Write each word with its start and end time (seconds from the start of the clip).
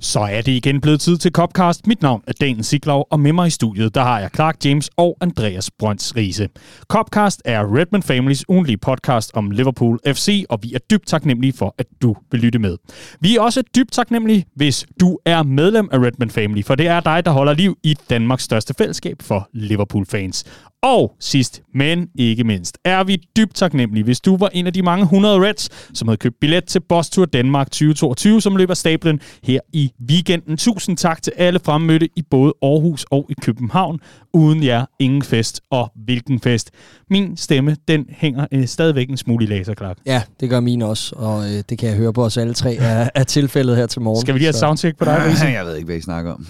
Så 0.00 0.20
er 0.20 0.40
det 0.40 0.52
igen 0.52 0.80
blevet 0.80 1.00
tid 1.00 1.16
til 1.16 1.32
Copcast. 1.32 1.86
Mit 1.86 2.02
navn 2.02 2.22
er 2.26 2.32
Daniel 2.40 2.64
Siglov, 2.64 3.06
og 3.10 3.20
med 3.20 3.32
mig 3.32 3.46
i 3.46 3.50
studiet, 3.50 3.94
der 3.94 4.02
har 4.02 4.20
jeg 4.20 4.30
Clark 4.34 4.64
James 4.64 4.90
og 4.96 5.16
Andreas 5.20 5.70
Brønds 5.78 6.16
Riese. 6.16 6.48
Copcast 6.88 7.42
er 7.44 7.76
Redman 7.76 8.02
Families 8.02 8.48
ugenlige 8.48 8.76
podcast 8.76 9.30
om 9.34 9.50
Liverpool 9.50 9.98
FC, 10.06 10.44
og 10.48 10.58
vi 10.62 10.74
er 10.74 10.78
dybt 10.78 11.06
taknemmelige 11.06 11.52
for, 11.52 11.74
at 11.78 11.86
du 12.02 12.16
vil 12.30 12.40
lytte 12.40 12.58
med. 12.58 12.76
Vi 13.20 13.36
er 13.36 13.40
også 13.40 13.62
dybt 13.76 13.92
taknemmelige, 13.92 14.44
hvis 14.54 14.86
du 15.00 15.18
er 15.24 15.42
medlem 15.42 15.88
af 15.92 15.98
Redman 15.98 16.30
Family, 16.30 16.64
for 16.64 16.74
det 16.74 16.86
er 16.86 17.00
dig, 17.00 17.24
der 17.24 17.30
holder 17.30 17.52
liv 17.52 17.78
i 17.82 17.96
Danmarks 18.10 18.42
største 18.42 18.74
fællesskab 18.78 19.16
for 19.22 19.48
Liverpool-fans. 19.52 20.44
Og 20.82 21.16
sidst, 21.20 21.62
men 21.74 22.08
ikke 22.14 22.44
mindst, 22.44 22.78
er 22.84 23.04
vi 23.04 23.16
dybt 23.36 23.54
taknemmelige, 23.54 24.04
hvis 24.04 24.20
du 24.20 24.36
var 24.36 24.48
en 24.52 24.66
af 24.66 24.72
de 24.72 24.82
mange 24.82 25.02
100 25.02 25.48
Reds, 25.48 25.68
som 25.98 26.08
havde 26.08 26.16
købt 26.18 26.40
billet 26.40 26.64
til 26.64 26.80
Boss 26.80 27.10
Tour 27.10 27.26
Danmark 27.26 27.70
2022, 27.70 28.40
som 28.40 28.56
løber 28.56 28.74
stablen 28.74 29.20
her 29.42 29.60
i 29.72 29.92
weekenden. 30.10 30.56
Tusind 30.56 30.96
tak 30.96 31.22
til 31.22 31.32
alle 31.36 31.60
fremmødte 31.64 32.08
i 32.16 32.22
både 32.30 32.54
Aarhus 32.62 33.06
og 33.10 33.26
i 33.30 33.34
København. 33.42 34.00
Uden 34.32 34.62
jer, 34.64 34.84
ingen 34.98 35.22
fest. 35.22 35.60
Og 35.70 35.92
hvilken 36.04 36.40
fest. 36.40 36.70
Min 37.10 37.36
stemme, 37.36 37.76
den 37.88 38.06
hænger 38.08 38.46
øh, 38.52 38.66
stadigvæk 38.66 39.10
en 39.10 39.16
smule 39.16 39.44
i 39.44 39.48
laserklak. 39.48 39.96
Ja, 40.06 40.22
det 40.40 40.50
gør 40.50 40.60
min 40.60 40.82
også, 40.82 41.14
og 41.16 41.44
øh, 41.44 41.62
det 41.68 41.78
kan 41.78 41.88
jeg 41.88 41.96
høre 41.96 42.12
på 42.12 42.24
os 42.24 42.36
alle 42.36 42.54
tre 42.54 42.76
er, 42.76 43.08
er 43.14 43.24
tilfældet 43.24 43.76
her 43.76 43.86
til 43.86 44.02
morgen. 44.02 44.20
Skal 44.20 44.34
vi 44.34 44.38
lige 44.38 44.46
have 44.46 44.50
et 44.50 44.56
soundcheck 44.56 44.98
på 44.98 45.04
dig, 45.04 45.18
Riese? 45.26 45.46
Jeg 45.46 45.64
ved 45.66 45.76
ikke, 45.76 45.86
hvad 45.86 45.96
I 45.96 46.00
snakker 46.00 46.32
om. 46.32 46.46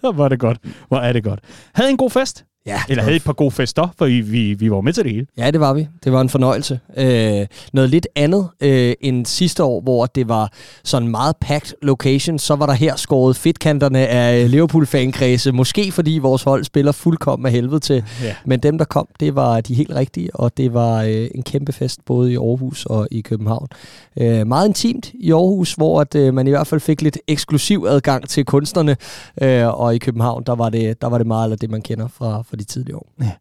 Hvor 0.14 0.24
er 0.24 0.28
det 0.28 0.38
godt. 0.38 0.58
Hvor 0.88 0.98
er 0.98 1.12
det 1.12 1.24
godt. 1.24 1.40
Havde 1.74 1.90
en 1.90 1.96
god 1.96 2.10
fest? 2.10 2.44
Ja, 2.66 2.80
Eller 2.88 3.02
havde 3.02 3.16
et 3.16 3.24
par 3.24 3.32
gode 3.32 3.50
fester, 3.50 3.88
for 3.98 4.06
vi, 4.06 4.20
vi, 4.20 4.54
vi 4.54 4.70
var 4.70 4.80
med 4.80 4.92
til 4.92 5.04
det 5.04 5.12
hele. 5.12 5.26
Ja, 5.38 5.50
det 5.50 5.60
var 5.60 5.72
vi. 5.72 5.88
Det 6.04 6.12
var 6.12 6.20
en 6.20 6.28
fornøjelse. 6.28 6.80
Øh, 6.96 7.46
noget 7.72 7.90
lidt 7.90 8.06
andet 8.16 8.48
øh, 8.60 8.94
end 9.00 9.26
sidste 9.26 9.64
år, 9.64 9.80
hvor 9.80 10.06
det 10.06 10.28
var 10.28 10.52
sådan 10.84 11.08
meget 11.08 11.36
packed 11.40 11.72
location, 11.82 12.38
så 12.38 12.54
var 12.54 12.66
der 12.66 12.72
her 12.72 12.96
skåret 12.96 13.36
fedtkanterne 13.36 13.98
af 14.06 14.50
Liverpool-fankredse. 14.50 15.52
Måske 15.52 15.92
fordi 15.92 16.18
vores 16.18 16.42
hold 16.42 16.64
spiller 16.64 16.92
fuldkommen 16.92 17.46
af 17.46 17.52
helvede 17.52 17.80
til. 17.80 18.04
Ja. 18.22 18.34
Men 18.46 18.60
dem, 18.60 18.78
der 18.78 18.84
kom, 18.84 19.08
det 19.20 19.34
var 19.34 19.60
de 19.60 19.74
helt 19.74 19.94
rigtige, 19.94 20.36
og 20.36 20.56
det 20.56 20.74
var 20.74 21.02
øh, 21.02 21.28
en 21.34 21.42
kæmpe 21.42 21.72
fest 21.72 22.04
både 22.04 22.32
i 22.32 22.36
Aarhus 22.36 22.86
og 22.86 23.08
i 23.10 23.20
København. 23.20 23.68
Øh, 24.20 24.46
meget 24.46 24.68
intimt 24.68 25.10
i 25.14 25.32
Aarhus, 25.32 25.74
hvor 25.74 26.00
at, 26.00 26.14
øh, 26.14 26.34
man 26.34 26.46
i 26.46 26.50
hvert 26.50 26.66
fald 26.66 26.80
fik 26.80 27.02
lidt 27.02 27.18
eksklusiv 27.28 27.86
adgang 27.88 28.28
til 28.28 28.44
kunstnerne, 28.44 28.96
øh, 29.42 29.80
og 29.80 29.94
i 29.94 29.98
København, 29.98 30.42
der 30.46 30.54
var, 30.54 30.68
det, 30.68 31.02
der 31.02 31.08
var 31.08 31.18
det 31.18 31.26
meget 31.26 31.52
af 31.52 31.58
det, 31.58 31.70
man 31.70 31.82
kender 31.82 32.08
fra, 32.08 32.42
fra 32.54 32.58
de 32.58 32.64
tidligere 32.64 32.98
år. 32.98 33.12
Ja. 33.20 33.32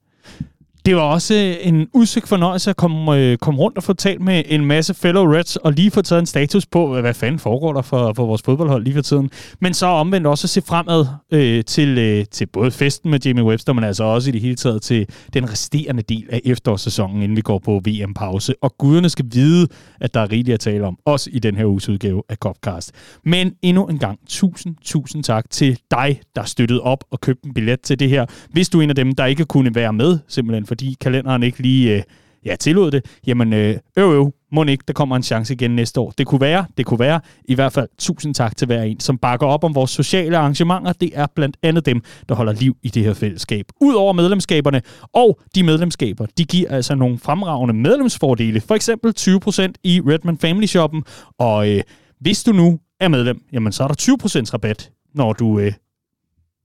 Det 0.86 0.96
var 0.96 1.02
også 1.02 1.34
øh, 1.34 1.68
en 1.68 1.88
udsigt 1.94 2.28
fornøjelse 2.28 2.70
at 2.70 2.76
komme, 2.76 3.18
øh, 3.18 3.38
komme 3.38 3.60
rundt 3.60 3.78
og 3.78 3.84
få 3.84 3.94
talt 3.94 4.22
med 4.22 4.44
en 4.48 4.66
masse 4.66 4.94
fellow 4.94 5.34
Reds, 5.34 5.56
og 5.56 5.74
lige 5.74 5.92
få 5.92 6.02
taget 6.02 6.20
en 6.20 6.26
status 6.26 6.66
på, 6.66 6.96
øh, 6.96 7.02
hvad 7.02 7.14
fanden 7.14 7.40
foregår 7.40 7.74
der 7.74 7.82
for, 7.82 8.14
for 8.14 8.26
vores 8.26 8.42
fodboldhold 8.42 8.84
lige 8.84 8.94
for 8.94 9.02
tiden. 9.02 9.30
Men 9.60 9.74
så 9.74 9.86
omvendt 9.86 10.28
også 10.28 10.46
at 10.46 10.50
se 10.50 10.62
fremad 10.62 11.06
øh, 11.32 11.64
til, 11.64 11.98
øh, 11.98 12.26
til 12.32 12.46
både 12.46 12.72
festen 12.72 13.12
med 13.12 13.20
Jamie 13.26 13.44
Webster, 13.44 13.74
men 13.74 13.84
altså 13.84 14.04
også 14.04 14.30
i 14.30 14.32
det 14.32 14.42
hele 14.42 14.56
taget 14.56 14.82
til 14.82 15.08
den 15.34 15.52
resterende 15.52 16.02
del 16.02 16.26
af 16.30 16.42
efterårssæsonen, 16.46 17.22
inden 17.22 17.36
vi 17.36 17.42
går 17.42 17.60
på 17.60 17.82
VM-pause. 17.86 18.54
Og 18.62 18.78
guderne 18.78 19.10
skal 19.10 19.26
vide, 19.32 19.68
at 20.02 20.14
der 20.14 20.20
er 20.20 20.32
rigeligt 20.32 20.54
at 20.54 20.60
tale 20.60 20.86
om, 20.88 20.98
også 21.06 21.30
i 21.34 21.40
den 21.40 21.56
her 21.56 21.66
uges 21.66 21.90
udgave 21.90 22.24
af 22.30 22.36
Copcast. 22.36 22.92
Men 23.26 23.54
endnu 23.62 23.86
en 23.86 24.00
gang, 24.00 24.20
tusind, 24.28 24.76
tusind 24.82 25.24
tak 25.24 25.50
til 25.50 25.78
dig, 25.92 26.22
der 26.36 26.44
støttede 26.44 26.82
op 26.82 27.04
og 27.12 27.22
købte 27.22 27.46
en 27.46 27.54
billet 27.54 27.82
til 27.82 28.00
det 28.00 28.10
her. 28.10 28.26
Hvis 28.50 28.70
du 28.70 28.80
er 28.80 28.84
en 28.84 28.90
af 28.90 28.96
dem, 28.96 29.16
der 29.16 29.26
ikke 29.26 29.46
kunne 29.46 29.76
være 29.76 29.94
med, 29.94 30.20
simpelthen 30.28 30.66
fordi 30.74 30.98
kalenderen 31.02 31.44
ikke 31.44 31.62
lige 31.62 31.96
øh, 31.96 32.04
ja, 32.46 32.56
tillod 32.56 32.92
det, 32.92 33.06
jamen 33.28 33.54
øh, 33.54 33.78
øv, 33.98 34.12
øv, 34.14 34.34
må 34.52 34.64
ikke, 34.64 34.84
der 34.88 34.94
kommer 34.94 35.16
en 35.16 35.24
chance 35.24 35.54
igen 35.54 35.72
næste 35.72 36.00
år. 36.00 36.14
Det 36.18 36.28
kunne 36.28 36.42
være, 36.42 36.66
det 36.78 36.86
kunne 36.86 37.00
være. 37.00 37.22
I 37.46 37.56
hvert 37.56 37.74
fald 37.74 37.88
tusind 37.98 38.36
tak 38.36 38.58
til 38.58 38.66
hver 38.66 38.84
en, 38.84 39.00
som 39.00 39.18
bakker 39.18 39.48
op 39.48 39.64
om 39.64 39.76
vores 39.76 39.92
sociale 39.92 40.38
arrangementer. 40.38 40.94
Det 40.94 41.12
er 41.14 41.28
blandt 41.36 41.58
andet 41.64 41.86
dem, 41.86 42.02
der 42.30 42.36
holder 42.36 42.54
liv 42.54 42.78
i 42.84 42.90
det 42.90 43.04
her 43.04 43.14
fællesskab. 43.14 43.66
Udover 43.82 44.14
medlemskaberne, 44.14 44.82
og 45.14 45.40
de 45.56 45.64
medlemskaber, 45.64 46.26
de 46.38 46.46
giver 46.46 46.70
altså 46.70 46.96
nogle 46.96 47.20
fremragende 47.20 47.74
medlemsfordele. 47.74 48.62
For 48.62 48.76
eksempel 48.76 49.14
20% 49.20 49.74
i 49.84 50.02
Redman 50.02 50.38
Family 50.38 50.66
Shoppen. 50.66 51.04
Og 51.38 51.70
øh, 51.70 51.82
hvis 52.20 52.44
du 52.44 52.52
nu 52.52 52.80
er 53.00 53.08
medlem, 53.08 53.44
jamen 53.54 53.72
så 53.72 53.84
er 53.84 53.88
der 53.88 54.16
20% 54.50 54.54
rabat, 54.54 54.92
når 55.16 55.34
du 55.34 55.60
øh, 55.60 55.74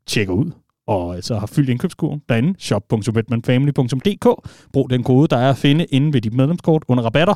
tjekker 0.06 0.34
ud 0.34 0.50
og 0.88 1.16
så 1.20 1.38
har 1.38 1.46
fyldt 1.46 1.70
indkøbskurven 1.70 2.22
derinde, 2.28 2.54
shop.betmanfamily.dk. 2.58 4.50
Brug 4.72 4.90
den 4.90 5.02
kode, 5.02 5.28
der 5.28 5.36
er 5.36 5.50
at 5.50 5.56
finde 5.56 5.84
inde 5.84 6.12
ved 6.12 6.20
dit 6.20 6.34
medlemskort 6.34 6.82
under 6.88 7.04
rabatter. 7.04 7.34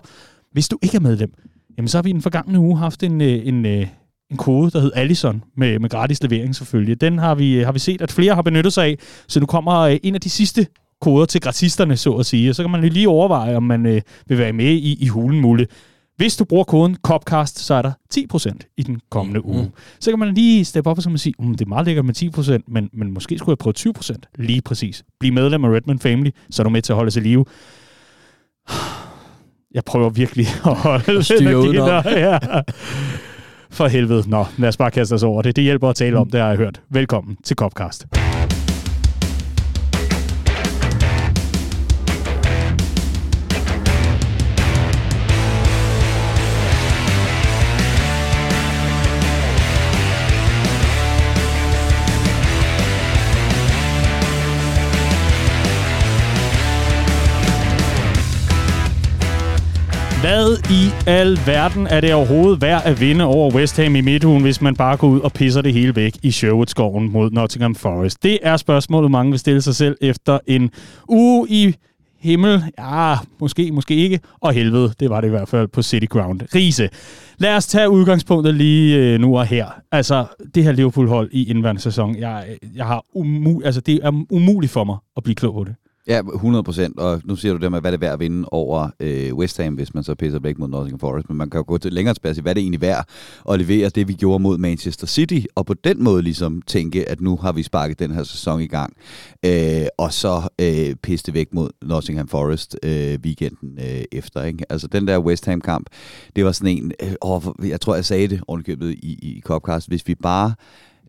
Hvis 0.52 0.68
du 0.68 0.78
ikke 0.82 0.96
er 0.96 1.00
medlem, 1.00 1.32
jamen 1.76 1.88
så 1.88 1.98
har 1.98 2.02
vi 2.02 2.10
i 2.10 2.12
den 2.12 2.22
forgangne 2.22 2.58
uge 2.58 2.78
haft 2.78 3.02
en, 3.02 3.20
øh, 3.20 3.46
en, 3.46 3.66
øh, 3.66 3.86
en 4.30 4.36
kode, 4.36 4.70
der 4.70 4.80
hed 4.80 4.92
Allison, 4.94 5.42
med, 5.56 5.78
med 5.78 5.90
gratis 5.90 6.22
levering 6.22 6.54
selvfølgelig. 6.54 7.00
Den 7.00 7.18
har 7.18 7.34
vi, 7.34 7.54
øh, 7.58 7.64
har 7.64 7.72
vi 7.72 7.78
set, 7.78 8.02
at 8.02 8.12
flere 8.12 8.34
har 8.34 8.42
benyttet 8.42 8.72
sig 8.72 8.84
af, 8.84 8.98
så 9.28 9.40
nu 9.40 9.46
kommer 9.46 9.98
en 10.02 10.14
af 10.14 10.20
de 10.20 10.30
sidste 10.30 10.66
koder 11.00 11.26
til 11.26 11.40
gratisterne, 11.40 11.96
så 11.96 12.12
at 12.12 12.26
sige. 12.26 12.50
Og 12.50 12.54
så 12.54 12.62
kan 12.62 12.70
man 12.70 12.84
lige 12.84 13.08
overveje, 13.08 13.56
om 13.56 13.62
man 13.62 13.86
øh, 13.86 14.00
vil 14.26 14.38
være 14.38 14.52
med 14.52 14.70
i, 14.70 15.04
i 15.04 15.06
hulen 15.06 15.40
mulle. 15.40 15.66
Hvis 16.16 16.36
du 16.36 16.44
bruger 16.44 16.64
koden 16.64 16.96
COPCAST, 17.02 17.58
så 17.58 17.74
er 17.74 17.82
der 17.82 17.92
10% 18.14 18.74
i 18.76 18.82
den 18.82 19.00
kommende 19.10 19.40
mm. 19.40 19.50
uge. 19.50 19.70
Så 20.00 20.10
kan 20.10 20.18
man 20.18 20.34
lige 20.34 20.64
steppe 20.64 20.90
op 20.90 20.96
og 20.96 21.02
så 21.02 21.08
kan 21.08 21.12
man 21.12 21.18
sige, 21.18 21.34
um, 21.38 21.54
det 21.54 21.64
er 21.64 21.68
meget 21.68 21.86
lækkert 21.86 22.04
med 22.04 22.22
10%, 22.22 22.58
men, 22.68 22.90
men 22.92 23.12
måske 23.12 23.38
skulle 23.38 23.50
jeg 23.50 23.58
prøve 23.58 23.94
20%. 23.98 24.14
Lige 24.38 24.62
præcis. 24.62 25.04
Bliv 25.20 25.32
medlem 25.32 25.64
af 25.64 25.68
Redman 25.68 25.98
Family, 25.98 26.30
så 26.50 26.62
er 26.62 26.64
du 26.64 26.70
med 26.70 26.82
til 26.82 26.92
at 26.92 26.96
holde 26.96 27.10
sig 27.10 27.22
live. 27.22 27.44
Jeg 29.74 29.84
prøver 29.84 30.10
virkelig 30.10 30.46
at 30.66 30.76
holde 30.76 31.12
energien 31.40 31.74
der. 31.74 32.18
Ja. 32.18 32.38
For 33.70 33.86
helvede. 33.86 34.30
Nå, 34.30 34.44
lad 34.58 34.68
os 34.68 34.76
bare 34.76 34.90
kaste 34.90 35.12
os 35.12 35.22
over 35.22 35.42
det. 35.42 35.56
Det 35.56 35.64
hjælper 35.64 35.88
at 35.88 35.96
tale 35.96 36.18
om, 36.18 36.30
det 36.30 36.40
har 36.40 36.48
jeg 36.48 36.56
hørt. 36.56 36.80
Velkommen 36.90 37.36
til 37.44 37.56
Copcast. 37.56 38.06
Hvad 60.22 60.70
i 60.70 61.08
al 61.10 61.38
verden 61.46 61.86
er 61.86 62.00
det 62.00 62.14
overhovedet 62.14 62.60
værd 62.62 62.82
at 62.84 63.00
vinde 63.00 63.24
over 63.24 63.54
West 63.54 63.76
Ham 63.76 63.96
i 63.96 64.00
midtugen, 64.00 64.42
hvis 64.42 64.60
man 64.60 64.76
bare 64.76 64.96
går 64.96 65.08
ud 65.08 65.20
og 65.20 65.32
pisser 65.32 65.62
det 65.62 65.72
hele 65.72 65.96
væk 65.96 66.16
i 66.22 66.30
Sherwood-skoven 66.30 67.12
mod 67.12 67.30
Nottingham 67.30 67.74
Forest? 67.74 68.22
Det 68.22 68.38
er 68.42 68.56
spørgsmålet, 68.56 69.10
mange 69.10 69.30
vil 69.30 69.38
stille 69.38 69.62
sig 69.62 69.74
selv 69.74 69.96
efter 70.00 70.38
en 70.46 70.70
uge 71.08 71.46
i 71.50 71.74
himmel, 72.20 72.62
ja, 72.78 73.14
måske, 73.40 73.72
måske 73.72 73.94
ikke, 73.94 74.20
og 74.40 74.52
helvede, 74.52 74.92
det 75.00 75.10
var 75.10 75.20
det 75.20 75.28
i 75.28 75.30
hvert 75.30 75.48
fald 75.48 75.68
på 75.68 75.82
City 75.82 76.06
Ground. 76.06 76.40
Riese, 76.54 76.88
lad 77.38 77.56
os 77.56 77.66
tage 77.66 77.90
udgangspunktet 77.90 78.54
lige 78.54 78.96
øh, 78.98 79.20
nu 79.20 79.38
og 79.38 79.46
her. 79.46 79.66
Altså, 79.92 80.24
det 80.54 80.64
her 80.64 80.72
Liverpool-hold 80.72 81.28
i 81.32 81.50
indværende 81.50 81.80
sæson, 81.80 82.16
jeg, 82.16 82.44
jeg 82.74 82.86
har 82.86 83.04
umu- 83.16 83.64
altså, 83.64 83.80
det 83.80 84.00
er 84.02 84.24
umuligt 84.30 84.72
for 84.72 84.84
mig 84.84 84.96
at 85.16 85.22
blive 85.22 85.34
klog 85.34 85.54
på 85.54 85.64
det. 85.64 85.74
Ja, 86.06 86.20
100 86.34 86.62
procent, 86.62 86.98
og 86.98 87.20
nu 87.24 87.36
siger 87.36 87.54
du 87.54 87.60
det 87.60 87.70
med, 87.70 87.80
hvad 87.80 87.92
det 87.92 87.96
er 87.96 88.00
værd 88.00 88.12
at 88.12 88.20
vinde 88.20 88.48
over 88.52 88.88
øh, 89.00 89.34
West 89.34 89.62
Ham, 89.62 89.74
hvis 89.74 89.94
man 89.94 90.04
så 90.04 90.14
pisser 90.14 90.38
blæk 90.38 90.58
mod 90.58 90.68
Nottingham 90.68 90.98
Forest, 90.98 91.28
men 91.28 91.38
man 91.38 91.50
kan 91.50 91.58
jo 91.58 91.64
gå 91.66 91.78
til 91.78 91.92
længere 91.92 92.14
tilbage 92.14 92.38
og 92.38 92.42
hvad 92.42 92.52
er 92.52 92.54
det 92.54 92.60
egentlig 92.60 92.80
værd 92.80 93.08
at 93.50 93.58
levere 93.58 93.88
det, 93.88 94.08
vi 94.08 94.12
gjorde 94.12 94.42
mod 94.42 94.58
Manchester 94.58 95.06
City, 95.06 95.40
og 95.54 95.66
på 95.66 95.74
den 95.74 96.04
måde 96.04 96.22
ligesom 96.22 96.62
tænke, 96.62 97.08
at 97.08 97.20
nu 97.20 97.36
har 97.36 97.52
vi 97.52 97.62
sparket 97.62 97.98
den 97.98 98.10
her 98.10 98.22
sæson 98.22 98.60
i 98.60 98.66
gang, 98.66 98.92
øh, 99.44 99.86
og 99.98 100.12
så 100.12 100.48
øh, 100.60 100.96
pisse 101.02 101.26
det 101.26 101.34
væk 101.34 101.54
mod 101.54 101.70
Nottingham 101.82 102.28
Forest 102.28 102.76
øh, 102.82 103.18
weekenden 103.24 103.78
øh, 103.78 104.04
efter. 104.12 104.42
Ikke? 104.44 104.64
Altså 104.70 104.86
den 104.86 105.08
der 105.08 105.18
West 105.18 105.46
Ham-kamp, 105.46 105.86
det 106.36 106.44
var 106.44 106.52
sådan 106.52 106.78
en, 106.78 106.92
øh, 107.02 107.68
jeg 107.70 107.80
tror, 107.80 107.94
jeg 107.94 108.04
sagde 108.04 108.28
det 108.28 108.40
ovenikøbet 108.48 108.90
i, 108.90 109.18
i 109.22 109.40
Copcast, 109.44 109.88
hvis 109.88 110.08
vi 110.08 110.14
bare 110.14 110.54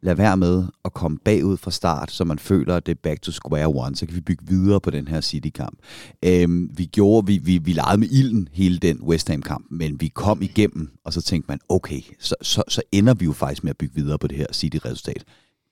lad 0.04 0.16
være 0.16 0.38
med 0.38 0.64
at 0.86 0.94
komme 0.94 1.18
bagud 1.18 1.58
fra 1.58 1.72
start, 1.72 2.12
så 2.12 2.24
man 2.24 2.40
føler, 2.40 2.76
at 2.76 2.86
det 2.86 2.92
er 2.92 3.00
back 3.04 3.22
to 3.22 3.32
square 3.32 3.68
one. 3.68 3.96
Så 3.96 4.06
kan 4.06 4.16
vi 4.16 4.22
bygge 4.22 4.48
videre 4.48 4.82
på 4.82 4.90
den 4.92 5.08
her 5.08 5.22
City-kamp. 5.22 5.78
Øhm, 6.26 6.70
vi 6.78 6.86
gjorde, 6.86 7.28
vi, 7.28 7.38
vi, 7.38 7.58
vi 7.58 7.74
legede 7.74 7.98
med 7.98 8.08
ilden 8.08 8.50
hele 8.52 8.78
den 8.78 9.02
West 9.02 9.30
Ham-kamp, 9.30 9.66
men 9.72 10.02
vi 10.02 10.08
kom 10.08 10.42
igennem, 10.42 10.92
og 11.06 11.14
så 11.14 11.22
tænkte 11.22 11.52
man, 11.52 11.60
okay, 11.70 12.02
så, 12.20 12.36
så, 12.42 12.64
så 12.68 12.82
ender 12.92 13.14
vi 13.14 13.26
jo 13.26 13.34
faktisk 13.34 13.64
med 13.64 13.70
at 13.70 13.78
bygge 13.78 13.96
videre 13.96 14.18
på 14.18 14.28
det 14.28 14.38
her 14.38 14.48
City-resultat. 14.54 15.24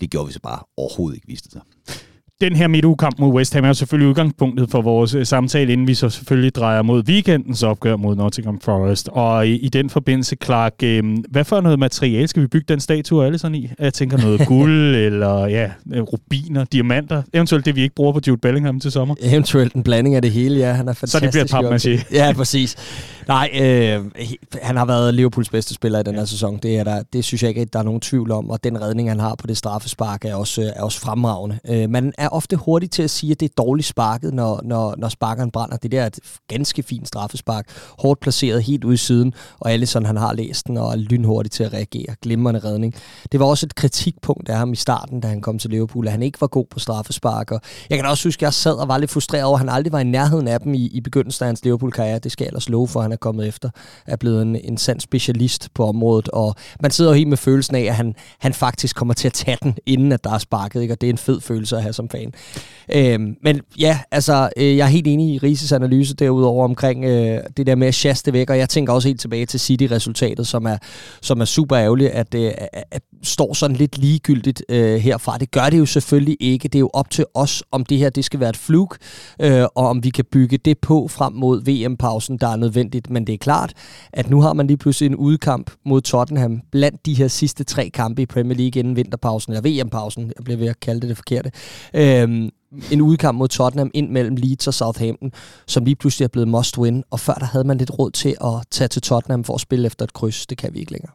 Det 0.02 0.12
gjorde 0.12 0.28
vi 0.28 0.34
så 0.34 0.40
bare 0.40 0.60
overhovedet 0.78 1.16
ikke, 1.16 1.28
viste 1.28 1.50
det 1.50 1.52
sig. 1.52 2.02
Den 2.42 2.56
her 2.56 2.68
midtugekamp 2.68 3.20
mod 3.20 3.34
West 3.34 3.54
Ham 3.54 3.64
er 3.64 3.68
jo 3.68 3.74
selvfølgelig 3.74 4.10
udgangspunktet 4.10 4.72
for 4.72 4.82
vores 4.82 5.16
øh, 5.16 5.26
samtale, 5.26 5.74
inden 5.74 5.88
vi 5.88 5.94
så 5.94 6.10
selvfølgelig 6.10 6.56
drejer 6.56 6.82
mod 6.82 7.04
weekendens 7.08 7.64
opgør 7.64 7.96
mod 7.96 8.16
Nottingham 8.16 8.60
Forest. 8.60 9.10
Og 9.12 9.48
i, 9.48 9.56
i 9.56 9.70
den 9.70 9.90
forbindelse, 9.90 10.36
Clark, 10.44 10.74
øh, 10.84 11.04
hvad 11.30 11.44
for 11.44 11.62
noget 11.62 11.80
materiale 11.80 12.28
skal 12.28 12.42
vi 12.42 12.48
bygge 12.48 12.66
den 12.70 12.80
statue 12.80 13.26
alle 13.26 13.38
sådan 13.38 13.56
i? 13.56 13.70
Jeg 13.80 13.94
tænker 13.94 14.18
noget 14.18 14.48
guld, 14.48 14.96
eller 14.96 15.46
ja, 15.46 15.70
øh, 15.94 16.02
rubiner, 16.02 16.64
diamanter, 16.64 17.22
eventuelt 17.34 17.66
det, 17.66 17.76
vi 17.76 17.82
ikke 17.82 17.96
bruger 17.96 18.12
på 18.12 18.20
Jude 18.28 18.38
Bellingham 18.38 18.80
til 18.80 18.92
sommer. 18.92 19.16
Eventuelt 19.22 19.74
en 19.74 19.84
blanding 19.84 20.16
af 20.16 20.22
det 20.22 20.32
hele, 20.32 20.60
ja. 20.60 20.72
Han 20.72 20.88
er 20.88 20.94
fantastisk. 20.94 21.34
Så 21.34 21.40
det 21.40 21.50
bliver 21.50 22.00
papmaché. 22.00 22.06
Ja, 22.14 22.34
præcis. 22.34 22.76
Nej, 23.28 23.50
øh, 23.54 24.06
han 24.62 24.78
har 24.78 24.86
været 24.86 25.14
Liverpools 25.14 25.50
bedste 25.50 25.74
spiller 25.74 26.00
i 26.00 26.04
den 26.04 26.14
her 26.14 26.22
ja. 26.22 26.26
sæson. 26.26 26.60
Det, 26.64 26.80
er 26.80 26.84
der, 26.84 27.04
det 27.14 27.26
synes 27.26 27.44
jeg 27.44 27.50
ikke, 27.50 27.62
at 27.62 27.74
der 27.74 27.80
er 27.80 27.84
nogen 27.84 28.02
tvivl 28.02 28.32
om. 28.32 28.50
Og 28.50 28.64
den 28.64 28.82
redning, 28.82 29.10
han 29.10 29.20
har 29.20 29.36
på 29.36 29.48
det 29.48 29.58
straffespark, 29.58 30.26
er 30.26 30.36
også, 30.36 30.74
er 30.76 30.84
også 30.84 31.00
fremragende. 31.00 31.60
Øh, 31.70 31.90
man 31.90 32.14
er 32.18 32.28
ofte 32.34 32.56
hurtig 32.56 32.92
til 32.92 33.04
at 33.04 33.10
sige, 33.10 33.32
at 33.32 33.40
det 33.40 33.50
er 33.50 33.54
dårligt 33.64 33.88
sparket, 33.88 34.34
når, 34.34 34.62
når, 34.64 34.96
når 34.98 35.10
sparkeren 35.10 35.52
brænder. 35.52 35.78
Det 35.78 35.92
der 35.92 36.02
er 36.02 36.06
et 36.06 36.20
ganske 36.48 36.84
fint 36.84 37.08
straffespark. 37.08 37.66
Hårdt 38.00 38.20
placeret 38.20 38.64
helt 38.64 38.84
ude 38.84 38.94
i 38.94 38.98
siden, 38.98 39.34
og 39.60 39.72
Allison 39.72 40.06
han 40.06 40.18
har 40.18 40.34
læst 40.34 40.68
den 40.68 40.78
og 40.78 40.92
er 40.92 40.96
lynhurtig 40.96 41.52
til 41.52 41.64
at 41.64 41.74
reagere. 41.74 42.16
Glimrende 42.22 42.60
redning. 42.60 42.96
Det 43.32 43.40
var 43.40 43.46
også 43.46 43.66
et 43.66 43.76
kritikpunkt 43.76 44.50
af 44.50 44.58
ham 44.58 44.74
i 44.74 44.76
starten, 44.76 45.20
da 45.20 45.28
han 45.28 45.42
kom 45.42 45.60
til 45.60 45.70
Liverpool, 45.70 46.08
at 46.08 46.12
han 46.12 46.24
ikke 46.24 46.42
var 46.42 46.48
god 46.48 46.66
på 46.72 46.80
straffespark. 46.80 47.52
Og 47.52 47.62
jeg 47.90 47.98
kan 47.98 48.08
også 48.08 48.28
huske, 48.28 48.40
at 48.40 48.42
jeg 48.42 48.54
sad 48.54 48.74
og 48.74 48.88
var 48.88 48.98
lidt 48.98 49.12
frustreret 49.12 49.44
over, 49.44 49.56
at 49.56 49.60
han 49.60 49.70
aldrig 49.70 49.92
var 49.92 50.00
i 50.00 50.04
nærheden 50.04 50.48
af 50.48 50.60
dem 50.60 50.74
i, 50.74 50.88
i 50.88 51.02
begyndelsen 51.02 51.44
af 51.44 51.48
hans 51.48 51.64
Liverpool-karriere. 51.64 52.20
Det 52.20 52.32
skal 52.32 52.44
jeg 52.44 52.48
ellers 52.48 52.70
love 52.70 52.88
for, 52.88 53.02
han 53.02 53.12
er 53.12 53.16
kommet 53.16 53.48
efter. 53.48 53.70
Er 54.08 54.16
blevet 54.16 54.42
en, 54.42 54.56
en 54.56 54.78
sand 54.78 55.00
specialist 55.00 55.70
på 55.74 55.88
området, 55.88 56.30
og 56.30 56.56
man 56.80 56.92
sidder 56.92 57.12
jo 57.12 57.16
helt 57.16 57.30
med 57.30 57.38
følelsen 57.38 57.76
af, 57.76 57.82
at 57.82 57.96
han, 57.96 58.16
han 58.40 58.54
faktisk 58.54 58.96
kommer 58.96 59.14
til 59.14 59.28
at 59.28 59.34
tage 59.34 59.58
den, 59.64 59.76
inden 59.86 60.12
at 60.12 60.24
der 60.24 60.34
er 60.34 60.38
sparket, 60.38 60.82
ikke? 60.82 60.94
og 60.94 61.02
det 61.02 61.08
er 61.08 61.14
en 61.14 61.18
fed 61.18 61.42
følelse 61.42 61.76
at 61.76 61.82
have 61.82 61.94
som 61.94 62.10
fan. 62.10 62.21
Øhm, 62.96 63.38
men 63.42 63.62
ja, 63.80 64.00
altså, 64.12 64.50
øh, 64.58 64.78
jeg 64.78 64.86
er 64.86 64.90
helt 64.90 65.08
enig 65.08 65.34
i 65.34 65.38
Rises 65.38 65.72
analyse 65.72 66.16
derudover 66.16 66.64
omkring 66.64 67.06
øh, 67.06 67.40
det 67.58 67.68
der 67.68 67.76
med 67.76 67.88
at 67.88 67.96
chaste 67.96 68.34
væk, 68.34 68.50
og 68.50 68.58
jeg 68.58 68.70
tænker 68.70 68.94
også 68.94 69.08
helt 69.08 69.20
tilbage 69.20 69.46
til 69.46 69.60
City-resultatet, 69.60 70.48
som 70.48 70.66
er, 70.66 70.78
som 71.22 71.42
er 71.42 71.46
super 71.46 71.78
ærgerligt, 71.78 72.12
at 72.12 72.32
det 72.32 72.46
øh, 72.46 72.82
at 72.92 73.02
står 73.24 73.54
sådan 73.54 73.76
lidt 73.76 73.98
ligegyldigt 73.98 74.64
øh, 74.70 74.96
herfra. 74.96 75.38
Det 75.38 75.52
gør 75.52 75.70
det 75.70 75.80
jo 75.80 75.86
selvfølgelig 75.86 76.38
ikke. 76.40 76.68
Det 76.68 76.76
er 76.76 76.80
jo 76.80 76.90
op 76.94 77.10
til 77.10 77.26
os, 77.34 77.64
om 77.72 77.86
det 77.86 77.98
her 77.98 78.10
det 78.10 78.26
skal 78.26 78.40
være 78.40 78.50
et 78.50 78.58
flug, 78.58 78.96
øh, 79.42 79.64
og 79.76 79.88
om 79.88 80.04
vi 80.04 80.10
kan 80.10 80.26
bygge 80.32 80.58
det 80.58 80.78
på 80.80 81.08
frem 81.08 81.34
mod 81.34 81.62
VM-pausen, 81.66 82.38
der 82.38 82.48
er 82.48 82.56
nødvendigt. 82.56 83.10
Men 83.10 83.28
det 83.28 83.34
er 83.34 83.38
klart, 83.38 83.74
at 84.14 84.30
nu 84.30 84.42
har 84.42 84.54
man 84.54 84.68
lige 84.68 84.78
pludselig 84.78 85.08
en 85.08 85.16
udkamp 85.16 85.72
mod 85.86 86.02
Tottenham 86.02 86.62
blandt 86.72 87.06
de 87.06 87.14
her 87.14 87.28
sidste 87.28 87.64
tre 87.64 87.90
kampe 87.90 88.22
i 88.22 88.26
Premier 88.26 88.58
League 88.58 88.80
inden 88.80 88.96
vinterpausen, 88.96 89.54
eller 89.54 89.84
VM-pausen, 89.84 90.24
jeg 90.38 90.44
bliver 90.44 90.58
ved 90.58 90.68
at 90.68 90.80
kalde 90.80 91.02
det 91.02 91.10
det 91.10 91.18
forkerte. 91.18 91.52
Øh, 91.94 92.50
en 92.92 93.02
udkamp 93.02 93.38
mod 93.38 93.48
Tottenham 93.48 93.92
ind 93.94 94.10
mellem 94.10 94.36
Leeds 94.36 94.68
og 94.68 94.74
Southampton, 94.74 95.32
som 95.68 95.86
lige 95.86 95.96
pludselig 95.96 96.24
er 96.26 96.30
blevet 96.30 96.48
must 96.48 96.78
win, 96.78 97.04
og 97.12 97.20
før 97.20 97.34
der 97.34 97.46
havde 97.46 97.64
man 97.64 97.78
lidt 97.78 98.00
råd 98.00 98.12
til 98.12 98.36
at 98.42 98.54
tage 98.72 98.88
til 98.88 99.02
Tottenham 99.02 99.44
for 99.44 99.54
at 99.54 99.62
spille 99.62 99.86
efter 99.86 100.04
et 100.06 100.14
kryds. 100.14 100.46
Det 100.46 100.58
kan 100.58 100.74
vi 100.74 100.80
ikke 100.80 100.92
længere. 100.92 101.12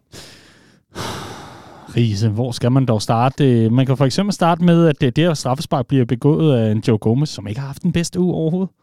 Riese, 1.96 2.28
hvor 2.28 2.52
skal 2.52 2.72
man 2.72 2.86
dog 2.86 3.02
starte? 3.02 3.70
Man 3.70 3.86
kan 3.86 3.96
for 3.96 4.04
eksempel 4.04 4.32
starte 4.32 4.64
med, 4.64 4.86
at 4.86 5.00
det 5.00 5.16
der 5.16 5.34
straffespark 5.34 5.86
bliver 5.86 6.04
begået 6.04 6.56
af 6.56 6.72
en 6.72 6.82
Joe 6.88 6.98
Gomez, 6.98 7.28
som 7.28 7.46
ikke 7.46 7.60
har 7.60 7.66
haft 7.66 7.82
den 7.82 7.92
bedste 7.92 8.20
uge 8.20 8.34
overhovedet. 8.34 8.74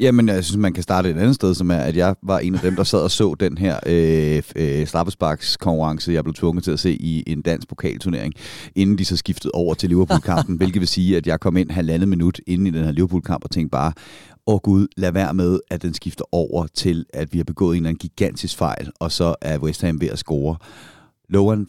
Jamen, 0.00 0.28
jeg 0.28 0.44
synes, 0.44 0.56
man 0.56 0.72
kan 0.72 0.82
starte 0.82 1.10
et 1.10 1.16
andet 1.16 1.34
sted, 1.34 1.54
som 1.54 1.70
er, 1.70 1.76
at 1.76 1.96
jeg 1.96 2.14
var 2.22 2.38
en 2.38 2.54
af 2.54 2.60
dem, 2.60 2.76
der 2.76 2.84
sad 2.84 3.02
og 3.02 3.10
så 3.10 3.34
den 3.40 3.58
her 3.58 3.78
øh, 3.86 4.42
øh, 4.56 4.86
straffesparkskonkurrence, 4.86 6.12
jeg 6.12 6.24
blev 6.24 6.34
tvunget 6.34 6.64
til 6.64 6.70
at 6.70 6.78
se 6.78 6.92
i 6.92 7.24
en 7.26 7.42
dansk 7.42 7.68
pokalturnering, 7.68 8.34
inden 8.74 8.98
de 8.98 9.04
så 9.04 9.16
skiftede 9.16 9.50
over 9.54 9.74
til 9.74 9.88
Liverpool-kampen, 9.88 10.56
hvilket 10.60 10.80
vil 10.80 10.88
sige, 10.88 11.16
at 11.16 11.26
jeg 11.26 11.40
kom 11.40 11.56
ind 11.56 11.70
halvandet 11.70 12.08
minut 12.08 12.40
inden 12.46 12.66
i 12.66 12.70
den 12.70 12.84
her 12.84 12.92
Liverpool-kamp 12.92 13.44
og 13.44 13.50
tænkte 13.50 13.70
bare, 13.70 13.92
åh 14.46 14.54
oh 14.54 14.60
gud, 14.60 14.86
lad 14.96 15.12
være 15.12 15.34
med, 15.34 15.60
at 15.70 15.82
den 15.82 15.94
skifter 15.94 16.24
over 16.32 16.66
til, 16.74 17.06
at 17.14 17.32
vi 17.32 17.38
har 17.38 17.44
begået 17.44 17.76
en 17.76 17.82
eller 17.82 17.88
anden 17.88 17.98
gigantisk 17.98 18.56
fejl, 18.56 18.90
og 19.00 19.12
så 19.12 19.34
er 19.40 19.58
West 19.58 19.82
Ham 19.82 20.00
ved 20.00 20.08
at 20.08 20.18
score. 20.18 20.56
Lowen 21.28 21.66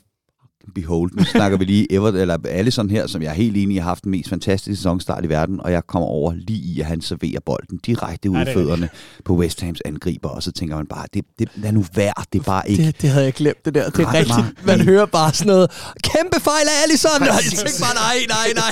behold. 0.75 1.11
Nu 1.13 1.23
snakker 1.23 1.57
vi 1.57 1.65
lige 1.65 1.91
Everton, 1.91 2.19
eller 2.19 2.37
Allison 2.45 2.89
her, 2.89 3.07
som 3.07 3.21
jeg 3.21 3.29
er 3.29 3.33
helt 3.33 3.57
enig 3.57 3.75
i, 3.75 3.77
har 3.77 3.87
haft 3.87 4.03
den 4.03 4.11
mest 4.11 4.29
fantastiske 4.29 4.75
sæsonstart 4.75 5.25
i 5.25 5.29
verden, 5.29 5.61
og 5.61 5.71
jeg 5.71 5.87
kommer 5.87 6.07
over 6.07 6.33
lige 6.33 6.59
i, 6.59 6.79
at 6.79 6.85
han 6.85 7.01
serverer 7.01 7.39
bolden 7.45 7.77
direkte 7.77 8.29
ud 8.29 8.37
af 8.37 8.53
fødderne 8.53 8.89
på 9.25 9.35
West 9.35 9.61
Hams 9.61 9.81
angriber, 9.85 10.29
og 10.29 10.43
så 10.43 10.51
tænker 10.51 10.75
man 10.75 10.85
bare, 10.85 11.05
det, 11.13 11.25
det 11.39 11.49
lad 11.55 11.71
nu 11.71 11.85
være, 11.95 12.13
det 12.33 12.39
er 12.39 12.43
bare 12.43 12.69
ikke... 12.69 12.85
Det, 12.85 13.01
det 13.01 13.09
havde 13.09 13.25
jeg 13.25 13.33
glemt, 13.33 13.65
det 13.65 13.75
der. 13.75 13.89
Det 13.89 13.99
er 13.99 14.13
rigtigt. 14.13 14.37
Mig. 14.37 14.45
Man 14.65 14.81
hører 14.81 15.05
bare 15.05 15.33
sådan 15.33 15.47
noget, 15.47 15.71
kæmpe 16.03 16.39
fejl 16.39 16.67
af 16.67 16.83
Allison, 16.83 17.21
og 17.21 17.27
jeg 17.27 17.43
tænker 17.51 17.85
bare, 17.85 17.95
nej, 17.95 18.17
nej, 18.29 18.47
nej. 18.55 18.71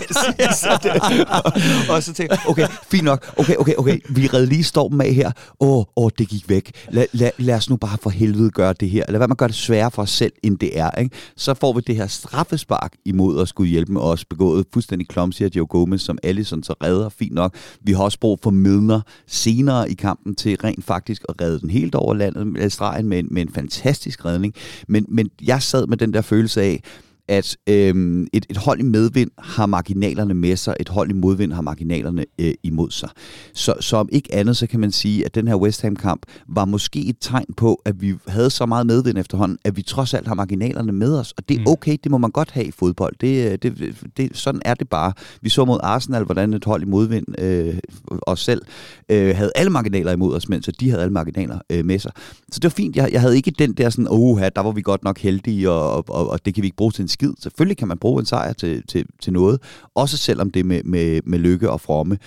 og 1.95 2.03
så 2.03 2.13
tænker 2.13 2.35
jeg, 2.35 2.49
okay, 2.49 2.67
fint 2.91 3.03
nok, 3.03 3.33
okay, 3.37 3.55
okay, 3.55 3.73
okay, 3.77 3.99
vi 4.09 4.27
redder 4.27 4.45
lige 4.45 4.63
stormen 4.63 5.01
af 5.01 5.13
her. 5.13 5.31
Åh, 5.59 5.77
oh, 5.77 5.85
oh, 5.95 6.11
det 6.17 6.29
gik 6.29 6.49
væk. 6.49 6.71
Lad, 6.89 7.05
lad, 7.11 7.31
lad 7.37 7.55
os 7.55 7.69
nu 7.69 7.75
bare 7.75 7.97
for 8.03 8.09
helvede 8.09 8.51
gøre 8.51 8.73
det 8.79 8.89
her. 8.89 9.03
Lad 9.09 9.19
være 9.19 9.27
med 9.27 9.33
at 9.33 9.37
gøre 9.37 9.49
det 9.49 9.55
sværere 9.55 9.91
for 9.91 10.01
os 10.01 10.09
selv, 10.09 10.33
end 10.43 10.57
det 10.57 10.79
er. 10.79 10.91
Ikke? 10.91 11.15
Så 11.37 11.53
får 11.53 11.73
vi 11.73 11.78
det 11.87 11.95
her 11.95 12.07
straffespark 12.07 12.93
imod 13.05 13.41
at 13.41 13.47
skulle 13.47 13.69
hjælpe 13.69 13.93
med 13.93 14.01
os, 14.01 14.25
begået 14.25 14.65
fuldstændig 14.73 15.07
clumsy 15.11 15.41
af 15.41 15.49
Joe 15.55 15.67
Gomez, 15.67 16.01
som 16.01 16.17
Allison 16.23 16.63
så 16.63 16.73
redder 16.83 17.09
fint 17.09 17.33
nok. 17.33 17.55
Vi 17.81 17.91
har 17.91 18.03
også 18.03 18.19
brug 18.19 18.39
for 18.43 18.51
Midler 18.51 19.01
senere 19.27 19.91
i 19.91 19.93
kampen 19.93 20.35
til 20.35 20.57
rent 20.63 20.85
faktisk 20.85 21.25
at 21.29 21.41
redde 21.41 21.59
den 21.59 21.69
helt 21.69 21.95
over 21.95 22.13
landet, 22.13 22.71
stregen 22.73 23.07
med 23.07 23.19
en, 23.19 23.27
med 23.31 23.41
en 23.41 23.49
fantastisk 23.49 24.25
redning. 24.25 24.53
Men, 24.87 25.05
men 25.09 25.29
jeg 25.41 25.61
sad 25.61 25.87
med 25.87 25.97
den 25.97 26.13
der 26.13 26.21
følelse 26.21 26.61
af, 26.61 26.83
at 27.29 27.57
øhm, 27.67 28.27
et, 28.33 28.45
et 28.49 28.57
hold 28.57 28.79
i 28.79 28.83
medvind 28.83 29.31
har 29.37 29.65
marginalerne 29.65 30.33
med 30.33 30.55
sig, 30.55 30.75
et 30.79 30.89
hold 30.89 31.09
i 31.09 31.13
modvind 31.13 31.53
har 31.53 31.61
marginalerne 31.61 32.25
øh, 32.39 32.53
imod 32.63 32.91
sig. 32.91 33.09
Så, 33.53 33.73
så 33.79 33.97
om 33.97 34.09
ikke 34.11 34.35
andet, 34.35 34.57
så 34.57 34.67
kan 34.67 34.79
man 34.79 34.91
sige, 34.91 35.25
at 35.25 35.35
den 35.35 35.47
her 35.47 35.55
West 35.55 35.81
Ham-kamp 35.81 36.25
var 36.47 36.65
måske 36.65 36.99
et 37.05 37.15
tegn 37.21 37.45
på, 37.57 37.81
at 37.85 38.01
vi 38.01 38.15
havde 38.27 38.49
så 38.49 38.65
meget 38.65 38.87
medvind 38.87 39.17
efterhånden, 39.17 39.57
at 39.63 39.77
vi 39.77 39.81
trods 39.81 40.13
alt 40.13 40.27
har 40.27 40.35
marginalerne 40.35 40.91
med 40.91 41.19
os. 41.19 41.31
Og 41.37 41.49
det 41.49 41.57
er 41.57 41.59
mm. 41.59 41.67
okay, 41.67 41.97
det 42.03 42.11
må 42.11 42.17
man 42.17 42.31
godt 42.31 42.51
have 42.51 42.65
i 42.65 42.71
fodbold. 42.71 43.15
Det, 43.21 43.51
øh, 43.51 43.57
det, 43.61 43.95
det, 44.17 44.37
sådan 44.37 44.61
er 44.65 44.73
det 44.73 44.89
bare. 44.89 45.13
Vi 45.41 45.49
så 45.49 45.65
mod 45.65 45.79
Arsenal, 45.83 46.23
hvordan 46.23 46.53
et 46.53 46.65
hold 46.65 46.81
i 46.81 46.85
modvind, 46.85 47.25
øh, 47.37 47.77
os 48.21 48.39
selv, 48.39 48.61
øh, 49.09 49.35
havde 49.35 49.51
alle 49.55 49.69
marginaler 49.69 50.11
imod 50.11 50.35
os, 50.35 50.49
mens 50.49 50.69
de 50.79 50.89
havde 50.89 51.01
alle 51.01 51.13
marginaler 51.13 51.59
øh, 51.69 51.85
med 51.85 51.99
sig. 51.99 52.11
Så 52.51 52.59
det 52.59 52.63
var 52.63 52.69
fint. 52.69 52.95
Jeg, 52.95 53.09
jeg 53.11 53.21
havde 53.21 53.35
ikke 53.35 53.51
den 53.51 53.73
der 53.73 53.89
sådan, 53.89 54.07
åh, 54.09 54.41
der 54.55 54.61
var 54.61 54.71
vi 54.71 54.81
godt 54.81 55.03
nok 55.03 55.19
heldige, 55.19 55.69
og, 55.69 55.91
og, 55.91 56.05
og, 56.07 56.29
og 56.29 56.45
det 56.45 56.53
kan 56.53 56.61
vi 56.61 56.67
ikke 56.67 56.77
bruge 56.77 56.91
til 56.91 57.01
en 57.01 57.07
skid. 57.19 57.33
Selvfølgelig 57.39 57.77
kan 57.77 57.87
man 57.87 57.97
bruge 57.97 58.19
en 58.19 58.25
sejr 58.25 58.53
til, 58.53 58.83
til, 58.87 59.05
til 59.21 59.33
noget, 59.33 59.61
også 59.95 60.17
selvom 60.17 60.51
det 60.51 60.65
med, 60.65 60.83
med, 60.83 61.21
med 61.25 61.39
lykke 61.39 61.69
og 61.69 61.81
fromme. 61.81 62.17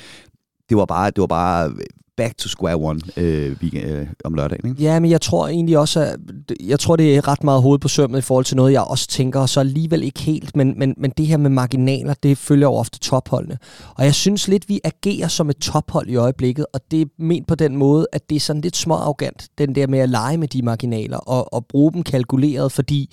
Det 0.68 0.76
var 0.76 0.84
bare, 0.84 1.10
det 1.10 1.20
var 1.20 1.26
bare 1.26 1.72
back 2.16 2.36
to 2.38 2.48
square 2.48 2.76
one 2.76 3.00
øh, 3.16 3.56
weekend, 3.62 3.90
øh, 3.90 4.06
om 4.24 4.34
lørdagen. 4.34 4.70
Ikke? 4.70 4.82
Ja, 4.82 5.00
men 5.00 5.10
jeg 5.10 5.20
tror 5.20 5.48
egentlig 5.48 5.78
også, 5.78 6.00
at, 6.00 6.16
jeg 6.60 6.80
tror, 6.80 6.96
det 6.96 7.16
er 7.16 7.28
ret 7.28 7.44
meget 7.44 7.62
hoved 7.62 7.78
på 7.78 7.88
sømmet 7.88 8.18
i 8.18 8.22
forhold 8.22 8.44
til 8.44 8.56
noget, 8.56 8.72
jeg 8.72 8.82
også 8.82 9.08
tænker, 9.08 9.46
så 9.46 9.60
alligevel 9.60 10.02
ikke 10.02 10.20
helt, 10.20 10.56
men, 10.56 10.74
men, 10.78 10.94
men 10.96 11.10
det 11.10 11.26
her 11.26 11.36
med 11.36 11.50
marginaler, 11.50 12.14
det 12.22 12.38
følger 12.38 12.66
jo 12.66 12.74
ofte 12.74 12.98
topholdene. 12.98 13.58
Og 13.94 14.04
jeg 14.04 14.14
synes 14.14 14.48
lidt, 14.48 14.68
vi 14.68 14.80
agerer 14.84 15.28
som 15.28 15.50
et 15.50 15.56
tophold 15.56 16.08
i 16.08 16.16
øjeblikket, 16.16 16.66
og 16.74 16.80
det 16.90 17.00
er 17.00 17.06
ment 17.18 17.46
på 17.46 17.54
den 17.54 17.76
måde, 17.76 18.06
at 18.12 18.30
det 18.30 18.36
er 18.36 18.40
sådan 18.40 18.62
lidt 18.62 18.76
små 18.76 18.94
arrogant, 18.94 19.48
den 19.58 19.74
der 19.74 19.86
med 19.86 19.98
at 19.98 20.08
lege 20.08 20.36
med 20.36 20.48
de 20.48 20.62
marginaler 20.62 21.18
og, 21.18 21.54
og 21.54 21.66
bruge 21.66 21.92
dem 21.92 22.02
kalkuleret, 22.02 22.72
fordi 22.72 23.10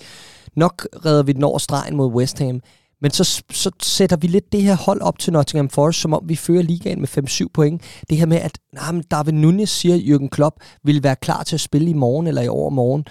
Nok 0.56 0.86
redder 1.04 1.22
vi 1.22 1.32
den 1.32 1.44
over 1.44 1.58
stregen 1.58 1.96
mod 1.96 2.12
West 2.12 2.38
Ham, 2.38 2.60
men 3.02 3.10
så, 3.10 3.42
så 3.50 3.70
sætter 3.82 4.16
vi 4.16 4.26
lidt 4.26 4.52
det 4.52 4.62
her 4.62 4.76
hold 4.76 5.00
op 5.00 5.18
til 5.18 5.32
Nottingham 5.32 5.68
Forest, 5.68 6.00
som 6.00 6.14
om 6.14 6.22
vi 6.24 6.36
fører 6.36 6.62
ligaen 6.62 7.00
med 7.00 7.08
5-7 7.18 7.46
point. 7.54 7.82
Det 8.10 8.18
her 8.18 8.26
med, 8.26 8.36
at 8.36 8.58
nah, 8.72 9.02
David 9.10 9.32
Nunez 9.32 9.70
siger, 9.70 9.94
at 9.94 10.00
Jürgen 10.00 10.28
Klopp 10.28 10.56
vil 10.84 11.02
være 11.02 11.16
klar 11.16 11.42
til 11.42 11.56
at 11.56 11.60
spille 11.60 11.90
i 11.90 11.94
morgen 11.94 12.26
eller 12.26 12.42
i 12.42 12.48
overmorgen 12.48 13.04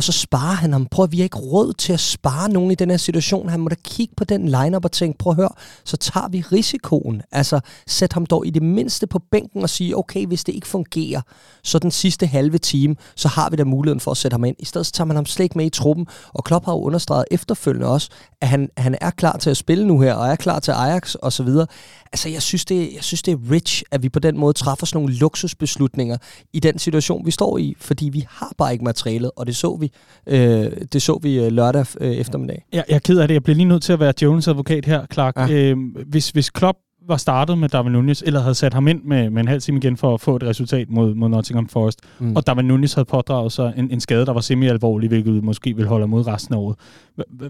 og 0.00 0.04
så 0.04 0.12
sparer 0.12 0.54
han 0.54 0.72
ham. 0.72 0.86
Prøv 0.86 1.02
at 1.02 1.12
vi 1.12 1.16
har 1.16 1.24
ikke 1.24 1.38
råd 1.38 1.72
til 1.72 1.92
at 1.92 2.00
spare 2.00 2.48
nogen 2.48 2.70
i 2.70 2.74
den 2.74 2.90
her 2.90 2.96
situation. 2.96 3.48
Han 3.48 3.60
må 3.60 3.68
da 3.68 3.74
kigge 3.84 4.14
på 4.16 4.24
den 4.24 4.48
lineup 4.48 4.84
og 4.84 4.92
tænke, 4.92 5.18
prøv 5.18 5.30
at 5.30 5.36
høre, 5.36 5.48
så 5.84 5.96
tager 5.96 6.28
vi 6.28 6.40
risikoen. 6.52 7.22
Altså, 7.32 7.60
sæt 7.86 8.12
ham 8.12 8.26
dog 8.26 8.46
i 8.46 8.50
det 8.50 8.62
mindste 8.62 9.06
på 9.06 9.18
bænken 9.30 9.62
og 9.62 9.70
sige, 9.70 9.96
okay, 9.96 10.26
hvis 10.26 10.44
det 10.44 10.54
ikke 10.54 10.66
fungerer, 10.66 11.20
så 11.64 11.78
den 11.78 11.90
sidste 11.90 12.26
halve 12.26 12.58
time, 12.58 12.96
så 13.16 13.28
har 13.28 13.50
vi 13.50 13.56
da 13.56 13.64
muligheden 13.64 14.00
for 14.00 14.10
at 14.10 14.16
sætte 14.16 14.34
ham 14.34 14.44
ind. 14.44 14.56
I 14.58 14.64
stedet 14.64 14.86
så 14.86 14.92
tager 14.92 15.06
man 15.06 15.16
ham 15.16 15.26
slet 15.26 15.44
ikke 15.44 15.58
med 15.58 15.66
i 15.66 15.70
truppen, 15.70 16.06
og 16.34 16.44
Klopp 16.44 16.64
har 16.64 16.72
jo 16.72 16.80
understreget 16.80 17.24
efterfølgende 17.30 17.86
også, 17.86 18.08
at 18.40 18.48
han, 18.48 18.68
han 18.76 18.96
er 19.00 19.10
klar 19.10 19.36
til 19.36 19.50
at 19.50 19.56
spille 19.56 19.86
nu 19.86 20.00
her, 20.00 20.14
og 20.14 20.28
er 20.28 20.36
klar 20.36 20.58
til 20.60 20.72
Ajax 20.72 21.14
og 21.14 21.32
så 21.32 21.42
videre. 21.42 21.66
Altså, 22.12 22.28
jeg 22.28 22.42
synes, 22.42 22.64
det, 22.64 22.94
jeg 22.94 23.04
synes, 23.04 23.22
det 23.22 23.32
er 23.32 23.50
rich, 23.50 23.82
at 23.90 24.02
vi 24.02 24.08
på 24.08 24.18
den 24.18 24.38
måde 24.38 24.52
træffer 24.52 24.86
sådan 24.86 25.02
nogle 25.02 25.14
luksusbeslutninger 25.14 26.16
i 26.52 26.60
den 26.60 26.78
situation, 26.78 27.26
vi 27.26 27.30
står 27.30 27.58
i, 27.58 27.74
fordi 27.78 28.08
vi 28.08 28.26
har 28.28 28.52
bare 28.58 28.72
ikke 28.72 28.84
materialet, 28.84 29.30
og 29.36 29.46
det 29.46 29.56
så 29.56 29.76
vi, 29.76 29.89
øh, 30.26 30.66
det 30.92 31.02
så 31.02 31.18
vi 31.22 31.38
øh, 31.38 31.52
lørdag 31.52 31.86
øh, 32.00 32.10
eftermiddag. 32.10 32.64
Jeg, 32.72 32.84
jeg 32.88 32.94
er 32.94 32.98
ked 32.98 33.18
af 33.18 33.28
det. 33.28 33.34
Jeg 33.34 33.42
bliver 33.42 33.56
lige 33.56 33.68
nødt 33.68 33.82
til 33.82 33.92
at 33.92 34.00
være 34.00 34.12
Jones 34.22 34.48
advokat 34.48 34.84
her, 34.84 35.06
Clark. 35.12 35.36
Ja. 35.36 35.48
Øh, 35.50 35.76
hvis, 36.06 36.30
hvis 36.30 36.50
Klopp 36.50 36.78
var 37.08 37.16
startet 37.16 37.58
med 37.58 37.68
Darwin 37.68 37.92
Nunes, 37.92 38.22
eller 38.26 38.40
havde 38.40 38.54
sat 38.54 38.74
ham 38.74 38.88
ind 38.88 39.02
med, 39.04 39.30
med 39.30 39.40
en 39.42 39.48
halv 39.48 39.60
time 39.60 39.78
igen 39.78 39.96
for 39.96 40.14
at 40.14 40.20
få 40.20 40.36
et 40.36 40.42
resultat 40.42 40.90
mod, 40.90 41.14
mod 41.14 41.28
Nottingham 41.28 41.68
Forest, 41.68 42.00
mm. 42.18 42.36
og 42.36 42.46
Darwin 42.46 42.66
Nunes 42.66 42.94
havde 42.94 43.04
pådraget 43.04 43.52
sig 43.52 43.72
en, 43.76 43.90
en 43.90 44.00
skade, 44.00 44.26
der 44.26 44.32
var 44.32 44.40
semi-alvorlig, 44.40 45.08
hvilket 45.08 45.44
måske 45.44 45.76
vil 45.76 45.86
holde 45.86 46.06
mod 46.06 46.26
resten 46.26 46.54
af 46.54 46.58
året. 46.58 46.76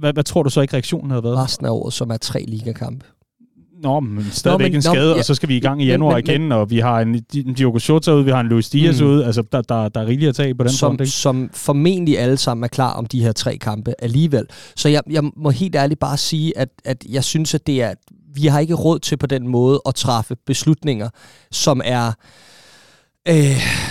Hvad 0.01 0.25
tror 0.25 0.43
du 0.43 0.51
så 0.51 0.61
ikke 0.61 0.75
reaktionen 0.75 1.11
havde 1.11 1.25
været? 1.25 1.39
Resten 1.39 1.67
af 1.67 1.71
året, 1.71 1.93
som 1.93 2.11
er 2.11 2.17
tre 2.17 2.45
ligakampe 2.49 3.07
Nå, 3.83 4.01
men 4.01 4.25
stadigvæk 4.31 4.67
nå, 4.67 4.69
men, 4.69 4.77
en 4.77 4.83
skade, 4.83 4.97
nå, 4.97 5.13
ja, 5.13 5.19
og 5.19 5.25
så 5.25 5.35
skal 5.35 5.49
vi 5.49 5.57
i 5.57 5.61
gang 5.61 5.83
i 5.83 5.87
januar 5.87 6.15
men, 6.15 6.25
igen, 6.25 6.41
men, 6.41 6.53
og 6.53 6.71
vi 6.71 6.79
har 6.79 7.01
en 7.01 7.21
Diogo 7.33 7.79
Jota 7.89 8.13
ude, 8.13 8.25
vi 8.25 8.31
har 8.31 8.41
en 8.41 8.47
Luis 8.47 8.71
Diaz 8.71 9.01
mm. 9.01 9.07
ude. 9.07 9.27
Altså, 9.27 9.43
der, 9.53 9.63
der, 9.63 9.89
der 9.89 10.01
er 10.01 10.07
rigeligt 10.07 10.29
at 10.29 10.35
tage 10.35 10.55
på 10.55 10.63
den 10.63 10.73
som, 10.73 10.99
front? 10.99 11.09
Som 11.09 11.51
formentlig 11.53 12.19
alle 12.19 12.37
sammen 12.37 12.65
er 12.65 12.69
klar 12.69 12.93
om 12.93 13.07
de 13.07 13.23
her 13.23 13.33
tre 13.33 13.57
kampe 13.57 13.95
alligevel. 13.99 14.47
Så 14.77 14.89
jeg, 14.89 15.03
jeg 15.11 15.23
må 15.37 15.51
helt 15.51 15.77
ærligt 15.77 16.01
bare 16.01 16.17
sige, 16.17 16.59
at, 16.59 16.69
at 16.85 17.05
jeg 17.09 17.25
synes, 17.25 17.55
at 17.55 17.67
det 17.67 17.83
er... 17.83 17.95
Vi 18.35 18.47
har 18.47 18.61
ikke 18.61 18.75
råd 18.75 18.99
til 18.99 19.17
på 19.17 19.27
den 19.27 19.49
måde 19.49 19.81
at 19.87 19.95
træffe 19.95 20.37
beslutninger, 20.47 21.09
som 21.51 21.81
er 21.85 22.13
øh, 23.29 23.35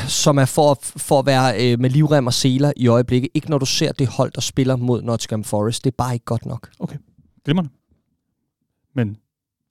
som 0.08 0.38
er 0.38 0.46
for, 0.46 0.80
for 0.82 1.20
at 1.20 1.26
være 1.26 1.72
øh, 1.72 1.80
med 1.80 1.90
livrem 1.90 2.28
og 2.28 2.34
seler 2.34 2.72
i 2.78 2.88
øjeblikket. 2.88 3.30
Ikke 3.34 3.50
når 3.50 3.58
du 3.58 3.66
ser 3.66 3.92
det 3.92 4.08
hold, 4.08 4.32
der 4.32 4.42
spiller 4.42 4.76
mod 4.76 5.02
Nottingham 5.02 5.44
Forest. 5.44 5.84
Det 5.84 5.92
er 5.92 5.96
bare 5.98 6.14
ikke 6.14 6.26
godt 6.26 6.46
nok. 6.46 6.70
Okay, 6.80 6.98
glimrende. 7.46 7.70
Men 8.96 9.18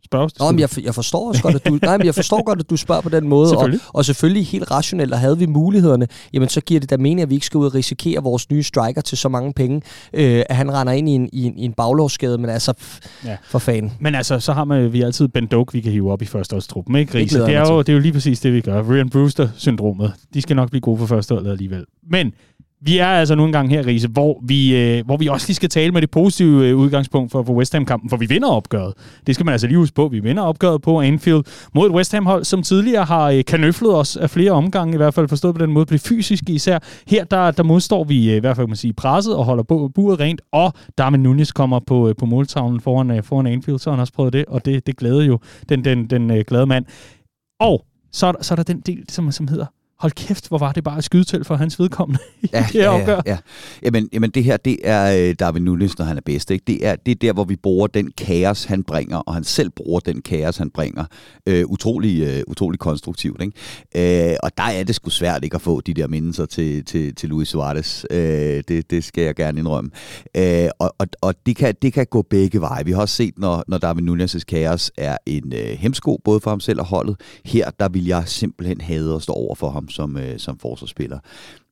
spørges 0.05 0.39
Nå, 0.39 0.51
men 0.51 0.61
jeg, 0.61 0.69
jeg 0.85 0.95
forstår 0.95 1.29
også 1.29 1.43
godt, 1.43 1.55
at 1.55 1.67
du, 1.67 1.79
nej, 1.83 1.97
men 1.97 2.07
jeg 2.07 2.15
forstår 2.15 2.43
godt, 2.43 2.61
at 2.61 2.71
du 2.71 2.77
spørger 2.77 3.01
på 3.01 3.09
den 3.09 3.29
måde. 3.35 3.49
Selvfølgelig. 3.49 3.81
Og, 3.89 3.95
og 3.95 4.05
selvfølgelig 4.05 4.47
helt 4.47 4.71
rationelt, 4.71 5.13
og 5.13 5.19
havde 5.19 5.39
vi 5.39 5.47
mulighederne, 5.47 6.07
jamen 6.33 6.49
så 6.49 6.61
giver 6.61 6.81
det 6.81 6.91
da 6.91 6.97
mening, 6.97 7.21
at 7.21 7.31
vi 7.31 7.35
ikke 7.35 7.47
skal 7.47 7.59
ud 7.59 7.67
og 7.67 7.75
risikere 7.75 8.23
vores 8.23 8.51
nye 8.51 8.63
striker 8.63 9.01
til 9.01 9.19
så 9.19 9.29
mange 9.29 9.53
penge, 9.53 9.83
øh, 10.13 10.43
at 10.49 10.57
han 10.57 10.73
render 10.73 10.93
ind 10.93 11.09
i 11.09 11.13
en, 11.13 11.29
i 11.33 11.45
en, 11.45 11.59
i 11.59 11.65
en 11.65 11.73
baglovsskade, 11.73 12.39
men 12.39 12.51
altså, 12.51 12.73
pff, 12.73 12.99
ja. 13.25 13.37
for 13.45 13.59
fanden. 13.59 13.93
Men 14.01 14.15
altså, 14.15 14.41
så 14.41 14.53
har 14.53 14.65
man, 14.65 14.93
vi 14.93 15.03
altid 15.03 15.29
Ben 15.29 15.47
Doak, 15.47 15.75
vi 15.75 15.81
kan 15.81 15.93
hive 15.93 16.13
op 16.13 16.23
i 16.23 16.27
førsteårstruppen, 16.27 16.97
ikke 16.97 17.19
Riese? 17.19 17.39
Det, 17.39 17.47
det, 17.47 17.55
er 17.55 17.73
jo, 17.73 17.79
det 17.79 17.89
er 17.89 17.93
jo 17.93 18.01
lige 18.01 18.13
præcis 18.13 18.41
det, 18.41 18.53
vi 18.53 18.61
gør. 18.61 18.83
Ryan 18.83 19.11
Brewster-syndromet. 19.11 20.13
De 20.35 20.43
skal 20.43 20.57
nok 20.57 20.71
blive 20.71 20.81
gode 20.81 20.99
for 20.99 21.07
førsteholdet 21.07 21.51
alligevel. 21.51 21.85
Men 22.11 22.33
vi 22.81 22.99
er 22.99 23.07
altså 23.07 23.35
nu 23.35 23.45
engang 23.45 23.71
her, 23.71 23.87
Riese, 23.87 24.09
hvor 24.09 24.41
vi, 24.43 24.77
øh, 24.77 25.05
hvor 25.07 25.17
vi 25.17 25.27
også 25.27 25.49
lige 25.49 25.55
skal 25.55 25.69
tale 25.69 25.93
med 25.93 26.01
det 26.01 26.11
positive 26.11 26.67
øh, 26.67 26.77
udgangspunkt 26.77 27.33
for, 27.33 27.43
for 27.43 27.53
West 27.53 27.73
Ham-kampen, 27.73 28.11
for 28.11 28.17
vi 28.17 28.27
vinder 28.27 28.49
opgøret. 28.49 28.95
Det 29.27 29.35
skal 29.35 29.45
man 29.45 29.53
altså 29.53 29.67
lige 29.67 29.79
huske 29.79 29.95
på. 29.95 30.09
Vi 30.09 30.21
vinder 30.21 30.43
opgøret 30.43 30.83
på 30.83 31.01
Anfield 31.01 31.45
mod 31.75 31.87
et 31.87 31.95
West 31.95 32.13
Ham-hold, 32.13 32.45
som 32.45 32.63
tidligere 32.63 33.05
har 33.05 33.31
øh, 33.31 33.45
kanøflet 33.45 33.95
os 33.95 34.17
af 34.17 34.31
flere 34.31 34.53
omgange, 34.53 34.95
i 34.95 34.97
hvert 34.97 35.15
fald 35.15 35.29
forstået 35.29 35.55
på 35.55 35.63
den 35.63 35.73
måde, 35.73 35.87
det 35.87 36.01
fysiske 36.01 36.53
især. 36.53 36.79
Her 37.07 37.25
der, 37.25 37.51
der 37.51 37.63
modstår 37.63 38.05
vi 38.05 38.31
øh, 38.31 38.37
i 38.37 38.41
hvert 38.41 38.57
fald 38.57 38.67
kan 38.67 38.71
man 38.71 38.77
sige, 38.77 38.93
presset 38.93 39.37
og 39.37 39.45
holder 39.45 39.65
bu- 39.73 39.93
buret 39.95 40.21
rent, 40.21 40.41
og 40.53 40.73
Darwin 40.99 41.21
Nunes 41.21 41.53
kommer 41.53 41.81
på, 41.87 42.09
øh, 42.09 42.15
på 42.19 42.27
måltavlen 42.27 42.81
foran, 42.81 43.11
øh, 43.11 43.23
foran 43.23 43.47
Anfield, 43.47 43.79
så 43.79 43.91
har 43.91 43.97
han 43.97 44.01
også 44.01 44.13
prøvet 44.13 44.33
det, 44.33 44.45
og 44.45 44.65
det, 44.65 44.87
det 44.87 44.97
glæder 44.97 45.25
jo 45.25 45.39
den, 45.69 45.85
den, 45.85 46.07
den 46.07 46.31
øh, 46.31 46.45
glade 46.49 46.67
mand. 46.67 46.85
Og 47.61 47.85
så 48.13 48.27
er, 48.27 48.33
der, 48.33 48.43
så 48.43 48.55
er 48.55 48.57
der 48.57 48.63
den 48.63 48.81
del, 48.81 49.05
som, 49.09 49.33
som 49.33 49.49
hedder 49.49 49.67
hold 50.01 50.13
kæft, 50.13 50.49
hvor 50.49 50.59
var 50.59 50.73
det 50.73 50.85
bare 50.85 50.99
et 50.99 51.05
skydetelt 51.05 51.47
for 51.47 51.55
hans 51.55 51.81
vedkommende 51.81 52.21
ja, 52.53 52.67
det 52.69 52.75
ja, 52.75 52.97
ja, 52.97 53.21
ja. 53.27 53.39
Jamen, 53.83 54.09
jamen, 54.13 54.31
det 54.31 54.45
her, 54.45 54.57
det 54.57 54.77
er 54.85 55.29
øh, 55.29 55.35
David 55.35 55.61
Nunes, 55.61 55.99
når 55.99 56.07
han 56.07 56.17
er 56.17 56.21
bedst. 56.21 56.51
Ikke? 56.51 56.65
Det, 56.67 56.87
er, 56.87 56.97
det 56.97 57.11
er 57.11 57.17
der, 57.17 57.33
hvor 57.33 57.45
vi 57.45 57.57
bruger 57.57 57.87
den 57.87 58.11
kaos, 58.19 58.65
han 58.65 58.85
bringer, 58.85 59.17
og 59.17 59.35
han 59.35 59.45
selv 59.45 59.71
bruger 59.71 60.01
den 60.01 60.23
kaos, 60.23 60.57
han 60.57 60.71
bringer. 60.71 61.05
Øh, 61.47 61.65
utrolig, 61.67 62.23
øh, 62.23 62.43
utrolig 62.47 62.81
konstruktivt. 62.81 63.43
Ikke? 63.43 64.31
Øh, 64.31 64.37
og 64.43 64.51
der 64.59 64.63
er 64.63 64.85
det 64.85 64.95
sgu 64.95 65.11
svært 65.11 65.45
ikke 65.45 65.55
at 65.55 65.63
få 65.63 65.81
de 65.81 65.95
der 65.95 66.07
mindelser 66.07 66.47
til, 66.47 66.85
til, 66.85 67.15
til 67.15 67.29
Luis 67.29 67.49
Suarez. 67.49 68.05
Øh, 68.11 68.63
det, 68.69 68.91
det 68.91 69.05
skal 69.05 69.25
jeg 69.25 69.35
gerne 69.35 69.59
indrømme. 69.59 69.91
Øh, 70.37 70.69
og 70.79 70.95
og, 70.99 71.07
og 71.21 71.35
det, 71.47 71.57
kan, 71.57 71.75
det 71.83 71.93
kan 71.93 72.07
gå 72.07 72.23
begge 72.23 72.61
veje. 72.61 72.85
Vi 72.85 72.93
har 72.93 73.01
også 73.01 73.15
set, 73.15 73.39
når, 73.39 73.65
når 73.69 73.79
David 73.79 74.03
Nunes' 74.03 74.45
kaos 74.49 74.91
er 74.97 75.17
en 75.27 75.53
øh, 75.53 75.79
hemsko, 75.79 76.21
både 76.25 76.41
for 76.41 76.51
ham 76.51 76.61
selv 76.61 76.81
og 76.81 76.87
holdet. 76.87 77.17
Her, 77.45 77.71
der 77.71 77.89
vil 77.89 78.07
jeg 78.07 78.23
simpelthen 78.27 78.81
have 78.81 79.15
at 79.15 79.23
stå 79.23 79.33
over 79.33 79.55
for 79.55 79.71
ham 79.71 79.88
som, 79.91 80.17
øh, 80.17 80.39
som 80.39 80.59
forsvarsspiller. 80.59 81.19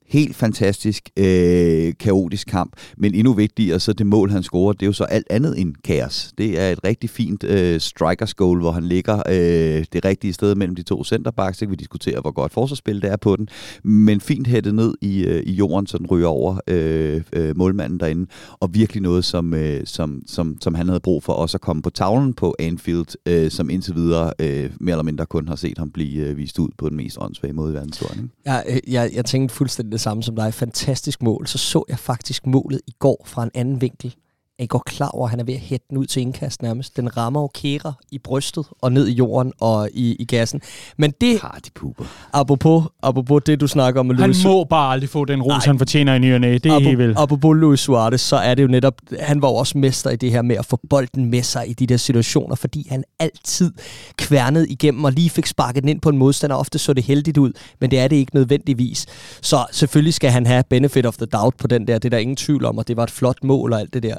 Helt 0.09 0.37
fantastisk, 0.37 1.11
øh, 1.17 1.93
kaotisk 2.01 2.47
kamp, 2.47 2.73
men 2.97 3.15
endnu 3.15 3.33
vigtigere, 3.33 3.81
så 3.81 3.93
det 3.93 4.07
mål, 4.07 4.31
han 4.31 4.43
scorer, 4.43 4.73
det 4.73 4.83
er 4.83 4.87
jo 4.87 4.93
så 4.93 5.05
alt 5.05 5.27
andet 5.31 5.61
end 5.61 5.75
kaos. 5.85 6.33
Det 6.39 6.61
er 6.61 6.71
et 6.71 6.85
rigtig 6.85 7.11
fint 7.11 7.45
øh, 7.45 7.81
strikers 7.81 8.35
goal, 8.35 8.59
hvor 8.59 8.71
han 8.71 8.85
ligger 8.85 9.23
øh, 9.29 9.85
det 9.93 10.05
rigtige 10.05 10.33
sted 10.33 10.55
mellem 10.55 10.77
de 10.77 10.83
to 10.83 11.05
centerbacks. 11.05 11.59
Så 11.59 11.65
kan 11.65 11.71
vi 11.71 11.77
diskutere, 11.77 12.21
hvor 12.21 12.31
godt 12.31 12.53
forsvarsspil 12.53 13.03
det 13.03 13.11
er 13.11 13.17
på 13.17 13.37
den, 13.37 13.49
men 13.83 14.21
fint 14.21 14.47
hættet 14.47 14.75
ned 14.75 14.95
i, 15.01 15.25
øh, 15.25 15.43
i 15.47 15.53
jorden, 15.53 15.87
så 15.87 15.99
den 15.99 16.07
ryger 16.07 16.29
over 16.29 16.59
øh, 16.67 17.23
øh, 17.33 17.57
målmanden 17.57 18.01
derinde, 18.01 18.27
og 18.61 18.75
virkelig 18.75 19.03
noget, 19.03 19.25
som, 19.25 19.55
øh, 19.55 19.81
som, 19.85 20.23
som, 20.27 20.57
som 20.61 20.75
han 20.75 20.87
havde 20.87 21.01
brug 21.01 21.23
for 21.23 21.33
også 21.33 21.57
at 21.57 21.61
komme 21.61 21.83
på 21.83 21.91
tavlen 21.91 22.35
på 22.35 22.55
Anfield, 22.59 23.17
øh, 23.27 23.51
som 23.51 23.71
indtil 23.71 23.95
videre 23.95 24.33
øh, 24.39 24.71
mere 24.81 24.93
eller 24.93 25.03
mindre 25.03 25.27
kun 25.27 25.49
har 25.49 25.57
set 25.57 25.79
ham 25.79 25.91
blive 25.91 26.27
øh, 26.27 26.37
vist 26.37 26.59
ud 26.59 26.69
på 26.79 26.89
den 26.89 26.97
mest 26.97 27.19
åndssvage 27.21 27.53
måde 27.53 27.71
i 27.73 27.75
verdenshistorien. 27.75 28.31
Ja, 28.47 28.61
øh, 28.69 28.93
jeg, 28.93 29.11
jeg 29.15 29.25
tænkte 29.25 29.55
fuldstændig 29.55 29.96
det 29.97 30.03
samme 30.03 30.23
som 30.23 30.37
dig. 30.37 30.55
Fantastisk 30.55 31.23
mål. 31.23 31.47
Så 31.47 31.59
så 31.59 31.85
jeg 31.89 31.99
faktisk 31.99 32.47
målet 32.47 32.81
i 32.87 32.93
går 32.99 33.23
fra 33.25 33.43
en 33.43 33.51
anden 33.55 33.81
vinkel. 33.81 34.15
Er 34.59 34.65
I 34.65 34.67
går 34.67 34.83
klar 34.87 35.09
over, 35.09 35.25
at 35.25 35.31
han 35.31 35.41
er 35.41 35.45
ved 35.45 35.55
at 35.55 35.61
hætte 35.61 35.87
den 35.91 35.99
ud 35.99 36.07
til 36.07 36.23
indkast 36.23 36.63
nærmest? 36.63 36.97
Den 36.97 37.17
rammer 37.17 37.41
jo 37.41 37.51
Kære 37.55 37.95
i 38.13 38.19
brystet 38.19 38.67
og 38.83 38.93
ned 38.93 39.09
i 39.09 39.13
jorden 39.13 39.53
og 39.61 39.89
i, 39.93 40.17
i 40.19 40.25
gassen. 40.25 40.61
Men 40.97 41.13
det... 41.21 41.41
Har 41.41 41.59
de 41.65 41.71
puber. 41.75 42.05
Apropos, 42.33 42.85
apropos 43.03 43.43
det, 43.47 43.61
du 43.61 43.67
snakker 43.67 44.01
om 44.01 44.07
med 44.07 44.17
Han 44.17 44.35
må 44.45 44.65
bare 44.65 44.93
aldrig 44.93 45.11
få 45.11 45.25
den 45.25 45.43
ros, 45.43 45.65
han 45.65 45.79
fortjener 45.79 46.15
i 46.15 46.19
ny 46.19 46.35
og 46.35 46.41
næ. 46.41 46.53
Det 46.53 46.67
er 46.67 46.97
vel. 46.97 47.15
Apropos 47.17 47.57
Luis 47.57 47.81
Suarez, 47.81 48.21
så 48.21 48.37
er 48.37 48.55
det 48.55 48.63
jo 48.63 48.69
netop... 48.69 48.95
Han 49.21 49.43
var 49.43 49.49
jo 49.49 49.55
også 49.55 49.79
mester 49.79 50.11
i 50.11 50.17
det 50.17 50.31
her 50.31 50.43
med 50.43 50.57
at 50.57 50.67
få 50.67 50.81
bolden 50.91 51.25
med 51.25 51.43
sig 51.43 51.71
i 51.71 51.73
de 51.73 51.87
der 51.87 51.97
situationer, 51.97 52.55
fordi 52.55 52.87
han 52.91 53.05
altid 53.19 53.73
kværnede 54.17 54.69
igennem 54.69 55.05
og 55.05 55.13
lige 55.13 55.31
fik 55.31 55.47
sparket 55.47 55.83
den 55.83 55.89
ind 55.89 56.01
på 56.01 56.09
en 56.09 56.19
modstander. 56.19 56.57
Ofte 56.57 56.79
så 56.79 56.93
det 56.93 57.05
heldigt 57.05 57.39
ud, 57.39 57.53
men 57.81 57.91
det 57.91 57.99
er 57.99 58.09
det 58.09 58.17
ikke 58.17 58.35
nødvendigvis. 58.35 59.07
Så 59.43 59.67
selvfølgelig 59.73 60.15
skal 60.15 60.31
han 60.31 60.47
have 60.47 60.63
benefit 60.71 61.07
of 61.07 61.17
the 61.17 61.27
doubt 61.27 61.57
på 61.57 61.67
den 61.67 61.87
der. 61.87 61.99
Det 61.99 62.05
er 62.05 62.11
der 62.11 62.19
ingen 62.19 62.37
tvivl 62.37 62.65
om, 62.65 62.79
og 62.79 62.89
det 62.89 62.97
var 62.97 63.03
et 63.03 63.11
flot 63.11 63.45
mål 63.45 63.73
og 63.73 63.81
alt 63.81 63.95
det 63.95 64.03
der. 64.03 64.17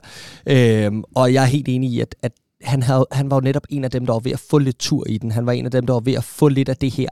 Øhm, 0.48 1.04
og 1.16 1.34
jeg 1.34 1.44
er 1.44 1.48
helt 1.48 1.68
enig 1.68 1.90
i, 1.90 2.00
at, 2.00 2.16
at 2.22 2.32
han, 2.62 2.84
havde, 2.84 3.06
han 3.12 3.30
var 3.30 3.38
jo 3.38 3.42
netop 3.42 3.64
en 3.70 3.84
af 3.84 3.92
dem, 3.92 4.06
der 4.06 4.14
var 4.14 4.20
ved 4.20 4.32
at 4.32 4.40
få 4.40 4.58
lidt 4.58 4.80
tur 4.80 5.08
i 5.10 5.18
den. 5.18 5.32
Han 5.32 5.46
var 5.46 5.52
en 5.52 5.66
af 5.66 5.72
dem, 5.72 5.86
der 5.86 5.94
var 5.94 6.00
ved 6.00 6.14
at 6.14 6.24
få 6.24 6.48
lidt 6.48 6.70
af 6.70 6.78
det 6.78 6.92
her 6.92 7.10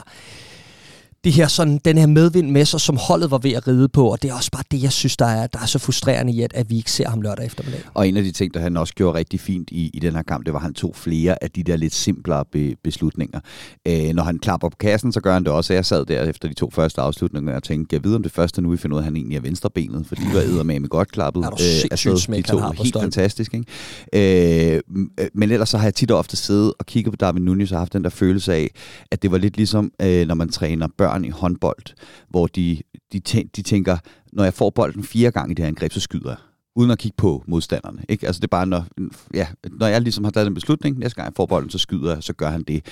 det 1.25 1.33
her 1.33 1.47
sådan, 1.47 1.79
den 1.85 1.97
her 1.97 2.07
medvind 2.07 2.51
med 2.51 2.65
sig, 2.65 2.81
som 2.81 2.97
holdet 2.97 3.31
var 3.31 3.37
ved 3.37 3.51
at 3.51 3.67
ride 3.67 3.89
på, 3.89 4.11
og 4.11 4.21
det 4.21 4.29
er 4.29 4.33
også 4.33 4.51
bare 4.51 4.63
det, 4.71 4.83
jeg 4.83 4.91
synes, 4.91 5.17
der 5.17 5.25
er, 5.25 5.47
der 5.47 5.59
er 5.59 5.65
så 5.65 5.79
frustrerende 5.79 6.33
i, 6.33 6.41
at, 6.41 6.53
at 6.53 6.69
vi 6.69 6.77
ikke 6.77 6.91
ser 6.91 7.09
ham 7.09 7.21
lørdag 7.21 7.45
eftermiddag. 7.45 7.81
Og 7.93 8.07
en 8.07 8.17
af 8.17 8.23
de 8.23 8.31
ting, 8.31 8.53
der 8.53 8.59
han 8.59 8.77
også 8.77 8.93
gjorde 8.93 9.17
rigtig 9.17 9.39
fint 9.39 9.69
i, 9.71 9.91
i 9.93 9.99
den 9.99 10.15
her 10.15 10.23
kamp, 10.23 10.45
det 10.45 10.53
var, 10.53 10.59
at 10.59 10.63
han 10.63 10.73
tog 10.73 10.95
flere 10.95 11.43
af 11.43 11.51
de 11.51 11.63
der 11.63 11.75
lidt 11.75 11.93
simplere 11.93 12.45
be, 12.51 12.75
beslutninger. 12.83 13.39
Øh, 13.87 14.13
når 14.13 14.23
han 14.23 14.39
klapper 14.39 14.69
på 14.69 14.77
kassen, 14.79 15.11
så 15.11 15.21
gør 15.21 15.33
han 15.33 15.43
det 15.43 15.51
også. 15.51 15.73
Jeg 15.73 15.85
sad 15.85 16.05
der 16.05 16.23
efter 16.23 16.47
de 16.47 16.53
to 16.53 16.69
første 16.69 17.01
afslutninger 17.01 17.55
og 17.55 17.63
tænkte, 17.63 17.93
jeg 17.93 18.03
ved 18.03 18.15
om 18.15 18.23
det 18.23 18.31
første 18.31 18.61
nu, 18.61 18.69
vi 18.69 18.77
finder 18.77 18.95
ud 18.95 18.99
af, 18.99 19.01
at 19.01 19.05
han 19.05 19.15
egentlig 19.15 19.37
er 19.37 19.41
venstrebenet, 19.41 20.07
for 20.07 20.15
de 20.15 20.21
var 20.33 20.63
med 20.63 20.89
godt 20.89 21.11
klappet. 21.11 21.45
Er 21.45 21.49
du 21.49 21.55
øh, 21.55 21.87
altså, 21.91 22.27
de 22.35 22.41
to 22.41 22.57
helt 22.83 22.97
fantastisk. 23.01 23.53
Ikke? 23.53 24.75
Øh, 24.75 24.81
men 25.33 25.51
ellers 25.51 25.69
så 25.69 25.77
har 25.77 25.85
jeg 25.85 25.95
tit 25.95 26.11
og 26.11 26.17
ofte 26.17 26.37
siddet 26.37 26.73
og 26.79 26.85
kigget 26.85 27.11
på 27.11 27.15
Darwin 27.15 27.45
Nunez 27.45 27.71
og 27.71 27.77
haft 27.77 27.93
den 27.93 28.03
der 28.03 28.09
følelse 28.09 28.53
af, 28.53 28.69
at 29.11 29.21
det 29.21 29.31
var 29.31 29.37
lidt 29.37 29.57
ligesom, 29.57 29.91
øh, 30.01 30.27
når 30.27 30.35
man 30.35 30.49
træner 30.49 30.87
børn 30.97 31.14
børn 31.15 31.25
i 31.25 31.29
håndbold, 31.29 31.95
hvor 32.29 32.47
de, 32.47 32.81
de, 33.13 33.19
de 33.55 33.61
tænker, 33.61 33.97
når 34.33 34.43
jeg 34.43 34.53
får 34.53 34.69
bolden 34.69 35.03
fire 35.03 35.31
gange 35.31 35.51
i 35.51 35.53
det 35.53 35.63
her 35.63 35.67
angreb, 35.67 35.91
så 35.91 35.99
skyder 35.99 36.29
jeg 36.29 36.37
uden 36.77 36.91
at 36.91 36.97
kigge 36.97 37.15
på 37.17 37.43
modstanderne. 37.47 38.03
Ikke? 38.09 38.27
Altså 38.27 38.39
det 38.39 38.43
er 38.43 38.57
bare, 38.57 38.67
når, 38.67 38.85
ja, 39.33 39.47
når 39.71 39.87
jeg 39.87 40.01
ligesom 40.01 40.23
har 40.23 40.31
taget 40.31 40.47
en 40.47 40.53
beslutning, 40.53 40.99
næste 40.99 41.15
gang 41.15 41.25
jeg 41.25 41.33
får 41.35 41.45
bolden, 41.45 41.69
så 41.69 41.77
skyder 41.77 42.13
jeg, 42.13 42.23
så 42.23 42.33
gør 42.33 42.49
han 42.49 42.63
det. 42.63 42.85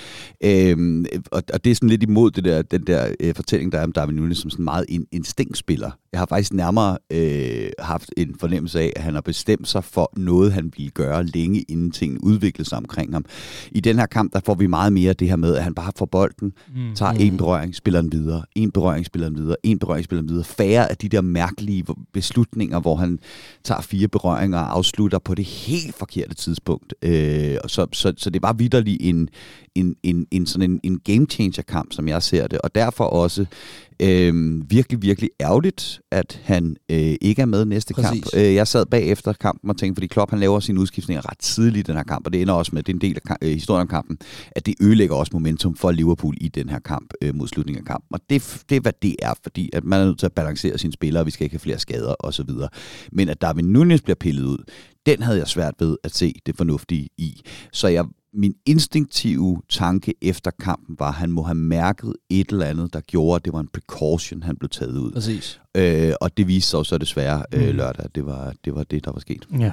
Øhm, 0.43 1.05
og, 1.31 1.43
og 1.53 1.63
det 1.63 1.71
er 1.71 1.75
sådan 1.75 1.89
lidt 1.89 2.03
imod 2.03 2.31
det 2.31 2.43
der, 2.43 2.61
den 2.61 2.87
der 2.87 3.15
øh, 3.19 3.35
fortælling, 3.35 3.71
der 3.71 3.79
er 3.79 3.83
om 3.83 3.91
Darwin 3.91 4.15
Nunes 4.15 4.37
som 4.37 4.49
sådan 4.49 4.65
meget 4.65 4.85
en 4.89 5.05
instinktspiller. 5.11 5.91
Jeg 6.13 6.21
har 6.21 6.25
faktisk 6.25 6.53
nærmere 6.53 6.97
øh, 7.11 7.69
haft 7.79 8.09
en 8.17 8.35
fornemmelse 8.39 8.79
af, 8.79 8.93
at 8.95 9.01
han 9.01 9.13
har 9.13 9.21
bestemt 9.21 9.67
sig 9.67 9.83
for 9.83 10.13
noget, 10.17 10.53
han 10.53 10.73
ville 10.77 10.91
gøre 10.91 11.25
længe, 11.25 11.61
inden 11.61 11.91
tingene 11.91 12.23
udviklede 12.23 12.69
sig 12.69 12.77
omkring 12.77 13.13
ham. 13.13 13.25
I 13.71 13.79
den 13.79 13.99
her 13.99 14.05
kamp, 14.05 14.33
der 14.33 14.39
får 14.45 14.55
vi 14.55 14.67
meget 14.67 14.93
mere 14.93 15.13
det 15.13 15.29
her 15.29 15.35
med, 15.35 15.55
at 15.55 15.63
han 15.63 15.73
bare 15.73 15.91
får 15.97 16.05
bolden, 16.05 16.53
mm. 16.75 16.95
tager 16.95 17.13
mm. 17.13 17.19
en 17.19 17.37
berøring, 17.37 17.75
spiller 17.75 18.01
den 18.01 18.11
videre, 18.11 18.43
en 18.55 18.71
berøring, 18.71 19.05
spiller 19.05 19.29
den 19.29 19.37
videre, 19.37 19.55
en 19.63 19.79
berøring, 19.79 20.05
spiller 20.05 20.21
den 20.21 20.29
videre. 20.29 20.43
Færre 20.43 20.91
af 20.91 20.97
de 20.97 21.09
der 21.09 21.21
mærkelige 21.21 21.85
beslutninger, 22.13 22.79
hvor 22.79 22.95
han 22.95 23.19
tager 23.63 23.81
fire 23.81 24.07
berøringer 24.07 24.59
og 24.59 24.75
afslutter 24.77 25.19
på 25.19 25.35
det 25.35 25.45
helt 25.45 25.95
forkerte 25.95 26.35
tidspunkt. 26.35 26.93
Øh, 27.01 27.57
så, 27.67 27.87
så, 27.93 28.13
så 28.17 28.29
det 28.29 28.41
var 28.41 28.53
vidderligt 28.53 28.97
en, 29.01 29.29
en, 29.75 29.95
en, 30.03 30.27
en, 30.31 30.45
sådan 30.45 30.71
en, 30.71 30.79
en 30.83 30.99
game 30.99 31.25
changer 31.29 31.63
kamp, 31.63 31.93
som 31.93 32.07
jeg 32.07 32.23
ser 32.23 32.47
det, 32.47 32.59
og 32.61 32.75
derfor 32.75 33.03
også 33.03 33.45
øh, 34.03 34.61
virkelig, 34.69 35.01
virkelig 35.01 35.29
ærgerligt, 35.41 36.01
at 36.11 36.41
han 36.43 36.75
øh, 36.91 37.15
ikke 37.21 37.41
er 37.41 37.45
med 37.45 37.65
næste 37.65 37.93
Præcis. 37.93 38.23
kamp. 38.23 38.43
Øh, 38.43 38.53
jeg 38.53 38.67
sad 38.67 38.85
bagefter 38.85 39.33
kampen 39.33 39.69
og 39.69 39.77
tænkte, 39.77 39.99
fordi 39.99 40.07
Klopp 40.07 40.29
han 40.31 40.39
laver 40.39 40.59
sine 40.59 40.79
udskiftninger 40.79 41.31
ret 41.31 41.37
tidligt 41.37 41.87
i 41.87 41.91
den 41.91 41.97
her 41.97 42.03
kamp, 42.03 42.25
og 42.27 42.33
det 42.33 42.41
ender 42.41 42.53
også 42.53 42.71
med, 42.73 42.83
det 42.83 42.91
er 42.91 42.95
en 42.95 43.01
del 43.01 43.15
af 43.15 43.21
kamp, 43.21 43.43
øh, 43.43 43.51
historien 43.51 43.81
om 43.81 43.87
kampen, 43.87 44.17
at 44.51 44.65
det 44.65 44.75
ødelægger 44.81 45.15
også 45.15 45.29
momentum 45.33 45.75
for 45.75 45.91
Liverpool 45.91 46.35
i 46.41 46.47
den 46.47 46.69
her 46.69 46.79
kamp 46.79 47.13
øh, 47.21 47.35
mod 47.35 47.47
slutningen 47.47 47.81
af 47.81 47.87
kampen. 47.87 48.07
Og 48.13 48.19
det, 48.29 48.63
det 48.69 48.75
er, 48.75 48.81
hvad 48.81 48.93
det 49.01 49.15
er, 49.21 49.33
fordi 49.43 49.69
at 49.73 49.83
man 49.83 50.01
er 50.01 50.05
nødt 50.05 50.19
til 50.19 50.25
at 50.25 50.33
balancere 50.33 50.77
sine 50.77 50.93
spillere, 50.93 51.21
og 51.21 51.25
vi 51.25 51.31
skal 51.31 51.43
ikke 51.43 51.53
have 51.53 51.59
flere 51.59 51.79
skader 51.79 52.15
osv. 52.19 52.49
Men 53.11 53.29
at 53.29 53.41
Darwin 53.41 53.65
Nunes 53.65 54.01
bliver 54.01 54.15
pillet 54.15 54.43
ud, 54.43 54.63
den 55.05 55.21
havde 55.21 55.37
jeg 55.37 55.47
svært 55.47 55.73
ved 55.79 55.97
at 56.03 56.15
se 56.15 56.33
det 56.45 56.57
fornuftige 56.57 57.09
i. 57.17 57.41
Så 57.71 57.87
jeg 57.87 58.05
min 58.33 58.55
instinktive 58.65 59.61
tanke 59.69 60.13
efter 60.21 60.51
kampen 60.51 60.95
var, 60.99 61.07
at 61.07 61.13
han 61.13 61.31
må 61.31 61.41
have 61.43 61.55
mærket 61.55 62.13
et 62.29 62.49
eller 62.49 62.65
andet, 62.65 62.93
der 62.93 63.01
gjorde, 63.01 63.35
at 63.35 63.45
det 63.45 63.53
var 63.53 63.59
en 63.59 63.69
precaution, 63.73 64.43
han 64.43 64.55
blev 64.57 64.69
taget 64.69 64.97
ud. 64.97 65.11
Præcis. 65.11 65.61
Øh, 65.77 66.13
og 66.21 66.37
det 66.37 66.47
viste 66.47 66.69
sig 66.69 66.85
så 66.85 66.97
desværre 66.97 67.43
øh, 67.53 67.67
mm. 67.69 67.75
lørdag, 67.75 68.05
det 68.15 68.25
var, 68.25 68.53
det 68.65 68.75
var 68.75 68.83
det, 68.83 69.05
der 69.05 69.11
var 69.11 69.19
sket. 69.19 69.47
Ja. 69.59 69.71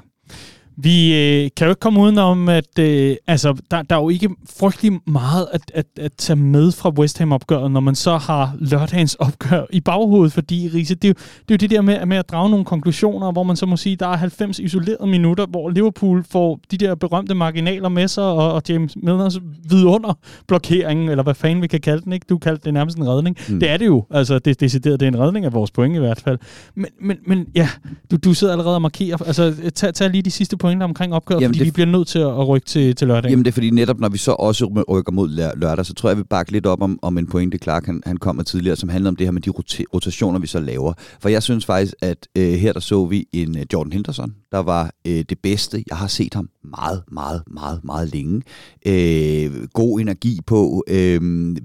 Vi 0.83 1.15
øh, 1.15 1.51
kan 1.57 1.67
jo 1.67 1.71
ikke 1.71 1.81
komme 1.81 2.01
udenom, 2.01 2.49
at 2.49 2.79
øh, 2.79 3.17
altså, 3.27 3.57
der, 3.71 3.83
der 3.83 3.97
er 3.97 4.01
jo 4.01 4.09
ikke 4.09 4.29
frygtelig 4.59 5.01
meget 5.07 5.49
at, 5.53 5.61
at, 5.75 5.87
at 5.97 6.13
tage 6.19 6.37
med 6.37 6.73
fra 6.73 6.91
West 6.99 7.19
Ham-opgøret, 7.19 7.71
når 7.71 7.81
man 7.81 7.95
så 7.95 8.17
har 8.17 8.57
lørdagens 8.59 9.15
opgør 9.15 9.63
i 9.71 9.81
baghovedet, 9.81 10.33
fordi 10.33 10.71
Riese, 10.75 10.95
det 10.95 11.05
er, 11.05 11.09
jo, 11.09 11.15
det 11.49 11.51
er 11.51 11.55
jo 11.55 11.57
det 11.57 11.71
der 11.71 11.81
med, 11.81 12.07
med 12.07 12.17
at 12.17 12.31
drage 12.31 12.51
nogle 12.51 12.65
konklusioner, 12.65 13.33
hvor 13.33 13.43
man 13.43 13.57
så 13.57 13.67
må 13.67 13.77
sige, 13.77 13.97
der 13.97 14.07
er 14.07 14.17
90 14.17 14.59
isolerede 14.59 15.07
minutter, 15.07 15.47
hvor 15.47 15.71
Liverpool 15.71 16.25
får 16.31 16.61
de 16.71 16.77
der 16.77 16.95
berømte 16.95 17.35
marginaler 17.35 17.89
med 17.89 18.09
sig, 18.09 18.25
og, 18.25 18.53
og 18.53 18.63
James 18.69 18.97
Milners 19.03 19.39
vidunder 19.71 20.19
blokeringen, 20.49 21.09
eller 21.09 21.23
hvad 21.23 21.35
fanden 21.35 21.63
vi 21.63 21.67
kan 21.67 21.81
kalde 21.81 22.05
den, 22.05 22.13
ikke? 22.13 22.27
Du 22.29 22.39
kaldte 22.39 22.65
det 22.65 22.75
nærmest 22.75 22.99
en 22.99 23.09
redning. 23.09 23.37
Mm. 23.49 23.61
Det 23.61 23.71
er 23.71 23.77
det 23.77 23.87
jo, 23.87 24.05
altså 24.11 24.39
det 24.39 24.61
decideret, 24.61 25.01
det 25.01 25.07
er 25.07 25.11
en 25.11 25.21
redning 25.21 25.45
af 25.45 25.53
vores 25.53 25.71
point 25.71 25.97
i 25.97 25.99
hvert 25.99 26.21
fald. 26.21 26.39
Men, 26.75 26.87
men, 27.01 27.17
men 27.27 27.47
ja, 27.55 27.69
du, 28.11 28.17
du 28.17 28.35
sidder 28.35 28.53
allerede 28.53 28.75
og 28.75 28.83
markerer, 28.83 29.17
altså 29.27 29.55
tag, 29.75 29.95
tag 29.95 30.11
lige 30.11 30.23
de 30.23 30.31
sidste 30.31 30.57
point 30.57 30.70
pointer 30.71 30.85
omkring 30.85 31.15
opgøret, 31.15 31.41
Jamen 31.41 31.55
fordi 31.55 31.59
det, 31.59 31.67
vi 31.67 31.71
bliver 31.71 31.87
nødt 31.87 32.09
til 32.09 32.19
at 32.19 32.49
rykke 32.49 32.67
til, 32.67 32.95
til 32.95 33.09
lørdag. 33.09 33.31
Jamen 33.31 33.45
det 33.45 33.51
er 33.51 33.53
fordi 33.53 33.71
netop, 33.71 34.01
når 34.01 34.09
vi 34.09 34.19
så 34.19 34.33
også 34.33 34.85
rykker 34.91 35.13
mod 35.13 35.29
lørdag, 35.57 35.87
så 35.87 35.95
tror 35.95 36.09
jeg, 36.09 36.19
vi 36.19 36.23
bakker 36.23 36.53
lidt 36.53 36.67
op 36.67 36.83
om, 36.83 36.99
om 37.03 37.19
en 37.19 37.27
pointe, 37.27 37.59
Clark 37.59 37.87
han, 37.87 38.03
han 38.07 38.17
kom 38.17 38.37
med 38.37 38.45
tidligere, 38.45 38.77
som 38.77 38.89
handler 38.89 39.11
om 39.11 39.17
det 39.17 39.27
her 39.27 39.33
med 39.33 39.43
de 39.43 39.51
rotationer, 39.95 40.39
vi 40.39 40.47
så 40.47 40.61
laver. 40.61 40.93
For 41.21 41.29
jeg 41.29 41.43
synes 41.43 41.67
faktisk, 41.67 41.95
at 42.03 42.29
øh, 42.39 42.53
her 42.53 42.73
der 42.73 42.81
så 42.81 43.05
vi 43.05 43.27
en 43.33 43.57
uh, 43.57 43.63
Jordan 43.73 43.93
Henderson, 43.93 44.35
der 44.53 44.59
var 44.59 44.91
øh, 45.07 45.25
det 45.29 45.39
bedste. 45.43 45.85
Jeg 45.91 45.97
har 45.97 46.07
set 46.07 46.35
ham 46.35 46.49
meget, 46.65 47.03
meget, 47.13 47.43
meget, 47.47 47.81
meget 47.85 48.13
længe. 48.13 48.43
Øh, 48.87 49.67
god 49.73 50.01
energi 50.01 50.41
på, 50.47 50.85
øh, 50.89 51.21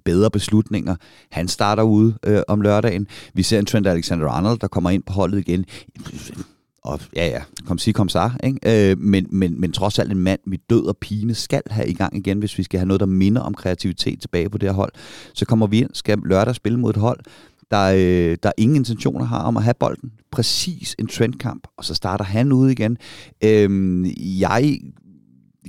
bedre 0.05 0.29
beslutninger. 0.29 0.95
Han 1.31 1.47
starter 1.47 1.83
ude 1.83 2.13
øh, 2.25 2.41
om 2.47 2.61
lørdagen. 2.61 3.07
Vi 3.33 3.43
ser 3.43 3.59
en 3.59 3.65
Trent 3.65 3.87
Alexander-Arnold, 3.87 4.57
der 4.61 4.67
kommer 4.67 4.89
ind 4.89 5.03
på 5.03 5.13
holdet 5.13 5.39
igen 5.39 5.65
og 6.85 6.99
ja, 7.15 7.27
ja, 7.27 7.41
kom 7.65 7.77
sig, 7.77 7.95
kom 7.95 8.09
så, 8.09 8.29
ikke? 8.43 8.91
Øh, 8.91 8.99
men, 8.99 9.27
men, 9.29 9.61
men 9.61 9.71
trods 9.71 9.99
alt 9.99 10.11
en 10.11 10.17
mand, 10.17 10.39
vi 10.47 10.57
død 10.69 10.85
og 10.85 10.97
pine 10.97 11.33
skal 11.33 11.61
have 11.67 11.87
i 11.87 11.93
gang 11.93 12.17
igen, 12.17 12.39
hvis 12.39 12.57
vi 12.57 12.63
skal 12.63 12.79
have 12.79 12.87
noget, 12.87 12.99
der 12.99 13.05
minder 13.05 13.41
om 13.41 13.53
kreativitet 13.53 14.21
tilbage 14.21 14.49
på 14.49 14.57
det 14.57 14.69
her 14.69 14.73
hold. 14.73 14.91
Så 15.33 15.45
kommer 15.45 15.67
vi 15.67 15.79
ind, 15.79 15.89
skal 15.93 16.17
lørdag 16.25 16.55
spille 16.55 16.79
mod 16.79 16.89
et 16.89 16.97
hold, 16.97 17.19
der, 17.71 17.93
øh, 17.95 18.37
der 18.43 18.51
ingen 18.57 18.75
intentioner 18.75 19.25
har 19.25 19.39
om 19.39 19.57
at 19.57 19.63
have 19.63 19.73
bolden. 19.79 20.11
Præcis 20.31 20.95
en 20.99 21.07
trendkamp, 21.07 21.67
og 21.77 21.85
så 21.85 21.93
starter 21.93 22.25
han 22.25 22.51
ud 22.51 22.69
igen. 22.69 22.97
Øh, 23.43 24.39
jeg 24.39 24.79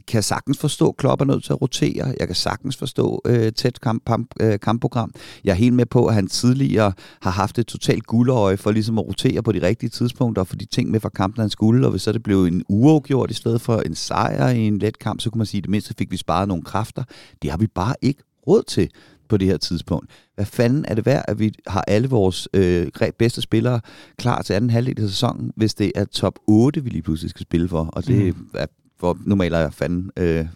kan 0.08 0.22
sagtens 0.22 0.58
forstå, 0.58 0.88
at 0.88 0.96
Klopp 0.96 1.20
er 1.20 1.24
nødt 1.24 1.44
til 1.44 1.52
at 1.52 1.62
rotere. 1.62 2.14
Jeg 2.20 2.26
kan 2.26 2.34
sagtens 2.34 2.76
forstå 2.76 3.22
øh, 3.24 3.52
tæt 3.52 3.80
kamp, 3.80 4.04
kamp, 4.06 4.30
øh, 4.40 4.60
kampprogram. 4.60 5.12
Jeg 5.44 5.50
er 5.50 5.56
helt 5.56 5.74
med 5.74 5.86
på, 5.86 6.06
at 6.06 6.14
han 6.14 6.26
tidligere 6.26 6.92
har 7.20 7.30
haft 7.30 7.58
et 7.58 7.66
totalt 7.66 8.06
guldøje 8.06 8.56
for 8.56 8.70
ligesom 8.70 8.98
at 8.98 9.06
rotere 9.06 9.42
på 9.42 9.52
de 9.52 9.62
rigtige 9.62 9.90
tidspunkter 9.90 10.42
og 10.42 10.46
få 10.46 10.56
de 10.56 10.64
ting 10.64 10.90
med 10.90 11.00
fra 11.00 11.08
kampen, 11.08 11.40
han 11.40 11.50
skulle. 11.50 11.86
Og 11.86 11.90
hvis 11.90 12.02
så 12.02 12.12
det 12.12 12.22
blev 12.22 12.44
en 12.44 12.62
uafgjort 12.68 13.30
i 13.30 13.34
stedet 13.34 13.60
for 13.60 13.80
en 13.80 13.94
sejr 13.94 14.48
i 14.48 14.60
en 14.60 14.78
let 14.78 14.98
kamp, 14.98 15.20
så 15.20 15.30
kunne 15.30 15.38
man 15.38 15.46
sige, 15.46 15.58
at 15.58 15.64
det 15.64 15.70
mindste 15.70 15.94
fik 15.98 16.10
vi 16.10 16.16
sparet 16.16 16.48
nogle 16.48 16.64
kræfter. 16.64 17.04
Det 17.42 17.50
har 17.50 17.58
vi 17.58 17.66
bare 17.66 17.94
ikke 18.02 18.22
råd 18.46 18.62
til 18.62 18.90
på 19.28 19.36
det 19.36 19.48
her 19.48 19.56
tidspunkt. 19.56 20.10
Hvad 20.34 20.46
fanden 20.46 20.84
er 20.88 20.94
det 20.94 21.06
værd, 21.06 21.24
at 21.28 21.38
vi 21.38 21.52
har 21.66 21.84
alle 21.88 22.08
vores 22.08 22.48
øh, 22.52 22.86
bedste 23.18 23.42
spillere 23.42 23.80
klar 24.18 24.42
til 24.42 24.52
anden 24.54 24.70
halvdel 24.70 25.02
af 25.02 25.08
sæsonen, 25.08 25.52
hvis 25.56 25.74
det 25.74 25.92
er 25.94 26.04
top 26.04 26.38
8, 26.46 26.84
vi 26.84 26.90
lige 26.90 27.02
pludselig 27.02 27.30
skal 27.30 27.42
spille 27.42 27.68
for? 27.68 27.84
Og 27.84 28.06
det 28.06 28.36
mm. 28.36 28.48
er 28.54 28.66
for 29.00 29.18
nu 29.24 29.34
maler 29.34 29.58
jeg 29.58 29.72
fanden 29.72 30.10
øh, 30.16 30.46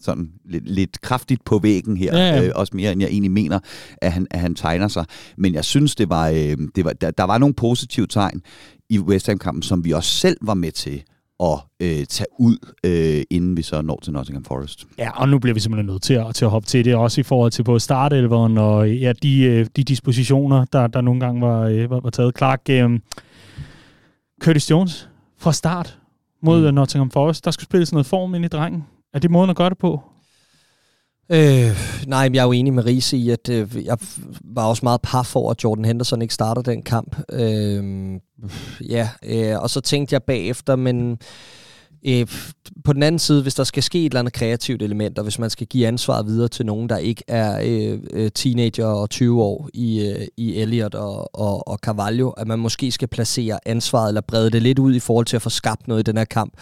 sådan 0.00 0.30
lidt, 0.44 0.70
lidt 0.70 1.00
kraftigt 1.00 1.44
på 1.44 1.58
væggen 1.58 1.96
her, 1.96 2.18
ja, 2.18 2.36
ja. 2.36 2.44
Øh, 2.44 2.52
også 2.54 2.76
mere 2.76 2.92
end 2.92 3.00
jeg 3.00 3.10
egentlig 3.10 3.30
mener, 3.30 3.58
at 3.96 4.12
han, 4.12 4.26
at 4.30 4.40
han 4.40 4.54
tegner 4.54 4.88
sig. 4.88 5.04
Men 5.36 5.54
jeg 5.54 5.64
synes, 5.64 5.94
det 5.94 6.08
var, 6.08 6.28
øh, 6.28 6.56
det 6.74 6.84
var 6.84 6.92
der, 6.92 7.10
der 7.10 7.24
var 7.24 7.38
nogle 7.38 7.54
positive 7.54 8.06
tegn 8.06 8.42
i 8.90 8.98
West 8.98 9.26
Ham-kampen, 9.26 9.62
som 9.62 9.84
vi 9.84 9.92
også 9.92 10.10
selv 10.10 10.36
var 10.40 10.54
med 10.54 10.72
til 10.72 11.02
at 11.42 11.58
øh, 11.80 12.04
tage 12.04 12.26
ud, 12.38 12.56
øh, 12.84 13.22
inden 13.30 13.56
vi 13.56 13.62
så 13.62 13.82
når 13.82 14.00
til 14.02 14.12
Nottingham 14.12 14.44
Forest. 14.44 14.86
Ja, 14.98 15.10
og 15.20 15.28
nu 15.28 15.38
bliver 15.38 15.54
vi 15.54 15.60
simpelthen 15.60 15.86
nødt 15.86 16.02
til 16.02 16.14
at, 16.14 16.34
til 16.34 16.44
at 16.44 16.50
hoppe 16.50 16.66
til 16.66 16.84
det, 16.84 16.94
også 16.94 17.20
i 17.20 17.24
forhold 17.24 17.50
til 17.50 17.62
på 17.62 17.78
startelveren 17.78 18.58
og 18.58 18.90
ja, 18.90 19.12
de, 19.12 19.40
øh, 19.42 19.66
de 19.76 19.84
dispositioner, 19.84 20.64
der, 20.64 20.86
der 20.86 21.00
nogle 21.00 21.20
gange 21.20 21.40
var, 21.40 21.60
øh, 21.60 21.90
var, 21.90 22.00
var 22.00 22.10
taget. 22.10 22.38
Clark, 22.38 22.60
øh, 22.70 23.00
Curtis 24.42 24.70
Jones 24.70 25.08
fra 25.38 25.52
start 25.52 25.98
mod 26.42 26.68
mm. 26.68 26.74
Nottingham 26.74 27.10
Forest. 27.10 27.44
Der 27.44 27.50
skulle 27.50 27.66
spilles 27.66 27.92
noget 27.92 28.06
form 28.06 28.34
ind 28.34 28.44
i 28.44 28.48
drengen. 28.48 28.86
Er 29.14 29.18
det 29.18 29.30
måden 29.30 29.50
at 29.50 29.56
gøre 29.56 29.70
det 29.70 29.78
på? 29.78 30.02
Øh, 31.32 31.76
nej, 32.06 32.30
jeg 32.32 32.40
er 32.40 32.44
jo 32.44 32.52
enig 32.52 32.72
med 32.72 32.86
Riese 32.86 33.16
i, 33.16 33.30
at 33.30 33.48
øh, 33.48 33.84
jeg 33.84 33.98
var 34.44 34.66
også 34.66 34.80
meget 34.82 35.02
par 35.02 35.22
for, 35.22 35.50
at 35.50 35.64
Jordan 35.64 35.84
Henderson 35.84 36.22
ikke 36.22 36.34
starter 36.34 36.62
den 36.62 36.82
kamp. 36.82 37.16
Øh, 37.32 38.14
ja, 38.88 39.08
øh, 39.24 39.62
og 39.62 39.70
så 39.70 39.80
tænkte 39.80 40.12
jeg 40.12 40.22
bagefter, 40.22 40.76
men 40.76 41.18
Øh, 42.06 42.26
på 42.84 42.92
den 42.92 43.02
anden 43.02 43.18
side, 43.18 43.42
hvis 43.42 43.54
der 43.54 43.64
skal 43.64 43.82
ske 43.82 43.98
et 43.98 44.04
eller 44.04 44.20
andet 44.20 44.32
kreativt 44.32 44.82
element, 44.82 45.18
og 45.18 45.22
hvis 45.22 45.38
man 45.38 45.50
skal 45.50 45.66
give 45.66 45.86
ansvaret 45.86 46.26
videre 46.26 46.48
til 46.48 46.66
nogen, 46.66 46.88
der 46.88 46.96
ikke 46.96 47.24
er 47.28 47.60
øh, 47.64 47.98
øh 48.12 48.30
teenager 48.34 48.86
og 48.86 49.10
20 49.10 49.42
år 49.42 49.68
i, 49.74 50.08
øh, 50.08 50.26
i 50.36 50.56
Elliot 50.56 50.94
og, 50.94 51.40
og, 51.40 51.68
og 51.68 51.78
Carvalho, 51.78 52.30
at 52.30 52.46
man 52.46 52.58
måske 52.58 52.92
skal 52.92 53.08
placere 53.08 53.58
ansvaret 53.66 54.08
eller 54.08 54.20
brede 54.20 54.50
det 54.50 54.62
lidt 54.62 54.78
ud 54.78 54.94
i 54.94 55.00
forhold 55.00 55.26
til 55.26 55.36
at 55.36 55.42
få 55.42 55.50
skabt 55.50 55.88
noget 55.88 56.00
i 56.00 56.10
den 56.10 56.16
her 56.16 56.24
kamp, 56.24 56.52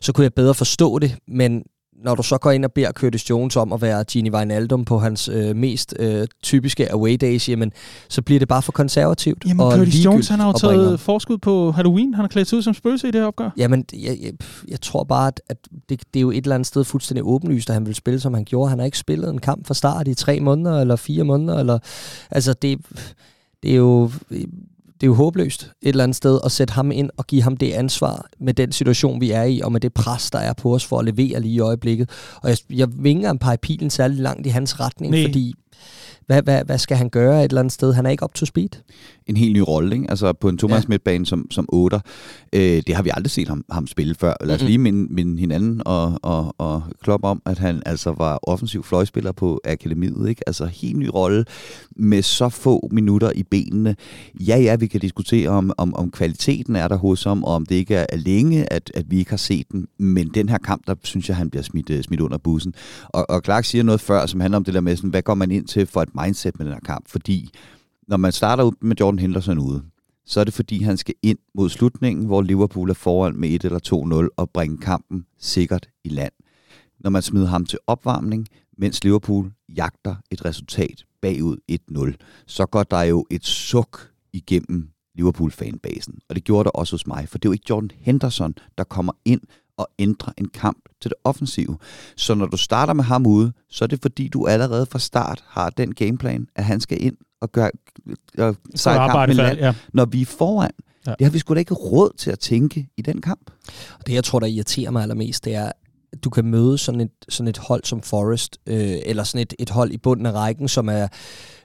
så 0.00 0.12
kunne 0.12 0.24
jeg 0.24 0.34
bedre 0.34 0.54
forstå 0.54 0.98
det, 0.98 1.16
men 1.28 1.62
når 2.04 2.14
du 2.14 2.22
så 2.22 2.38
går 2.38 2.50
ind 2.50 2.64
og 2.64 2.72
beder 2.72 2.92
Curtis 2.92 3.30
Jones 3.30 3.56
om 3.56 3.72
at 3.72 3.82
være 3.82 4.04
Gini 4.04 4.30
Wijnaldum 4.30 4.84
på 4.84 4.98
hans 4.98 5.28
øh, 5.28 5.56
mest 5.56 5.94
øh, 5.98 6.26
typiske 6.42 6.92
away 6.92 7.16
days, 7.20 7.48
jamen, 7.48 7.72
så 8.08 8.22
bliver 8.22 8.38
det 8.38 8.48
bare 8.48 8.62
for 8.62 8.72
konservativt. 8.72 9.44
Jamen, 9.46 9.60
og 9.60 9.72
Curtis 9.72 10.04
Jones, 10.04 10.28
han 10.28 10.40
har 10.40 10.46
jo 10.46 10.52
taget 10.52 11.00
forskud 11.00 11.38
på 11.38 11.70
Halloween. 11.70 12.14
Han 12.14 12.22
har 12.22 12.28
klædt 12.28 12.48
sig 12.48 12.58
ud 12.58 12.62
som 12.62 12.74
spøgelse 12.74 13.08
i 13.08 13.10
det 13.10 13.20
her 13.20 13.26
opgør. 13.26 13.50
Jamen, 13.56 13.84
jeg, 13.92 14.18
jeg, 14.22 14.32
jeg 14.68 14.80
tror 14.80 15.04
bare, 15.04 15.26
at, 15.28 15.40
at 15.48 15.56
det, 15.88 16.00
det 16.14 16.20
er 16.20 16.20
jo 16.20 16.30
et 16.30 16.36
eller 16.36 16.54
andet 16.54 16.66
sted 16.66 16.84
fuldstændig 16.84 17.24
åbenlyst, 17.24 17.70
at 17.70 17.74
han 17.74 17.86
vil 17.86 17.94
spille, 17.94 18.20
som 18.20 18.34
han 18.34 18.44
gjorde. 18.44 18.70
Han 18.70 18.78
har 18.78 18.86
ikke 18.86 18.98
spillet 18.98 19.30
en 19.30 19.38
kamp 19.38 19.66
fra 19.66 19.74
start 19.74 20.08
i 20.08 20.14
tre 20.14 20.40
måneder, 20.40 20.80
eller 20.80 20.96
fire 20.96 21.24
måneder, 21.24 21.58
eller... 21.58 21.78
Altså, 22.30 22.52
det, 22.52 22.78
det 23.62 23.70
er 23.70 23.76
jo 23.76 24.10
det 25.00 25.06
er 25.06 25.08
jo 25.08 25.14
håbløst 25.14 25.62
et 25.62 25.88
eller 25.88 26.04
andet 26.04 26.16
sted 26.16 26.40
at 26.44 26.52
sætte 26.52 26.74
ham 26.74 26.90
ind 26.90 27.10
og 27.16 27.26
give 27.26 27.42
ham 27.42 27.56
det 27.56 27.72
ansvar 27.72 28.26
med 28.40 28.54
den 28.54 28.72
situation, 28.72 29.20
vi 29.20 29.30
er 29.30 29.42
i, 29.42 29.60
og 29.60 29.72
med 29.72 29.80
det 29.80 29.94
pres, 29.94 30.30
der 30.30 30.38
er 30.38 30.52
på 30.52 30.74
os 30.74 30.84
for 30.84 30.98
at 30.98 31.04
levere 31.04 31.40
lige 31.40 31.54
i 31.54 31.60
øjeblikket. 31.60 32.10
Og 32.42 32.48
jeg, 32.50 32.58
jeg 32.70 32.88
ikke 32.88 33.10
engang 33.10 33.40
pege 33.40 33.56
pilen 33.56 33.90
særlig 33.90 34.18
langt 34.18 34.46
i 34.46 34.50
hans 34.50 34.80
retning, 34.80 35.12
Nej. 35.12 35.24
fordi 35.24 35.54
hvad, 36.28 36.42
hvad, 36.42 36.64
hvad 36.64 36.78
skal 36.78 36.96
han 36.96 37.08
gøre 37.08 37.44
et 37.44 37.48
eller 37.48 37.60
andet 37.60 37.72
sted? 37.72 37.92
Han 37.92 38.06
er 38.06 38.10
ikke 38.10 38.24
up 38.24 38.34
to 38.34 38.46
speed. 38.46 38.68
En 39.26 39.36
helt 39.36 39.52
ny 39.52 39.58
rolle, 39.68 39.96
ikke? 39.96 40.10
Altså 40.10 40.32
på 40.32 40.48
en 40.48 40.58
Thomas 40.58 40.82
ja. 40.82 40.88
midtbane 40.88 41.26
som, 41.26 41.50
som 41.50 41.68
8. 41.68 42.00
Øh, 42.52 42.60
det 42.60 42.94
har 42.94 43.02
vi 43.02 43.10
aldrig 43.14 43.30
set 43.30 43.48
ham, 43.48 43.64
ham 43.70 43.86
spille 43.86 44.14
før. 44.14 44.34
Lad 44.40 44.54
os 44.54 44.60
mm-hmm. 44.60 44.66
lige 44.66 44.78
minde, 44.78 45.14
minde 45.14 45.40
hinanden 45.40 45.82
og, 45.86 46.18
og, 46.22 46.54
og 46.58 46.82
klop 47.02 47.24
om, 47.24 47.42
at 47.46 47.58
han 47.58 47.82
altså 47.86 48.12
var 48.12 48.38
offensiv 48.42 48.84
fløjspiller 48.84 49.32
på 49.32 49.60
akademiet. 49.64 50.28
Ikke? 50.28 50.42
Altså 50.46 50.66
helt 50.66 50.96
ny 50.96 51.10
rolle 51.14 51.44
med 51.96 52.22
så 52.22 52.48
få 52.48 52.88
minutter 52.92 53.32
i 53.34 53.42
benene. 53.42 53.96
Ja, 54.40 54.58
ja, 54.58 54.76
vi 54.76 54.86
kan 54.86 55.00
diskutere 55.00 55.48
om, 55.48 55.72
om, 55.78 55.94
om 55.94 56.10
kvaliteten 56.10 56.76
er 56.76 56.88
der 56.88 56.96
hos 56.96 57.24
ham, 57.24 57.44
og 57.44 57.54
om 57.54 57.66
det 57.66 57.74
ikke 57.74 57.94
er 57.94 58.16
længe, 58.16 58.72
at, 58.72 58.90
at 58.94 59.04
vi 59.10 59.18
ikke 59.18 59.30
har 59.30 59.36
set 59.36 59.72
den. 59.72 59.86
Men 59.98 60.28
den 60.34 60.48
her 60.48 60.58
kamp, 60.58 60.86
der 60.86 60.94
synes 61.02 61.28
jeg, 61.28 61.36
han 61.36 61.50
bliver 61.50 61.62
smidt, 61.62 61.90
øh, 61.90 62.02
smidt 62.02 62.20
under 62.20 62.38
bussen. 62.38 62.74
Og, 63.08 63.30
og 63.30 63.40
Clark 63.44 63.64
siger 63.64 63.82
noget 63.82 64.00
før, 64.00 64.26
som 64.26 64.40
handler 64.40 64.56
om 64.56 64.64
det 64.64 64.74
der 64.74 64.80
med, 64.80 64.96
sådan, 64.96 65.10
hvad 65.10 65.22
går 65.22 65.34
man 65.34 65.50
ind 65.50 65.66
til 65.68 65.86
for 65.86 66.02
et 66.02 66.14
mindset 66.14 66.58
med 66.58 66.66
den 66.66 66.74
her 66.74 66.80
kamp? 66.80 67.08
Fordi 67.08 67.50
når 68.08 68.16
man 68.16 68.32
starter 68.32 68.64
ud 68.64 68.72
med 68.80 68.96
Jordan 69.00 69.18
Henderson 69.18 69.58
ude, 69.58 69.82
så 70.26 70.40
er 70.40 70.44
det 70.44 70.54
fordi, 70.54 70.82
han 70.82 70.96
skal 70.96 71.14
ind 71.22 71.38
mod 71.54 71.68
slutningen, 71.68 72.26
hvor 72.26 72.42
Liverpool 72.42 72.90
er 72.90 72.94
foran 72.94 73.36
med 73.36 73.48
1 73.48 73.64
eller 73.64 74.24
2-0 74.26 74.34
og 74.36 74.50
bringe 74.50 74.78
kampen 74.78 75.26
sikkert 75.38 75.88
i 76.04 76.08
land. 76.08 76.32
Når 77.00 77.10
man 77.10 77.22
smider 77.22 77.46
ham 77.46 77.66
til 77.66 77.78
opvarmning, 77.86 78.46
mens 78.78 79.04
Liverpool 79.04 79.52
jagter 79.68 80.16
et 80.30 80.44
resultat 80.44 81.04
bagud 81.22 81.56
1-0, 81.72 82.44
så 82.46 82.66
går 82.66 82.82
der 82.82 83.02
jo 83.02 83.26
et 83.30 83.44
suk 83.46 84.10
igennem 84.32 84.88
Liverpool-fanbasen. 85.14 86.18
Og 86.28 86.34
det 86.34 86.44
gjorde 86.44 86.64
der 86.64 86.70
også 86.70 86.92
hos 86.92 87.06
mig, 87.06 87.28
for 87.28 87.38
det 87.38 87.48
er 87.48 87.50
jo 87.50 87.52
ikke 87.52 87.66
Jordan 87.70 87.90
Henderson, 87.94 88.54
der 88.78 88.84
kommer 88.84 89.12
ind 89.24 89.40
og 89.78 89.88
ændrer 89.98 90.32
en 90.36 90.48
kamp 90.48 90.78
til 91.02 91.10
det 91.10 91.18
offensive. 91.24 91.78
Så 92.16 92.34
når 92.34 92.46
du 92.46 92.56
starter 92.56 92.92
med 92.92 93.04
ham 93.04 93.26
ude, 93.26 93.52
så 93.70 93.84
er 93.84 93.86
det 93.86 93.98
fordi, 94.02 94.28
du 94.28 94.46
allerede 94.46 94.86
fra 94.86 94.98
start 94.98 95.44
har 95.46 95.70
den 95.70 95.94
gameplan, 95.94 96.46
at 96.56 96.64
han 96.64 96.80
skal 96.80 97.04
ind 97.04 97.16
og 97.40 97.52
gøre 97.52 97.70
og 98.38 98.56
sejre 98.74 99.10
kampen 99.10 99.36
land, 99.36 99.58
ja. 99.58 99.74
når 99.92 100.04
vi 100.04 100.22
er 100.22 100.26
foran. 100.26 100.70
Ja. 101.06 101.14
Det 101.18 101.26
har 101.26 101.30
vi 101.30 101.38
sgu 101.38 101.54
da 101.54 101.58
ikke 101.58 101.74
råd 101.74 102.16
til 102.18 102.30
at 102.30 102.38
tænke 102.38 102.88
i 102.96 103.02
den 103.02 103.20
kamp. 103.20 103.50
Og 103.98 104.06
det, 104.06 104.12
jeg 104.12 104.24
tror, 104.24 104.40
der 104.40 104.46
irriterer 104.46 104.90
mig 104.90 105.02
allermest, 105.02 105.44
det 105.44 105.54
er, 105.54 105.72
at 106.12 106.24
du 106.24 106.30
kan 106.30 106.44
møde 106.44 106.78
sådan 106.78 107.00
et, 107.00 107.10
sådan 107.28 107.48
et 107.48 107.58
hold 107.58 107.84
som 107.84 108.02
Forest, 108.02 108.58
øh, 108.66 108.96
eller 109.06 109.24
sådan 109.24 109.42
et, 109.42 109.54
et 109.58 109.70
hold 109.70 109.92
i 109.92 109.98
bunden 109.98 110.26
af 110.26 110.32
rækken, 110.32 110.68
som 110.68 110.88
er 110.88 111.08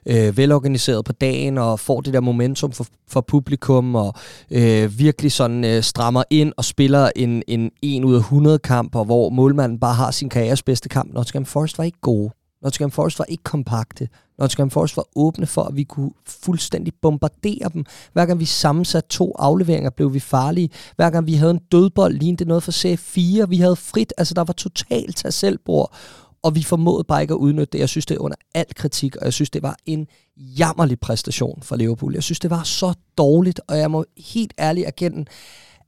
øh, 0.06 0.36
velorganiseret 0.36 1.04
på 1.04 1.12
dagen, 1.12 1.58
og 1.58 1.80
får 1.80 2.00
det 2.00 2.14
der 2.14 2.20
momentum 2.20 2.72
for, 2.72 2.86
for 3.08 3.20
publikum, 3.20 3.94
og 3.94 4.14
øh, 4.50 4.98
virkelig 4.98 5.32
sådan 5.32 5.64
øh, 5.64 5.82
strammer 5.82 6.22
ind 6.30 6.52
og 6.56 6.64
spiller 6.64 7.10
en, 7.16 7.42
en 7.48 7.70
1 7.82 8.04
ud 8.04 8.14
af 8.14 8.18
100 8.18 8.58
kamp, 8.58 8.94
og 8.96 9.04
hvor 9.04 9.30
målmanden 9.30 9.80
bare 9.80 9.94
har 9.94 10.10
sin 10.10 10.28
karrieres 10.28 10.62
bedste 10.62 10.88
kamp. 10.88 11.14
Nottingham 11.14 11.44
Forest 11.44 11.78
var 11.78 11.84
ikke 11.84 12.00
gode 12.00 12.30
Nottingham 12.64 12.90
Forest 12.90 13.18
var 13.18 13.24
ikke 13.24 13.44
kompakte. 13.44 14.08
Nottingham 14.38 14.70
Forest 14.70 14.96
var 14.96 15.04
åbne 15.16 15.46
for, 15.46 15.62
at 15.62 15.76
vi 15.76 15.84
kunne 15.84 16.10
fuldstændig 16.26 16.92
bombardere 17.02 17.70
dem. 17.72 17.84
Hver 18.12 18.26
gang 18.26 18.40
vi 18.40 18.44
sammensatte 18.44 19.08
to 19.08 19.34
afleveringer, 19.38 19.90
blev 19.90 20.14
vi 20.14 20.20
farlige. 20.20 20.70
Hver 20.96 21.10
gang 21.10 21.26
vi 21.26 21.34
havde 21.34 21.50
en 21.50 21.60
dødbold, 21.72 22.14
lignede 22.14 22.38
det 22.38 22.46
noget 22.46 22.62
for 22.62 22.72
C4. 22.72 23.46
Vi 23.46 23.56
havde 23.56 23.76
frit, 23.76 24.12
altså 24.18 24.34
der 24.34 24.44
var 24.44 24.52
totalt 24.52 25.16
tag 25.16 25.32
selvbord 25.32 25.96
og 26.44 26.54
vi 26.54 26.62
formåede 26.62 27.04
bare 27.04 27.22
ikke 27.22 27.34
at 27.34 27.38
udnytte 27.38 27.72
det. 27.72 27.78
Jeg 27.78 27.88
synes, 27.88 28.06
det 28.06 28.14
er 28.14 28.20
under 28.20 28.36
al 28.54 28.66
kritik, 28.76 29.16
og 29.16 29.24
jeg 29.24 29.32
synes, 29.32 29.50
det 29.50 29.62
var 29.62 29.76
en 29.86 30.06
jammerlig 30.36 31.00
præstation 31.00 31.62
for 31.62 31.76
Liverpool. 31.76 32.14
Jeg 32.14 32.22
synes, 32.22 32.40
det 32.40 32.50
var 32.50 32.62
så 32.62 32.94
dårligt, 33.18 33.60
og 33.68 33.78
jeg 33.78 33.90
må 33.90 34.04
helt 34.18 34.54
ærligt 34.58 34.86
erkende, 34.86 35.24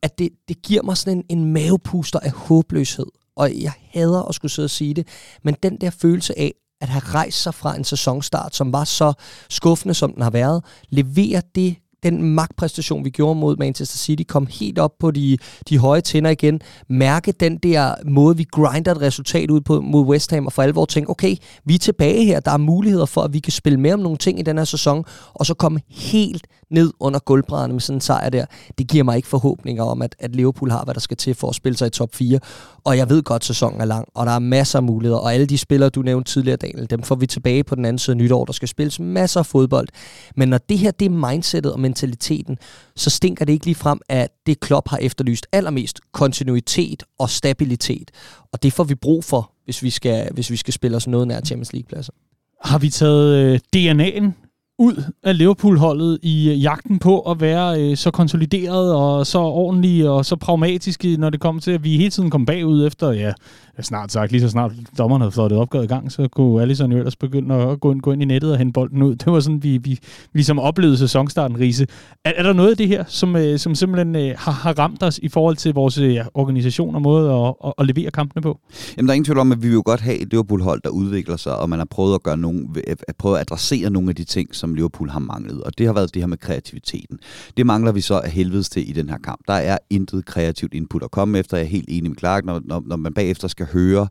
at 0.03 0.19
det, 0.19 0.29
det 0.49 0.63
giver 0.63 0.83
mig 0.83 0.97
sådan 0.97 1.25
en, 1.29 1.39
en 1.39 1.53
mavepuster 1.53 2.19
af 2.19 2.31
håbløshed. 2.31 3.07
Og 3.37 3.63
jeg 3.63 3.73
hader 3.91 4.23
at 4.23 4.35
skulle 4.35 4.53
sidde 4.53 4.67
og 4.67 4.71
sige 4.71 4.95
det, 4.95 5.07
men 5.43 5.57
den 5.63 5.81
der 5.81 5.91
følelse 5.91 6.39
af, 6.39 6.55
at 6.81 6.89
have 6.89 7.03
rejst 7.05 7.43
sig 7.43 7.55
fra 7.55 7.77
en 7.77 7.85
sæsonstart, 7.85 8.57
som 8.57 8.73
var 8.73 8.85
så 8.85 9.13
skuffende, 9.51 9.95
som 9.95 10.13
den 10.13 10.23
har 10.23 10.31
været, 10.31 10.65
leverer 10.89 11.41
det 11.55 11.77
den 12.11 12.23
magtpræstation, 12.23 13.05
vi 13.05 13.11
gjorde 13.11 13.41
mod 13.41 13.57
Manchester 13.57 13.99
City, 13.99 14.23
kom 14.29 14.47
helt 14.51 14.79
op 14.79 14.93
på 15.01 15.11
de, 15.11 15.39
de 15.69 15.79
høje 15.79 16.01
tænder 16.01 16.31
igen, 16.31 16.61
mærke 16.89 17.33
den 17.33 17.57
der 17.57 17.95
måde, 18.05 18.37
vi 18.37 18.45
grinder 18.53 18.93
et 18.93 19.01
resultat 19.01 19.51
ud 19.51 19.61
på 19.61 19.81
mod 19.81 20.05
West 20.07 20.31
Ham, 20.31 20.47
og 20.47 20.53
for 20.53 20.63
alvor 20.63 20.85
tænke, 20.85 21.11
okay, 21.11 21.37
vi 21.65 21.75
er 21.75 21.79
tilbage 21.79 22.25
her, 22.25 22.41
der 22.41 22.51
er 22.51 22.57
muligheder 22.57 23.07
for, 23.07 23.21
at 23.21 23.33
vi 23.33 23.39
kan 23.39 23.53
spille 23.53 23.81
mere 23.81 23.95
om 23.95 24.01
nogle 24.01 24.19
ting 24.19 24.39
i 24.39 24.43
den 24.43 24.59
her 24.59 24.65
sæson, 24.65 25.05
og 25.35 25.47
så 25.47 25.55
komme 25.55 25.81
helt 25.89 26.47
ned 26.71 26.93
under 27.01 27.21
gulvbrædderne 27.21 27.73
med 27.73 27.81
sådan 27.81 27.97
en 27.97 28.01
sejr 28.01 28.29
der. 28.29 28.47
Det 28.79 28.89
giver 28.89 29.05
mig 29.05 29.17
ikke 29.17 29.29
forhåbninger 29.29 29.85
om, 29.85 30.03
at, 30.03 30.17
at 30.19 30.37
Liverpool 30.37 30.71
har, 30.71 30.85
hvad 30.85 30.95
der 30.95 31.01
skal 31.01 31.17
til 31.17 31.35
for 31.35 31.49
at 31.49 31.55
spille 31.55 31.79
sig 31.79 31.87
i 31.87 31.91
top 31.91 32.15
4. 32.15 32.39
Og 32.85 32.97
jeg 32.97 33.09
ved 33.09 33.23
godt, 33.23 33.41
at 33.41 33.45
sæsonen 33.45 33.81
er 33.81 33.85
lang, 33.85 34.09
og 34.15 34.27
der 34.27 34.33
er 34.33 34.39
masser 34.39 34.79
af 34.79 34.83
muligheder, 34.83 35.19
og 35.19 35.35
alle 35.35 35.47
de 35.47 35.59
spillere, 35.59 35.91
du 35.91 36.03
nævnte 36.03 36.33
tidligere, 36.33 36.57
Daniel, 36.57 36.91
dem 36.91 37.03
får 37.03 37.15
vi 37.15 37.27
tilbage 37.27 37.65
på 37.65 37.75
den 37.75 37.85
anden 37.85 37.99
side 37.99 38.15
af 38.15 38.19
nytår. 38.19 38.45
Der 38.45 38.53
skal 38.53 38.69
spilles 38.69 39.01
masser 39.01 39.41
af 39.41 39.47
fodbold. 39.47 39.89
Men 40.37 40.49
når 40.49 40.59
det 40.59 40.79
her, 40.79 40.91
det 40.91 41.07
er 41.07 41.11
mindsetet 41.11 41.73
og 41.73 41.81
mentaliteten, 41.81 42.59
så 42.97 43.11
stinker 43.11 43.45
det 43.45 43.53
ikke 43.53 43.65
lige 43.65 43.75
frem, 43.75 44.01
at 44.09 44.31
det 44.47 44.61
Klopp 44.61 44.89
har 44.89 44.99
efterlyst 44.99 45.47
allermest 45.53 46.01
kontinuitet 46.13 47.03
og 47.19 47.31
stabilitet. 47.31 48.11
Og 48.53 48.63
det 48.63 48.73
får 48.73 48.85
vi 48.85 48.95
brug 48.95 49.25
for, 49.25 49.53
hvis 49.65 49.83
vi 49.83 49.91
skal, 49.91 50.29
hvis 50.33 50.51
vi 50.51 50.57
skal 50.57 50.75
spille 50.75 50.97
os 50.97 51.07
noget 51.07 51.29
nær 51.29 51.41
Champions 51.41 51.73
League-pladser. 51.73 52.13
Har 52.65 52.79
vi 52.79 52.91
taget 52.91 53.35
øh, 53.35 53.61
DNA'en 53.77 54.46
ud 54.79 55.03
af 55.23 55.39
Liverpool-holdet 55.39 56.19
i 56.23 56.51
øh, 56.51 56.63
jagten 56.63 56.99
på 56.99 57.21
at 57.21 57.41
være 57.41 57.83
øh, 57.83 57.97
så 57.97 58.11
konsolideret 58.11 58.95
og 58.95 59.27
så 59.27 59.39
ordentlige 59.39 60.11
og 60.11 60.25
så 60.25 60.37
pragmatiske, 60.37 61.17
når 61.17 61.31
det 61.31 61.41
kommer 61.41 61.61
til, 61.61 61.71
at 61.71 61.85
vi 61.85 61.97
hele 61.97 62.11
tiden 62.11 62.31
kom 62.31 62.47
bagud 62.47 62.87
efter, 62.87 63.13
ja, 63.13 63.33
snart 63.85 64.13
sagt, 64.13 64.33
lige 64.33 64.41
så 64.41 64.49
snart 64.49 64.73
dommerne 64.99 65.25
havde 65.25 65.33
fået 65.33 65.51
det 65.51 65.59
opgået 65.59 65.85
i 65.85 65.87
gang, 65.87 66.13
så 66.13 66.29
kunne 66.29 66.63
Allison 66.63 66.93
jo 66.93 66.99
ellers 66.99 67.17
begynde 67.17 67.55
at 67.55 67.81
gå 67.81 67.93
ind, 67.93 68.01
gå 68.01 68.13
ind 68.13 68.23
i 68.23 68.25
nettet 68.25 68.53
og 68.53 68.59
hente 68.59 68.73
bolden 68.73 69.03
ud. 69.03 69.17
Det 69.27 69.33
var 69.33 69.41
sådan, 69.41 69.63
vi, 69.63 69.77
vi, 69.77 69.91
vi 69.91 69.99
ligesom 70.33 70.59
oplevede 70.59 70.99
sæsonstarten, 70.99 71.61
Riese. 71.61 71.87
Er, 72.25 72.33
er 72.37 72.43
der 72.43 72.53
noget 72.53 72.71
af 72.71 72.77
det 72.77 72.89
her, 72.89 73.05
som, 73.09 73.37
øh, 73.37 73.59
som 73.59 73.75
simpelthen 73.75 74.17
øh, 74.17 74.35
har, 74.39 74.53
har 74.53 74.79
ramt 74.79 75.03
os 75.03 75.19
i 75.19 75.29
forhold 75.29 75.57
til 75.57 75.75
vores 75.75 75.99
øh, 75.99 76.19
organisation 76.35 76.95
og 76.95 77.03
måde 77.03 77.33
at, 77.33 77.55
at, 77.65 77.73
at 77.79 77.87
levere 77.87 78.11
kampene 78.11 78.43
på? 78.43 78.61
Jamen, 78.97 79.09
der 79.09 79.13
er 79.13 79.15
ingen 79.15 79.25
tvivl 79.25 79.39
om, 79.39 79.53
at 79.53 79.63
vi 79.63 79.69
vil 79.69 79.75
jo 79.75 79.83
godt 79.85 80.01
have 80.01 80.17
et 80.17 80.29
Liverpool-hold, 80.31 80.81
der 80.85 80.91
udvikler 80.91 81.37
sig, 81.37 81.59
og 81.59 81.69
man 81.71 81.79
har 81.79 81.87
prøvet 81.91 82.15
at 82.15 82.23
gøre 82.23 82.37
nogle, 82.37 82.69
at 82.87 83.17
prøve 83.19 83.35
at 83.37 83.41
adressere 83.41 83.91
nogle 83.91 84.09
af 84.09 84.15
de 84.15 84.25
ting, 84.25 84.55
som 84.55 84.75
Liverpool 84.75 85.11
har 85.11 85.21
manglet. 85.21 85.63
Og 85.63 85.79
det 85.79 85.87
har 85.87 85.93
været 85.93 86.15
det 86.15 86.23
her 86.23 86.27
med 86.27 86.39
kreativiteten. 86.39 87.19
Det 87.57 87.67
mangler 87.67 87.93
vi 87.93 88.01
så 88.01 88.21
af 88.21 88.31
helvedes 88.31 88.69
til 88.69 88.91
i 88.91 88.93
den 88.93 89.09
her 89.09 89.19
kamp. 89.19 89.41
Der 89.49 89.55
er 89.55 89.79
intet 89.91 90.27
kreativt 90.27 90.75
input 90.75 91.03
at 91.03 91.11
komme 91.11 91.39
efter. 91.39 91.57
Jeg 91.57 91.65
er 91.65 91.69
helt 91.71 91.89
enig 91.89 92.11
med 92.11 92.19
Clark, 92.19 92.45
når, 92.45 92.61
når, 92.65 92.83
når 92.87 92.97
man 92.97 93.15
bagefter 93.15 93.49
skal 93.49 93.66
høre 93.67 94.09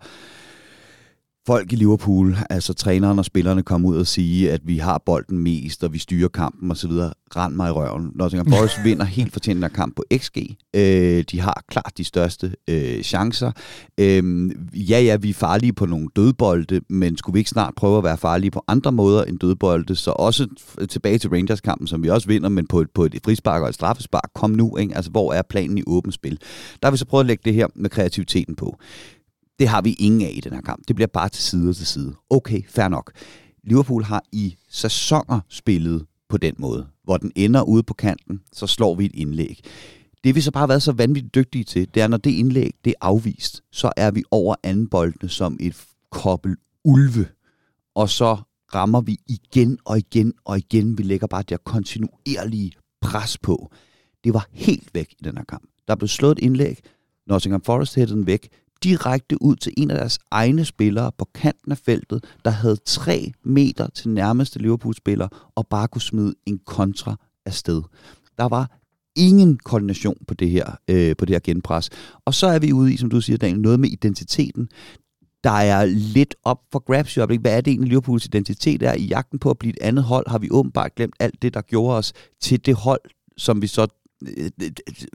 folk 1.48 1.74
i 1.74 1.76
Liverpool, 1.76 2.38
altså 2.50 2.74
træneren 2.74 3.20
og 3.20 3.26
spillerne, 3.26 3.64
komme 3.64 3.88
ud 3.88 3.98
og 3.98 4.08
sige, 4.08 4.52
at 4.52 4.62
vi 4.64 4.78
har 4.78 5.02
bolden 5.06 5.40
mest, 5.40 5.84
og 5.84 5.94
vi 5.94 6.00
styrer 6.00 6.28
kampen 6.28 6.72
osv. 6.72 6.92
Rand 7.36 7.56
mig 7.56 7.70
i 7.70 7.72
røven. 7.72 8.12
Nottingham 8.16 8.52
Forest 8.52 8.76
vinder 8.86 9.06
helt 9.06 9.34
fortjent 9.34 9.62
der 9.62 9.68
kamp 9.68 9.96
på 9.96 10.04
XG. 10.18 10.38
Øh, 10.76 11.24
de 11.32 11.40
har 11.40 11.64
klart 11.68 11.92
de 11.98 12.04
største 12.04 12.56
øh, 12.70 13.04
chancer. 13.04 13.52
Øh, 14.00 14.52
ja, 14.74 15.02
ja, 15.02 15.16
vi 15.16 15.30
er 15.30 15.34
farlige 15.34 15.74
på 15.74 15.86
nogle 15.86 16.08
dødbolde, 16.16 16.82
men 16.90 17.18
skulle 17.18 17.34
vi 17.34 17.40
ikke 17.40 17.50
snart 17.50 17.74
prøve 17.76 17.98
at 17.98 18.04
være 18.04 18.18
farlige 18.18 18.52
på 18.52 18.64
andre 18.68 18.92
måder 18.92 19.24
end 19.24 19.40
dødbolde? 19.40 19.96
Så 19.96 20.12
også 20.12 20.48
tilbage 20.90 21.18
til 21.18 21.30
Rangers-kampen, 21.30 21.88
som 21.88 22.04
vi 22.04 22.10
også 22.10 22.28
vinder, 22.28 22.50
men 22.50 22.68
på 22.68 22.82
et, 22.82 22.88
på 22.94 23.04
et 23.04 23.22
frispark 23.26 23.62
og 23.62 23.70
et 23.70 23.76
straffespark. 23.76 24.30
Kom 24.36 24.50
nu, 24.50 24.78
ikke? 24.78 24.96
Altså, 24.96 25.12
hvor 25.12 25.34
er 25.34 25.42
planen 25.50 25.78
i 25.78 25.84
åbent 25.88 26.14
spil? 26.14 26.40
Der 26.82 26.88
har 26.88 26.92
vi 26.92 26.98
så 26.98 27.06
prøvet 27.06 27.24
at 27.24 27.28
lægge 27.28 27.42
det 27.46 27.54
her 27.54 27.68
med 27.76 27.90
kreativiteten 27.90 28.56
på. 28.56 28.78
Det 29.60 29.68
har 29.68 29.82
vi 29.82 29.94
ingen 29.94 30.22
af 30.22 30.34
i 30.36 30.40
den 30.40 30.54
her 30.54 30.62
kamp. 30.62 30.88
Det 30.88 30.96
bliver 30.96 31.08
bare 31.08 31.30
til 31.30 31.44
side 31.44 31.74
til 31.74 31.88
side. 31.88 32.16
Okay, 32.30 32.62
fair 32.68 32.88
nok. 32.88 33.12
Liverpool 33.64 34.04
har 34.04 34.24
i 34.32 34.56
sæsoner 34.70 35.40
spillet 35.50 36.06
på 36.30 36.38
den 36.38 36.56
måde, 36.58 36.88
hvor 37.04 37.18
den 37.18 37.32
ender 37.36 37.62
ude 37.62 37.84
på 37.84 37.94
kanten, 37.94 38.42
så 38.54 38.68
slår 38.68 38.96
vi 38.96 39.06
et 39.06 39.12
indlæg. 39.14 39.60
Det 40.24 40.36
vi 40.36 40.42
så 40.42 40.52
bare 40.52 40.62
har 40.62 40.68
været 40.68 40.84
så 40.84 40.92
vanvittigt 40.92 41.36
dygtige 41.36 41.64
til, 41.64 41.88
det 41.94 42.04
er, 42.04 42.08
når 42.08 42.18
det 42.18 42.32
indlæg 42.32 42.72
det 42.86 42.90
er 42.90 43.08
afvist, 43.08 43.64
så 43.72 43.92
er 43.98 44.12
vi 44.12 44.24
over 44.32 44.56
anden 44.64 44.88
boldene 44.88 45.30
som 45.30 45.58
et 45.60 45.86
kobbel 46.12 46.56
ulve. 46.84 47.28
Og 47.96 48.10
så 48.10 48.38
rammer 48.76 49.02
vi 49.02 49.18
igen 49.28 49.78
og 49.86 49.98
igen 49.98 50.34
og 50.46 50.58
igen. 50.58 50.98
Vi 50.98 51.04
lægger 51.04 51.28
bare 51.28 51.42
det 51.42 51.52
her 51.52 51.58
kontinuerlige 51.58 52.72
pres 53.02 53.38
på. 53.38 53.72
Det 54.24 54.34
var 54.34 54.48
helt 54.52 54.90
væk 54.94 55.14
i 55.20 55.24
den 55.24 55.38
her 55.38 55.44
kamp. 55.44 55.64
Der 55.88 55.96
blev 55.96 56.08
slået 56.08 56.38
et 56.38 56.44
indlæg. 56.44 56.80
Nottingham 57.28 57.62
Forest 57.62 57.96
hættede 57.96 58.18
den 58.18 58.28
væk 58.28 58.50
direkte 58.86 59.42
ud 59.42 59.56
til 59.56 59.74
en 59.78 59.92
af 59.92 59.98
deres 59.98 60.20
egne 60.32 60.66
spillere 60.66 61.12
på 61.18 61.28
kanten 61.34 61.72
af 61.72 61.78
feltet, 61.78 62.24
der 62.46 62.52
havde 62.52 62.78
tre 62.86 63.32
meter 63.44 63.88
til 63.88 64.10
nærmeste 64.10 64.60
Liverpool-spiller 64.60 65.52
og 65.56 65.68
bare 65.68 65.88
kunne 65.88 66.02
smide 66.02 66.34
en 66.46 66.60
kontra 66.66 67.16
afsted. 67.46 67.82
Der 68.38 68.48
var 68.50 68.80
ingen 69.16 69.58
koordination 69.58 70.18
på 70.28 70.34
det 70.34 70.50
her, 70.50 70.76
øh, 70.88 71.16
på 71.16 71.26
det 71.26 71.34
her 71.34 71.40
genpres. 71.40 71.90
Og 72.26 72.34
så 72.34 72.48
er 72.48 72.60
vi 72.60 72.74
ude 72.74 72.94
i, 72.94 72.98
som 72.98 73.10
du 73.10 73.22
siger, 73.22 73.38
Daniel, 73.38 73.62
noget 73.62 73.80
med 73.80 73.90
identiteten 73.90 74.70
der 75.44 75.52
er 75.52 75.86
lidt 75.86 76.36
op 76.44 76.60
for 76.72 76.80
grabs 76.80 77.18
i 77.18 77.20
øjeblikket. 77.20 77.44
Hvad 77.44 77.58
er 77.58 77.62
det 77.62 77.72
egentlig, 77.72 77.90
Liverpools 77.90 78.26
identitet 78.26 78.84
er? 78.84 78.94
I 78.94 79.06
jagten 79.06 79.40
på 79.40 79.50
at 79.50 79.58
blive 79.58 79.74
et 79.74 79.78
andet 79.82 80.04
hold, 80.04 80.30
har 80.30 80.38
vi 80.38 80.48
åbenbart 80.52 80.96
glemt 80.96 81.16
alt 81.20 81.42
det, 81.42 81.54
der 81.54 81.62
gjorde 81.62 81.98
os 81.98 82.14
til 82.42 82.66
det 82.66 82.76
hold, 82.76 83.02
som 83.38 83.62
vi 83.62 83.68
så 83.68 83.88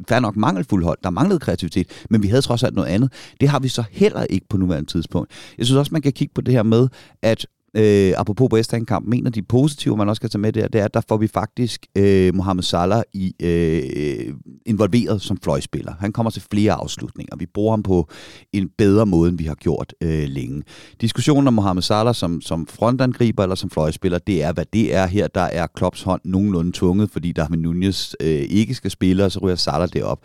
fair 0.09 0.21
nok 0.21 0.37
mangelfuld 0.37 0.85
hold. 0.85 0.99
Der 1.05 1.11
manglede 1.11 1.41
kreativitet, 1.41 2.05
men 2.11 2.23
vi 2.23 2.29
havde 2.29 2.43
trods 2.43 2.63
alt 2.63 2.75
noget 2.75 2.89
andet. 2.89 3.13
Det 3.41 3.49
har 3.49 3.59
vi 3.59 3.69
så 3.69 3.85
heller 3.91 4.25
ikke 4.25 4.47
på 4.49 4.57
nuværende 4.57 4.91
tidspunkt. 4.91 5.31
Jeg 5.59 5.67
synes 5.67 5.79
også, 5.79 5.93
man 5.93 6.03
kan 6.03 6.13
kigge 6.13 6.35
på 6.35 6.41
det 6.41 6.55
her 6.55 6.63
med, 6.63 6.89
at 7.23 7.47
øh, 7.75 8.13
apropos 8.17 8.49
West 8.53 8.73
Ham 8.73 8.85
kamp, 8.85 9.07
mener 9.09 9.31
de 9.31 9.43
positive, 9.43 9.97
man 9.97 10.09
også 10.09 10.21
kan 10.21 10.31
tage 10.31 10.41
med 10.41 10.53
der, 10.53 10.69
det 10.69 10.81
er, 10.81 10.85
at 10.85 10.95
der 10.95 11.01
får 11.09 11.17
vi 11.17 11.27
faktisk 11.27 11.87
øh, 11.97 12.35
Mohamed 12.35 12.63
Salah 12.63 13.03
i, 13.13 13.35
øh, 13.43 14.35
involveret 14.67 15.23
som 15.23 15.39
fløjspiller. 15.43 15.93
Han 16.01 16.13
kommer 16.13 16.31
til 16.31 16.43
flere 16.51 16.73
afslutninger. 16.73 17.37
Vi 17.37 17.47
bruger 17.47 17.73
ham 17.73 17.83
på 17.83 18.09
en 18.53 18.69
bedre 18.79 19.07
måde, 19.07 19.29
end 19.29 19.39
vi 19.39 19.45
har 19.45 19.55
gjort 19.55 19.95
øh, 20.01 20.29
længe. 20.29 20.63
Diskussionen 21.01 21.49
om 21.49 21.55
Mohamed 21.55 21.83
Salah 21.83 22.15
som, 22.15 22.41
som 22.41 22.67
frontangriber 22.67 23.43
eller 23.43 23.57
som 23.57 23.71
fløjspiller, 23.71 24.19
det 24.19 24.43
er, 24.43 24.53
hvad 24.53 24.65
det 24.73 24.95
er 24.95 25.07
her. 25.07 25.29
Der 25.29 25.41
er 25.41 25.67
Klopps 25.67 26.03
hånd 26.03 26.21
nogenlunde 26.25 26.73
tunget, 26.73 27.11
fordi 27.11 27.33
der 27.33 27.49
med 27.49 27.59
Nunez 27.59 28.15
øh, 28.21 28.29
ikke 28.29 28.75
skal 28.75 28.91
spille, 28.91 29.25
og 29.25 29.33
så 29.33 29.39
ryger 29.39 29.57
Salah 29.57 29.89
derop. 29.93 30.21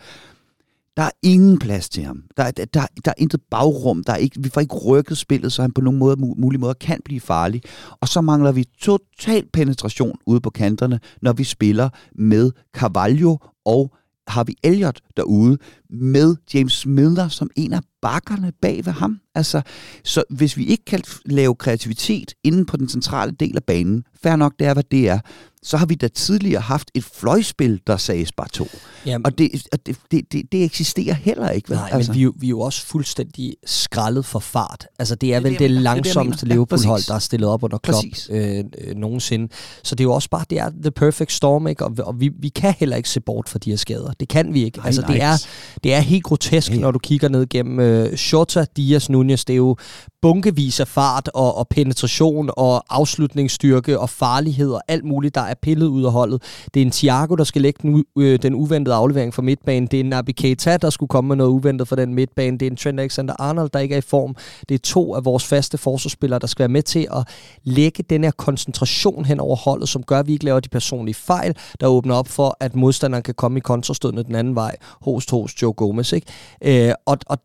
Der 0.96 1.02
er 1.02 1.10
ingen 1.22 1.58
plads 1.58 1.88
til 1.88 2.02
ham. 2.04 2.22
Der, 2.36 2.50
der, 2.50 2.64
der, 2.64 2.86
der 3.04 3.10
er 3.10 3.14
intet 3.18 3.40
bagrum. 3.50 4.04
Der 4.04 4.12
er 4.12 4.16
ikke, 4.16 4.42
vi 4.42 4.48
får 4.48 4.60
ikke 4.60 4.74
rykket 4.74 5.18
spillet, 5.18 5.52
så 5.52 5.62
han 5.62 5.72
på 5.72 5.80
nogen 5.80 5.98
måde, 5.98 6.16
mulig 6.16 6.60
måde 6.60 6.74
kan 6.74 7.00
blive 7.04 7.20
farlig. 7.20 7.62
Og 8.00 8.08
så 8.08 8.20
mangler 8.20 8.52
vi 8.52 8.64
total 8.64 9.46
penetration 9.52 10.18
ude 10.26 10.40
på 10.40 10.50
kanterne, 10.50 11.00
når 11.22 11.32
vi 11.32 11.44
spiller 11.44 11.88
med 12.14 12.50
Carvalho 12.76 13.36
og 13.64 13.94
har 14.28 14.44
vi 14.44 14.56
Elliot 14.64 15.00
derude 15.16 15.58
med 15.90 16.36
James 16.54 16.86
Miller 16.86 17.28
som 17.28 17.50
en 17.56 17.72
af 17.72 17.80
bakkerne 18.02 18.52
bag 18.62 18.86
ved 18.86 18.92
ham. 18.92 19.20
Altså, 19.34 19.62
så 20.04 20.24
hvis 20.30 20.56
vi 20.56 20.66
ikke 20.66 20.84
kan 20.84 21.02
lave 21.24 21.54
kreativitet 21.54 22.34
inden 22.44 22.66
på 22.66 22.76
den 22.76 22.88
centrale 22.88 23.32
del 23.32 23.56
af 23.56 23.64
banen, 23.64 24.04
fair 24.22 24.36
nok, 24.36 24.52
det 24.58 24.66
er, 24.66 24.72
hvad 24.72 24.84
det 24.90 25.08
er, 25.08 25.18
så 25.66 25.76
har 25.76 25.86
vi 25.86 25.94
da 25.94 26.08
tidligere 26.08 26.60
haft 26.60 26.90
et 26.94 27.04
fløjspil, 27.04 27.80
der 27.86 27.96
sagde 27.96 28.26
bare 28.36 28.48
to. 28.48 28.68
Jamen, 29.06 29.26
og 29.26 29.38
det, 29.38 29.50
det, 29.86 29.98
det, 30.10 30.32
det, 30.32 30.52
det 30.52 30.64
eksisterer 30.64 31.14
heller 31.14 31.50
ikke. 31.50 31.70
Vel? 31.70 31.78
Nej, 31.78 31.88
altså. 31.92 32.12
men 32.12 32.20
vi, 32.20 32.30
vi 32.38 32.46
er 32.46 32.50
jo 32.50 32.60
også 32.60 32.86
fuldstændig 32.86 33.56
skrællet 33.66 34.24
for 34.24 34.38
fart. 34.38 34.86
Altså, 34.98 35.14
det 35.14 35.34
er 35.34 35.40
det, 35.40 35.44
vel 35.44 35.52
det, 35.52 35.60
det 35.60 35.70
langsomste 35.70 36.46
Liverpool-hold, 36.46 37.02
der 37.08 37.14
er 37.14 37.18
stillet 37.18 37.48
op 37.48 37.62
under 37.62 37.78
Klopp 37.78 38.06
øh, 38.30 38.64
øh, 38.78 38.94
nogensinde. 38.96 39.48
Så 39.84 39.94
det 39.94 40.00
er 40.00 40.08
jo 40.08 40.12
også 40.12 40.30
bare, 40.30 40.44
det 40.50 40.58
er 40.58 40.70
the 40.82 40.90
perfect 40.90 41.32
storm, 41.32 41.66
ikke? 41.66 41.84
Og, 41.84 41.94
og 41.98 42.20
vi, 42.20 42.30
vi 42.38 42.48
kan 42.48 42.74
heller 42.78 42.96
ikke 42.96 43.08
se 43.08 43.20
bort 43.20 43.48
for 43.48 43.58
de 43.58 43.70
her 43.70 43.76
skader. 43.76 44.12
Det 44.20 44.28
kan 44.28 44.54
vi 44.54 44.64
ikke. 44.64 44.78
Nej, 44.78 44.86
altså, 44.86 45.02
nej. 45.02 45.12
det 45.12 45.22
er, 45.22 45.46
det 45.84 45.94
er 45.94 46.00
helt 46.00 46.24
grotesk, 46.24 46.72
ja. 46.72 46.76
når 46.78 46.90
du 46.90 46.98
kigger 46.98 47.28
ned 47.28 47.46
gennem 47.46 47.78
Øh, 47.86 48.16
Shota, 48.16 48.64
Dias, 48.76 49.10
Nunez, 49.10 49.44
det 49.44 49.52
er 49.52 49.56
jo 49.56 49.76
bunkevis 50.22 50.80
af 50.80 50.88
fart 50.88 51.30
og, 51.34 51.56
og 51.56 51.68
penetration 51.68 52.50
og 52.56 52.84
afslutningsstyrke 52.90 53.98
og 53.98 54.10
farlighed 54.10 54.70
og 54.70 54.80
alt 54.88 55.04
muligt, 55.04 55.34
der 55.34 55.40
er 55.40 55.54
pillet 55.62 55.86
ud 55.86 56.04
af 56.04 56.12
holdet. 56.12 56.42
Det 56.74 56.82
er 56.82 56.84
en 56.84 56.90
Thiago, 56.90 57.34
der 57.34 57.44
skal 57.44 57.62
lægge 57.62 57.78
den, 57.82 58.04
øh, 58.18 58.38
den 58.42 58.54
uventede 58.54 58.94
aflevering 58.94 59.34
fra 59.34 59.42
midtbanen. 59.42 59.86
Det 59.86 59.96
er 59.96 60.04
en 60.04 60.10
Naby 60.10 60.30
Keita, 60.30 60.76
der 60.76 60.90
skulle 60.90 61.08
komme 61.08 61.28
med 61.28 61.36
noget 61.36 61.50
uventet 61.50 61.88
for 61.88 61.96
den 61.96 62.14
midtbane. 62.14 62.58
Det 62.58 62.66
er 62.66 62.70
en 62.70 62.76
Trent 62.76 63.00
Alexander-Arnold, 63.00 63.68
der 63.72 63.78
ikke 63.78 63.94
er 63.94 63.98
i 63.98 64.00
form. 64.00 64.36
Det 64.68 64.74
er 64.74 64.78
to 64.78 65.14
af 65.14 65.24
vores 65.24 65.44
faste 65.44 65.78
forsvarsspillere, 65.78 66.38
der 66.38 66.46
skal 66.46 66.62
være 66.62 66.68
med 66.68 66.82
til 66.82 67.08
at 67.12 67.28
lægge 67.64 68.02
den 68.10 68.24
her 68.24 68.30
koncentration 68.30 69.24
hen 69.24 69.40
over 69.40 69.56
holdet, 69.56 69.88
som 69.88 70.02
gør, 70.02 70.18
at 70.18 70.26
vi 70.26 70.32
ikke 70.32 70.44
laver 70.44 70.60
de 70.60 70.68
personlige 70.68 71.14
fejl, 71.14 71.54
der 71.80 71.86
åbner 71.86 72.14
op 72.14 72.28
for, 72.28 72.56
at 72.60 72.76
modstanderen 72.76 73.22
kan 73.22 73.34
komme 73.34 73.58
i 73.58 73.60
kontrastødene 73.60 74.22
den 74.22 74.34
anden 74.34 74.54
vej. 74.54 74.76
Host, 75.02 75.30
host, 75.30 75.62
Joe 75.62 75.72
Gomez. 75.72 76.12
Ikke? 76.12 76.88
Øh, 76.88 76.94
og, 77.06 77.18
og 77.26 77.38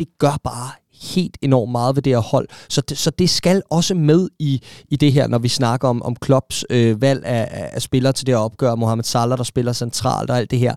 det 0.00 0.08
gør 0.18 0.38
bare 0.44 0.70
helt 1.02 1.38
enormt 1.42 1.72
meget 1.72 1.96
ved 1.96 2.02
det 2.02 2.12
her 2.12 2.20
hold. 2.20 2.48
Så 2.68 2.80
det, 2.80 2.98
så 2.98 3.10
det 3.10 3.30
skal 3.30 3.62
også 3.70 3.94
med 3.94 4.28
i, 4.38 4.62
i 4.88 4.96
det 4.96 5.12
her, 5.12 5.26
når 5.26 5.38
vi 5.38 5.48
snakker 5.48 5.88
om, 5.88 6.02
om 6.02 6.16
Klopps 6.16 6.64
øh, 6.70 7.02
valg 7.02 7.24
af, 7.24 7.70
af 7.72 7.82
spillere 7.82 8.12
til 8.12 8.26
det 8.26 8.34
her 8.34 8.40
opgør. 8.40 8.74
Mohamed 8.74 9.04
Salah, 9.04 9.38
der 9.38 9.44
spiller 9.44 9.72
centralt 9.72 10.30
og 10.30 10.38
alt 10.38 10.50
det 10.50 10.58
her. 10.58 10.74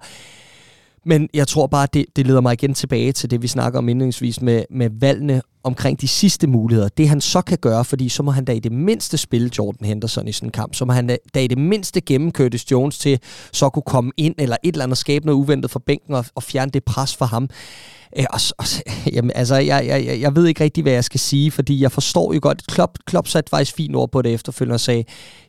Men 1.05 1.29
jeg 1.33 1.47
tror 1.47 1.67
bare, 1.67 1.87
det, 1.93 2.05
det 2.15 2.27
leder 2.27 2.41
mig 2.41 2.53
igen 2.53 2.73
tilbage 2.73 3.11
til 3.11 3.31
det, 3.31 3.41
vi 3.41 3.47
snakker 3.47 3.79
om 3.79 3.89
indledningsvis 3.89 4.41
med, 4.41 4.63
med 4.69 4.89
valgene 4.99 5.41
omkring 5.63 6.01
de 6.01 6.07
sidste 6.07 6.47
muligheder. 6.47 6.89
Det 6.89 7.09
han 7.09 7.21
så 7.21 7.41
kan 7.41 7.57
gøre, 7.57 7.85
fordi 7.85 8.09
så 8.09 8.23
må 8.23 8.31
han 8.31 8.45
da 8.45 8.51
i 8.51 8.59
det 8.59 8.71
mindste 8.71 9.17
spille 9.17 9.49
Jordan 9.57 9.87
Henderson 9.87 10.27
i 10.27 10.31
sådan 10.31 10.47
en 10.47 10.51
kamp. 10.51 10.75
Så 10.75 10.85
må 10.85 10.93
han 10.93 11.17
da 11.33 11.39
i 11.39 11.47
det 11.47 11.57
mindste 11.57 12.01
gennem 12.01 12.31
Curtis 12.31 12.71
Jones 12.71 12.97
til 12.97 13.19
så 13.51 13.69
kunne 13.69 13.83
komme 13.85 14.11
ind, 14.17 14.35
eller 14.37 14.57
et 14.63 14.73
eller 14.73 14.83
andet 14.83 14.97
skabe 14.97 15.25
noget 15.25 15.39
uventet 15.39 15.71
fra 15.71 15.79
bænken 15.85 16.15
og, 16.15 16.25
og 16.35 16.43
fjerne 16.43 16.71
det 16.71 16.83
pres 16.83 17.15
fra 17.15 17.25
ham. 17.25 17.49
Øh, 18.17 18.25
og, 18.29 18.39
og, 18.57 18.65
jamen, 19.15 19.31
altså, 19.35 19.55
jeg, 19.55 19.87
jeg, 19.87 20.21
jeg 20.21 20.35
ved 20.35 20.47
ikke 20.47 20.63
rigtig, 20.63 20.81
hvad 20.81 20.93
jeg 20.93 21.03
skal 21.03 21.19
sige, 21.19 21.51
fordi 21.51 21.81
jeg 21.81 21.91
forstår 21.91 22.33
jo 22.33 22.39
godt, 22.41 22.67
Klopp, 22.67 22.97
Klopp 23.05 23.27
satte 23.27 23.49
faktisk 23.49 23.75
fint 23.75 23.95
ord 23.95 24.11
på 24.11 24.21
det 24.21 24.33
efterfølgende 24.33 24.75
og 24.75 24.79
sagde, 24.79 25.03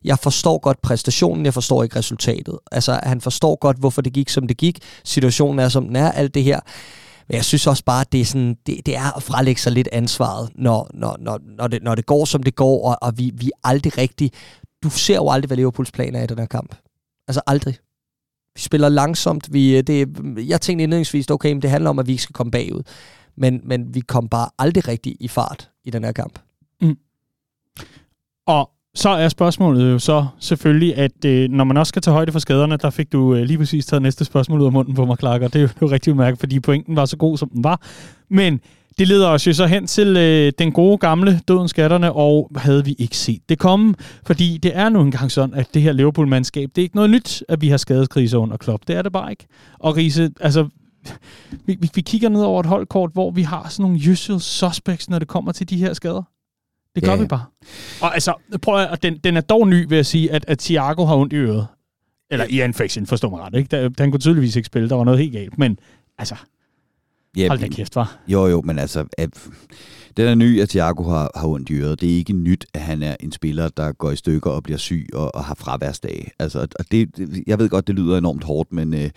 jeg 0.04 0.18
forstår 0.18 0.58
godt 0.58 0.82
præstationen, 0.82 1.44
jeg 1.44 1.54
forstår 1.54 1.82
ikke 1.82 1.98
resultatet. 1.98 2.58
Altså, 2.72 3.00
han 3.02 3.20
forstår 3.20 3.58
godt, 3.60 3.78
hvorfor 3.78 4.02
det 4.02 4.12
gik, 4.12 4.28
som 4.28 4.46
det 4.46 4.56
gik. 4.56 4.78
Situationen 5.04 5.58
er, 5.58 5.68
som 5.68 5.86
den 5.86 5.96
er, 5.96 6.12
alt 6.12 6.34
det 6.34 6.44
her. 6.44 6.60
Men 7.28 7.36
jeg 7.36 7.44
synes 7.44 7.66
også 7.66 7.84
bare, 7.84 8.00
at 8.00 8.12
det 8.12 8.20
er, 8.20 8.24
sådan, 8.24 8.56
det, 8.66 8.86
det 8.86 8.96
er 8.96 9.16
at 9.16 9.22
frelægge 9.22 9.60
sig 9.60 9.72
lidt 9.72 9.88
ansvaret, 9.92 10.50
når, 10.54 10.90
når, 10.94 11.16
når, 11.20 11.40
når, 11.44 11.68
det, 11.68 11.82
når 11.82 11.94
det 11.94 12.06
går, 12.06 12.24
som 12.24 12.42
det 12.42 12.54
går, 12.54 12.88
og, 12.88 12.98
og 13.00 13.18
vi, 13.18 13.32
vi 13.34 13.50
aldrig 13.64 13.98
rigtig... 13.98 14.30
Du 14.82 14.90
ser 14.90 15.14
jo 15.14 15.30
aldrig, 15.30 15.46
hvad 15.46 15.56
Liverpools 15.56 15.92
planer 15.92 16.18
er 16.18 16.24
i 16.24 16.26
den 16.26 16.38
her 16.38 16.46
kamp. 16.46 16.74
Altså 17.28 17.40
aldrig. 17.46 17.78
Vi 18.54 18.60
spiller 18.60 18.88
langsomt. 18.88 19.52
Vi, 19.52 19.76
øh, 19.76 19.82
det, 19.82 20.08
jeg 20.48 20.60
tænkte 20.60 20.82
indledningsvis, 20.82 21.30
okay, 21.30 21.52
men 21.52 21.62
det 21.62 21.70
handler 21.70 21.90
om, 21.90 21.98
at 21.98 22.06
vi 22.06 22.12
ikke 22.12 22.22
skal 22.22 22.32
komme 22.32 22.50
bagud. 22.50 22.82
Men, 23.36 23.60
men 23.64 23.94
vi 23.94 24.00
kom 24.00 24.28
bare 24.28 24.50
aldrig 24.58 24.88
rigtig 24.88 25.16
i 25.20 25.28
fart 25.28 25.70
i 25.84 25.90
den 25.90 26.04
her 26.04 26.12
kamp. 26.12 26.38
Mm. 26.80 26.96
Og 28.46 28.70
så 28.94 29.08
er 29.08 29.28
spørgsmålet 29.28 29.92
jo 29.92 29.98
så 29.98 30.26
selvfølgelig, 30.38 30.96
at 30.96 31.24
øh, 31.24 31.50
når 31.50 31.64
man 31.64 31.76
også 31.76 31.88
skal 31.88 32.02
tage 32.02 32.14
højde 32.14 32.32
for 32.32 32.38
skaderne, 32.38 32.76
der 32.76 32.90
fik 32.90 33.12
du 33.12 33.34
øh, 33.34 33.42
lige 33.42 33.58
præcis 33.58 33.86
taget 33.86 34.02
næste 34.02 34.24
spørgsmål 34.24 34.60
ud 34.60 34.66
af 34.66 34.72
munden 34.72 34.94
på 34.94 35.04
mig, 35.04 35.16
Clark, 35.18 35.42
og 35.42 35.52
det 35.52 35.62
er 35.62 35.68
jo 35.82 35.86
rigtig 35.86 36.16
mærke, 36.16 36.36
fordi 36.36 36.60
pointen 36.60 36.96
var 36.96 37.04
så 37.04 37.16
god, 37.16 37.38
som 37.38 37.48
den 37.48 37.64
var. 37.64 37.80
Men 38.30 38.60
det 38.98 39.08
leder 39.08 39.28
os 39.28 39.46
jo 39.46 39.52
så 39.52 39.66
hen 39.66 39.86
til 39.86 40.16
øh, 40.16 40.52
den 40.58 40.72
gode 40.72 40.98
gamle 40.98 41.40
døden 41.48 41.68
skatterne, 41.68 42.12
og 42.12 42.50
havde 42.56 42.84
vi 42.84 42.94
ikke 42.98 43.16
set 43.16 43.40
det 43.48 43.58
komme. 43.58 43.94
Fordi 44.26 44.58
det 44.58 44.76
er 44.76 44.88
nu 44.88 45.00
engang 45.00 45.30
sådan, 45.30 45.54
at 45.54 45.74
det 45.74 45.82
her 45.82 45.92
Liverpool-mandskab, 45.92 46.70
det 46.76 46.82
er 46.82 46.84
ikke 46.84 46.96
noget 46.96 47.10
nyt, 47.10 47.42
at 47.48 47.60
vi 47.60 47.68
har 47.68 47.76
skadeskriser 47.76 48.38
under 48.38 48.56
Klopp. 48.56 48.82
Det 48.88 48.96
er 48.96 49.02
det 49.02 49.12
bare 49.12 49.30
ikke. 49.30 49.46
Og 49.78 49.96
Riese, 49.96 50.30
altså, 50.40 50.68
vi, 51.66 51.76
vi, 51.80 51.90
vi 51.94 52.00
kigger 52.00 52.28
ned 52.28 52.42
over 52.42 52.60
et 52.60 52.66
holdkort, 52.66 53.10
hvor 53.12 53.30
vi 53.30 53.42
har 53.42 53.66
sådan 53.68 53.82
nogle 53.82 54.12
usual 54.12 54.40
suspects, 54.40 55.10
når 55.10 55.18
det 55.18 55.28
kommer 55.28 55.52
til 55.52 55.70
de 55.70 55.76
her 55.76 55.92
skader. 55.92 56.22
Det 56.94 57.04
gør 57.04 57.12
ja. 57.12 57.20
vi 57.20 57.26
bare. 57.26 57.44
Og 58.02 58.14
altså, 58.14 58.34
prøv 58.62 58.82
at, 58.82 59.02
den, 59.02 59.18
den 59.18 59.36
er 59.36 59.40
dog 59.40 59.68
ny 59.68 59.86
ved 59.88 59.98
at 59.98 60.06
sige, 60.06 60.32
at, 60.32 60.44
at 60.48 60.58
Thiago 60.58 61.04
har 61.04 61.16
ondt 61.16 61.32
i 61.32 61.36
øret. 61.36 61.66
Eller 62.30 62.46
i 62.48 62.62
infection, 62.62 63.06
forstår 63.06 63.30
mig 63.30 63.40
ret. 63.40 63.54
Ikke? 63.54 63.88
Den 63.88 64.10
kunne 64.10 64.20
tydeligvis 64.20 64.56
ikke 64.56 64.66
spille, 64.66 64.88
der 64.88 64.94
var 64.94 65.04
noget 65.04 65.20
helt 65.20 65.32
galt. 65.32 65.58
Men 65.58 65.78
altså, 66.18 66.36
Ja, 67.36 67.48
Hold 67.48 67.58
da 67.58 67.68
kæft, 67.68 67.96
var. 67.96 68.18
Jo, 68.28 68.46
jo, 68.46 68.60
men 68.60 68.78
altså, 68.78 69.04
den 70.16 70.28
er 70.28 70.34
ny, 70.34 70.60
at 70.60 70.68
Thiago 70.68 71.02
har, 71.02 71.30
har 71.34 71.48
ondt 71.48 71.70
i 71.70 71.74
øret. 71.74 72.00
Det 72.00 72.12
er 72.12 72.16
ikke 72.16 72.32
nyt, 72.32 72.66
at 72.74 72.80
han 72.80 73.02
er 73.02 73.16
en 73.20 73.32
spiller, 73.32 73.68
der 73.68 73.92
går 73.92 74.10
i 74.10 74.16
stykker 74.16 74.50
og 74.50 74.62
bliver 74.62 74.78
syg 74.78 75.08
og, 75.12 75.34
og 75.34 75.44
har 75.44 75.54
fraværsdage. 75.54 76.30
Altså, 76.38 76.66
og 76.78 76.84
det, 76.90 77.08
jeg 77.46 77.58
ved 77.58 77.68
godt, 77.68 77.86
det 77.86 77.94
lyder 77.94 78.18
enormt 78.18 78.44
hårdt, 78.44 78.72
men, 78.72 78.94
øh, 78.94 79.10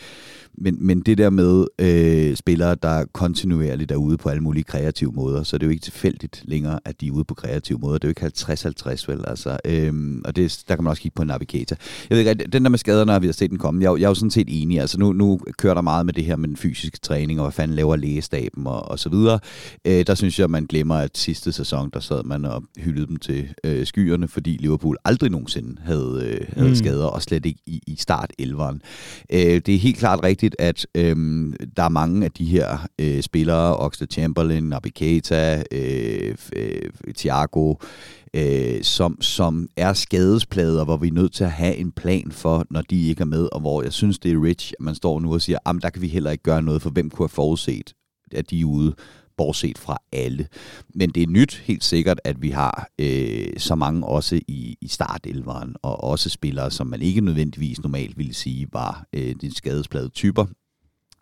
men, 0.57 0.77
men 0.79 1.01
det 1.01 1.17
der 1.17 1.29
med 1.29 1.65
øh, 1.79 2.35
spillere, 2.35 2.75
der 2.75 3.05
kontinuerligt 3.13 3.91
er 3.91 3.95
ude 3.95 4.17
på 4.17 4.29
alle 4.29 4.41
mulige 4.43 4.63
kreative 4.63 5.11
måder, 5.11 5.43
så 5.43 5.57
det 5.57 5.63
er 5.63 5.67
jo 5.67 5.71
ikke 5.71 5.83
tilfældigt 5.83 6.41
længere, 6.45 6.79
at 6.85 7.01
de 7.01 7.07
er 7.07 7.11
ude 7.11 7.23
på 7.23 7.33
kreative 7.33 7.79
måder. 7.79 7.97
Det 7.97 8.03
er 8.03 8.13
jo 8.21 8.27
ikke 8.27 8.91
50-50, 8.91 9.05
vel? 9.07 9.23
Altså, 9.27 9.57
øh, 9.65 10.21
og 10.25 10.35
det, 10.35 10.63
der 10.67 10.75
kan 10.75 10.83
man 10.83 10.91
også 10.91 11.01
kigge 11.01 11.15
på 11.15 11.21
en 11.21 11.27
navigator. 11.27 11.75
Jeg 12.09 12.17
ved 12.17 12.25
ikke, 12.25 12.43
den 12.43 12.63
der 12.63 12.69
med 12.69 12.79
skaderne, 12.79 13.11
har 13.11 13.19
vi 13.19 13.27
har 13.27 13.33
set 13.33 13.49
den 13.49 13.57
komme. 13.57 13.83
Jeg, 13.83 13.99
jeg 13.99 14.05
er 14.05 14.09
jo 14.09 14.15
sådan 14.15 14.31
set 14.31 14.47
enig. 14.49 14.79
Altså, 14.79 14.99
nu, 14.99 15.13
nu 15.13 15.39
kører 15.57 15.73
der 15.73 15.81
meget 15.81 16.05
med 16.05 16.13
det 16.13 16.25
her 16.25 16.35
med 16.35 16.47
den 16.47 16.57
fysiske 16.57 16.99
træning, 16.99 17.39
og 17.39 17.45
hvad 17.45 17.51
fanden 17.51 17.75
laver 17.75 17.95
lægestaben 17.95 18.67
og, 18.67 18.91
og 18.91 18.99
så 18.99 19.09
videre. 19.09 19.39
Øh, 19.85 20.07
der 20.07 20.15
synes 20.15 20.39
jeg, 20.39 20.49
man 20.49 20.65
glemmer, 20.65 20.86
at 20.95 21.17
sidste 21.17 21.51
sæson, 21.51 21.89
der 21.93 21.99
sad 21.99 22.23
man 22.23 22.45
og 22.45 22.63
hyldede 22.77 23.07
dem 23.07 23.15
til 23.15 23.53
øh, 23.63 23.85
skyerne, 23.85 24.27
fordi 24.27 24.57
Liverpool 24.59 24.97
aldrig 25.05 25.31
nogensinde 25.31 25.81
havde, 25.81 26.23
øh, 26.25 26.47
havde 26.53 26.69
mm. 26.69 26.75
skader, 26.75 27.05
og 27.05 27.21
slet 27.21 27.45
ikke 27.45 27.59
i, 27.65 27.81
i 27.87 27.95
start 27.95 28.31
11'eren. 28.41 28.79
Øh, 29.33 29.39
det 29.39 29.69
er 29.69 29.79
helt 29.79 29.97
klart 29.97 30.19
rigtigt, 30.23 30.55
at 30.59 30.87
øh, 30.95 31.15
der 31.77 31.83
er 31.83 31.89
mange 31.89 32.25
af 32.25 32.31
de 32.31 32.45
her 32.45 32.87
øh, 32.99 33.21
spillere, 33.21 33.77
Oxlade 33.77 34.13
Chamberlain, 34.13 34.63
Naby 34.63 34.87
Keita, 34.95 35.63
øh, 35.71 36.35
øh, 36.55 36.81
Thiago, 37.17 37.75
øh, 38.33 38.83
som, 38.83 39.21
som 39.21 39.67
er 39.77 39.93
skadesplader, 39.93 40.85
hvor 40.85 40.97
vi 40.97 41.07
er 41.07 41.11
nødt 41.11 41.33
til 41.33 41.43
at 41.43 41.51
have 41.51 41.75
en 41.75 41.91
plan 41.91 42.31
for, 42.31 42.65
når 42.69 42.81
de 42.81 43.07
ikke 43.07 43.21
er 43.21 43.25
med, 43.25 43.49
og 43.51 43.59
hvor 43.59 43.83
jeg 43.83 43.93
synes, 43.93 44.19
det 44.19 44.31
er 44.31 44.43
rich, 44.43 44.73
at 44.79 44.83
man 44.83 44.95
står 44.95 45.19
nu 45.19 45.33
og 45.33 45.41
siger, 45.41 45.57
at 45.65 45.75
der 45.81 45.89
kan 45.89 46.01
vi 46.01 46.07
heller 46.07 46.31
ikke 46.31 46.43
gøre 46.43 46.61
noget, 46.61 46.81
for 46.81 46.89
hvem 46.89 47.09
kunne 47.09 47.23
have 47.23 47.29
forudset, 47.29 47.93
at 48.31 48.49
de 48.49 48.59
er 48.61 48.65
ude 48.65 48.93
bortset 49.37 49.77
fra 49.77 49.97
alle. 50.11 50.47
Men 50.95 51.09
det 51.09 51.23
er 51.23 51.27
nyt 51.27 51.61
helt 51.65 51.83
sikkert, 51.83 52.19
at 52.23 52.41
vi 52.41 52.49
har 52.49 52.87
øh, 52.99 53.47
så 53.57 53.75
mange 53.75 54.05
også 54.07 54.39
i, 54.47 54.77
i 54.81 54.87
startelveren, 54.87 55.75
og 55.81 56.03
også 56.03 56.29
spillere, 56.29 56.71
som 56.71 56.87
man 56.87 57.01
ikke 57.01 57.21
nødvendigvis 57.21 57.81
normalt 57.81 58.17
ville 58.17 58.33
sige 58.33 58.67
var 58.73 59.05
øh, 59.13 59.35
de 59.41 59.55
skadesplade 59.55 60.09
typer, 60.09 60.45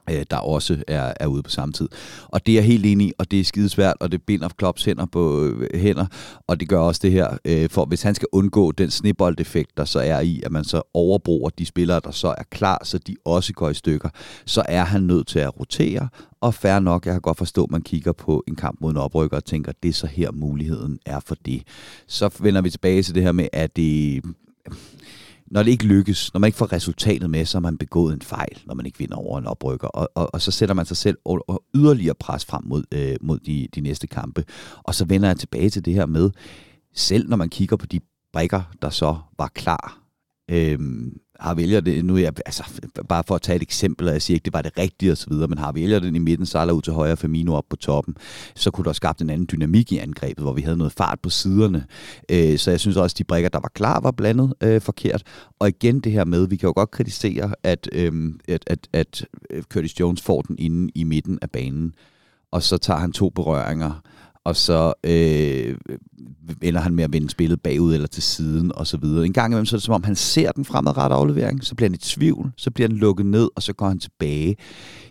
øh, 0.09 0.25
der 0.31 0.37
også 0.37 0.83
er, 0.87 1.13
er 1.19 1.27
ude 1.27 1.43
på 1.43 1.49
samme 1.49 1.73
tid. 1.73 1.89
Og 2.27 2.45
det 2.45 2.51
er 2.51 2.55
jeg 2.55 2.65
helt 2.65 2.85
enig 2.85 3.07
i, 3.07 3.11
og 3.17 3.31
det 3.31 3.39
er 3.39 3.43
skidesvært, 3.43 3.95
og 3.99 4.11
det 4.11 4.21
binder 4.21 4.49
Klopps 4.49 4.85
hænder 4.85 5.05
på 5.05 5.43
øh, 5.43 5.79
hænder, 5.79 6.05
og 6.47 6.59
det 6.59 6.69
gør 6.69 6.79
også 6.79 6.99
det 7.03 7.11
her, 7.11 7.37
øh, 7.45 7.69
for 7.69 7.85
hvis 7.85 8.01
han 8.01 8.15
skal 8.15 8.27
undgå 8.31 8.71
den 8.71 8.91
snibboldeffekt, 8.91 9.77
der 9.77 9.85
så 9.85 9.99
er 9.99 10.19
i, 10.19 10.41
at 10.45 10.51
man 10.51 10.63
så 10.63 10.81
overbruger 10.93 11.49
de 11.49 11.65
spillere, 11.65 11.99
der 12.03 12.11
så 12.11 12.27
er 12.37 12.43
klar, 12.51 12.81
så 12.83 12.97
de 12.97 13.15
også 13.25 13.53
går 13.53 13.69
i 13.69 13.73
stykker, 13.73 14.09
så 14.45 14.63
er 14.69 14.83
han 14.83 15.03
nødt 15.03 15.27
til 15.27 15.39
at 15.39 15.59
rotere, 15.59 16.09
og 16.45 16.53
fair 16.53 16.79
nok, 16.79 17.05
jeg 17.05 17.13
kan 17.13 17.21
godt 17.21 17.37
forstå, 17.37 17.63
at 17.63 17.71
man 17.71 17.81
kigger 17.81 18.11
på 18.11 18.43
en 18.47 18.55
kamp 18.55 18.81
mod 18.81 18.91
en 18.91 18.97
oprykker 18.97 19.37
og 19.37 19.45
tænker, 19.45 19.71
det 19.83 19.89
er 19.89 19.93
så 19.93 20.07
her 20.07 20.31
muligheden 20.31 20.99
er 21.05 21.19
for 21.19 21.35
det. 21.35 21.63
Så 22.07 22.29
vender 22.39 22.61
vi 22.61 22.69
tilbage 22.69 23.03
til 23.03 23.15
det 23.15 23.23
her 23.23 23.31
med, 23.31 23.47
at 23.53 23.75
det 23.75 24.23
når 25.47 25.63
det 25.63 25.71
ikke 25.71 25.85
lykkes, 25.85 26.33
når 26.33 26.39
man 26.39 26.47
ikke 26.47 26.57
får 26.57 26.73
resultatet 26.73 27.29
med, 27.29 27.45
så 27.45 27.57
har 27.57 27.61
man 27.61 27.77
begået 27.77 28.13
en 28.13 28.21
fejl, 28.21 28.61
når 28.65 28.75
man 28.75 28.85
ikke 28.85 28.99
vinder 28.99 29.15
over 29.15 29.39
en 29.39 29.45
oprykker. 29.45 29.87
Og, 29.87 30.09
og, 30.15 30.33
og 30.33 30.41
så 30.41 30.51
sætter 30.51 30.75
man 30.75 30.85
sig 30.85 30.97
selv 30.97 31.17
og, 31.25 31.63
yderligere 31.75 32.15
pres 32.15 32.45
frem 32.45 32.63
mod, 32.65 32.83
øh, 32.91 33.15
mod 33.21 33.39
de, 33.39 33.67
de 33.75 33.81
næste 33.81 34.07
kampe. 34.07 34.43
Og 34.83 34.95
så 34.95 35.05
vender 35.05 35.27
jeg 35.27 35.37
tilbage 35.37 35.69
til 35.69 35.85
det 35.85 35.93
her 35.93 36.05
med, 36.05 36.31
selv 36.93 37.29
når 37.29 37.37
man 37.37 37.49
kigger 37.49 37.75
på 37.75 37.85
de 37.85 37.99
brikker, 38.33 38.61
der 38.81 38.89
så 38.89 39.17
var 39.37 39.47
klar 39.47 39.99
øh, 40.51 40.79
har 41.39 41.53
vælger 41.53 41.81
det, 41.81 42.05
nu 42.05 42.15
er 42.15 42.19
jeg, 42.19 42.33
altså, 42.45 42.63
bare 43.09 43.23
for 43.27 43.35
at 43.35 43.41
tage 43.41 43.55
et 43.55 43.61
eksempel, 43.61 44.07
og 44.07 44.13
jeg 44.13 44.21
siger 44.21 44.35
ikke, 44.35 44.45
det 44.45 44.53
var 44.53 44.61
det 44.61 44.77
rigtige 44.77 45.11
osv., 45.11 45.33
men 45.33 45.57
har 45.57 45.71
vælger 45.71 45.99
den 45.99 46.15
i 46.15 46.19
midten, 46.19 46.45
Salah 46.45 46.75
ud 46.75 46.81
til 46.81 46.93
højre, 46.93 47.17
Firmino 47.17 47.53
op 47.53 47.65
på 47.69 47.75
toppen, 47.75 48.15
så 48.55 48.71
kunne 48.71 48.85
der 48.85 48.93
skabt 48.93 49.21
en 49.21 49.29
anden 49.29 49.47
dynamik 49.51 49.91
i 49.91 49.97
angrebet, 49.97 50.43
hvor 50.43 50.53
vi 50.53 50.61
havde 50.61 50.77
noget 50.77 50.93
fart 50.93 51.19
på 51.19 51.29
siderne. 51.29 51.85
Øh, 52.31 52.57
så 52.57 52.71
jeg 52.71 52.79
synes 52.79 52.97
også, 52.97 53.13
at 53.13 53.17
de 53.17 53.23
brækker, 53.23 53.49
der 53.49 53.59
var 53.59 53.71
klar, 53.73 53.99
var 53.99 54.11
blandet 54.11 54.53
øh, 54.63 54.81
forkert. 54.81 55.23
Og 55.59 55.67
igen 55.67 55.99
det 55.99 56.11
her 56.11 56.25
med, 56.25 56.47
vi 56.47 56.55
kan 56.55 56.67
jo 56.67 56.73
godt 56.75 56.91
kritisere, 56.91 57.53
at, 57.63 57.89
øh, 57.91 58.33
at, 58.47 58.63
at, 58.67 58.87
at 58.93 59.25
øh, 59.49 59.63
Curtis 59.63 59.99
Jones 59.99 60.21
får 60.21 60.41
den 60.41 60.55
inde 60.59 60.91
i 60.95 61.03
midten 61.03 61.39
af 61.41 61.49
banen, 61.49 61.93
og 62.51 62.63
så 62.63 62.77
tager 62.77 62.99
han 62.99 63.11
to 63.11 63.29
berøringer, 63.29 64.01
og 64.45 64.55
så 64.55 64.93
øh, 65.03 65.77
ender 66.61 66.79
han 66.79 66.95
med 66.95 67.03
at 67.03 67.13
vende 67.13 67.29
spillet 67.29 67.61
bagud 67.61 67.93
eller 67.93 68.07
til 68.07 68.23
siden 68.23 68.71
og 68.75 68.87
så 68.87 68.97
videre. 68.97 69.25
En 69.25 69.33
gang 69.33 69.51
imellem 69.51 69.65
så 69.65 69.75
er 69.75 69.77
det 69.77 69.83
som 69.83 69.93
om, 69.93 70.03
han 70.03 70.15
ser 70.15 70.51
den 70.51 70.65
fremadrettede 70.65 71.19
aflevering, 71.19 71.63
så 71.63 71.75
bliver 71.75 71.89
han 71.89 71.95
i 71.95 71.97
tvivl, 71.97 72.51
så 72.57 72.71
bliver 72.71 72.87
den 72.87 72.97
lukket 72.97 73.25
ned, 73.25 73.49
og 73.55 73.63
så 73.63 73.73
går 73.73 73.87
han 73.87 73.99
tilbage. 73.99 74.55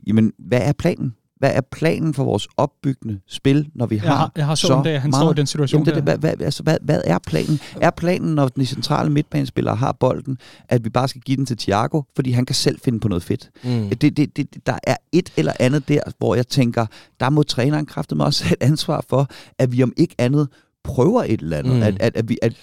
Jamen, 0.06 0.32
hvad 0.38 0.60
er 0.62 0.72
planen? 0.72 1.14
Hvad 1.44 1.52
er 1.54 1.60
planen 1.60 2.14
for 2.14 2.24
vores 2.24 2.48
opbyggende 2.56 3.20
spil, 3.28 3.68
når 3.74 3.86
vi 3.86 3.96
har 3.96 4.08
Jeg 4.08 4.16
har, 4.16 4.32
jeg 4.36 4.46
har 4.46 4.54
så, 4.54 4.66
så 4.66 4.82
det, 4.84 5.00
han 5.00 5.10
meget, 5.10 5.22
står 5.22 5.30
i 5.30 5.34
den 5.34 5.46
situation 5.46 5.78
Jamen, 5.78 5.86
det, 5.86 6.06
der. 6.06 6.12
det, 6.12 6.20
hvad, 6.20 6.36
hvad, 6.36 6.46
altså, 6.46 6.62
hvad, 6.62 6.78
hvad 6.82 7.00
er 7.04 7.18
planen? 7.26 7.60
Er 7.80 7.90
planen, 7.90 8.34
når 8.34 8.48
den 8.48 8.66
centrale 8.66 9.10
midtbanespiller 9.10 9.74
har 9.74 9.92
bolden, 9.92 10.38
at 10.68 10.84
vi 10.84 10.90
bare 10.90 11.08
skal 11.08 11.20
give 11.20 11.36
den 11.36 11.46
til 11.46 11.56
Thiago, 11.56 12.02
fordi 12.14 12.30
han 12.30 12.46
kan 12.46 12.54
selv 12.54 12.80
finde 12.84 13.00
på 13.00 13.08
noget 13.08 13.22
fedt? 13.22 13.50
Mm. 13.64 13.88
Det, 13.88 14.16
det, 14.16 14.36
det, 14.36 14.66
der 14.66 14.78
er 14.82 14.96
et 15.12 15.32
eller 15.36 15.52
andet 15.60 15.88
der, 15.88 16.00
hvor 16.18 16.34
jeg 16.34 16.48
tænker, 16.48 16.86
der 17.20 17.30
må 17.30 17.42
træneren 17.42 17.86
kræfte 17.86 18.14
mig 18.14 18.26
også 18.26 18.44
have 18.44 18.56
et 18.60 18.66
ansvar 18.66 19.04
for, 19.08 19.28
at 19.58 19.72
vi 19.72 19.82
om 19.82 19.92
ikke 19.96 20.14
andet 20.18 20.48
prøver 20.84 21.22
et 21.22 21.40
eller 21.40 21.56
andet. 21.56 21.76
Mm. 21.76 21.82
At, 21.82 21.96
at, 22.00 22.16
at, 22.16 22.28
vi, 22.28 22.38
at 22.42 22.56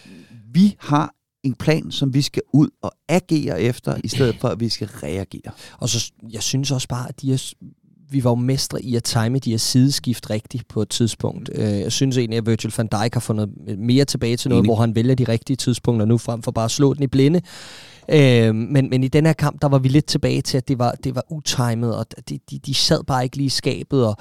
vi 0.53 0.75
har 0.79 1.13
en 1.43 1.53
plan, 1.53 1.91
som 1.91 2.13
vi 2.13 2.21
skal 2.21 2.41
ud 2.53 2.69
og 2.81 2.91
agere 3.09 3.61
efter, 3.61 3.97
i 4.03 4.07
stedet 4.07 4.35
for, 4.41 4.47
at 4.47 4.59
vi 4.59 4.69
skal 4.69 4.87
reagere. 4.87 5.51
Og 5.77 5.89
så, 5.89 6.11
jeg 6.31 6.43
synes 6.43 6.71
også 6.71 6.87
bare, 6.87 7.09
at 7.09 7.21
de 7.21 7.33
er, 7.33 7.53
vi 8.11 8.23
var 8.23 8.29
jo 8.31 8.35
mestre 8.35 8.81
i 8.83 8.95
at 8.95 9.03
time 9.03 9.39
de 9.39 9.51
her 9.51 9.57
sideskift 9.57 10.29
rigtigt 10.29 10.67
på 10.67 10.81
et 10.81 10.89
tidspunkt. 10.89 11.49
Øh, 11.55 11.79
Jeg 11.79 11.91
synes 11.91 12.17
egentlig, 12.17 12.37
at 12.37 12.45
Virgil 12.47 12.73
van 12.77 12.87
Dijk 12.87 13.13
har 13.13 13.19
fundet 13.21 13.49
mere 13.77 14.05
tilbage 14.05 14.37
til 14.37 14.49
noget, 14.49 14.59
Enig. 14.61 14.67
hvor 14.67 14.75
han 14.75 14.95
vælger 14.95 15.15
de 15.15 15.23
rigtige 15.23 15.57
tidspunkter 15.57 16.05
nu, 16.05 16.17
frem 16.17 16.41
for 16.41 16.51
bare 16.51 16.65
at 16.65 16.71
slå 16.71 16.93
den 16.93 17.03
i 17.03 17.07
blinde. 17.07 17.41
Øh, 18.09 18.55
men, 18.55 18.89
men 18.89 19.03
i 19.03 19.07
den 19.07 19.25
her 19.25 19.33
kamp, 19.33 19.61
der 19.61 19.67
var 19.67 19.77
vi 19.79 19.87
lidt 19.87 20.05
tilbage 20.05 20.41
til, 20.41 20.57
at 20.57 20.67
det 20.67 20.79
var, 20.79 20.91
det 21.03 21.15
var 21.15 21.23
utimet, 21.29 21.95
og 21.95 22.05
de, 22.29 22.39
de, 22.51 22.59
de 22.59 22.73
sad 22.73 23.03
bare 23.03 23.23
ikke 23.23 23.37
lige 23.37 23.45
i 23.45 23.49
skabet. 23.49 24.05
Og, 24.05 24.15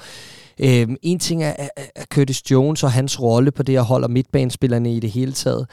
øh, 0.59 0.87
en 1.01 1.19
ting 1.19 1.43
er, 1.43 1.53
er, 1.59 1.67
er 1.95 2.03
Curtis 2.13 2.51
Jones 2.51 2.83
og 2.83 2.91
hans 2.91 3.21
rolle 3.21 3.51
på 3.51 3.63
det 3.63 3.77
at 3.77 3.85
holde 3.85 4.07
midtbanespillerne 4.07 4.95
i 4.95 4.99
det 4.99 5.11
hele 5.11 5.31
taget. 5.33 5.67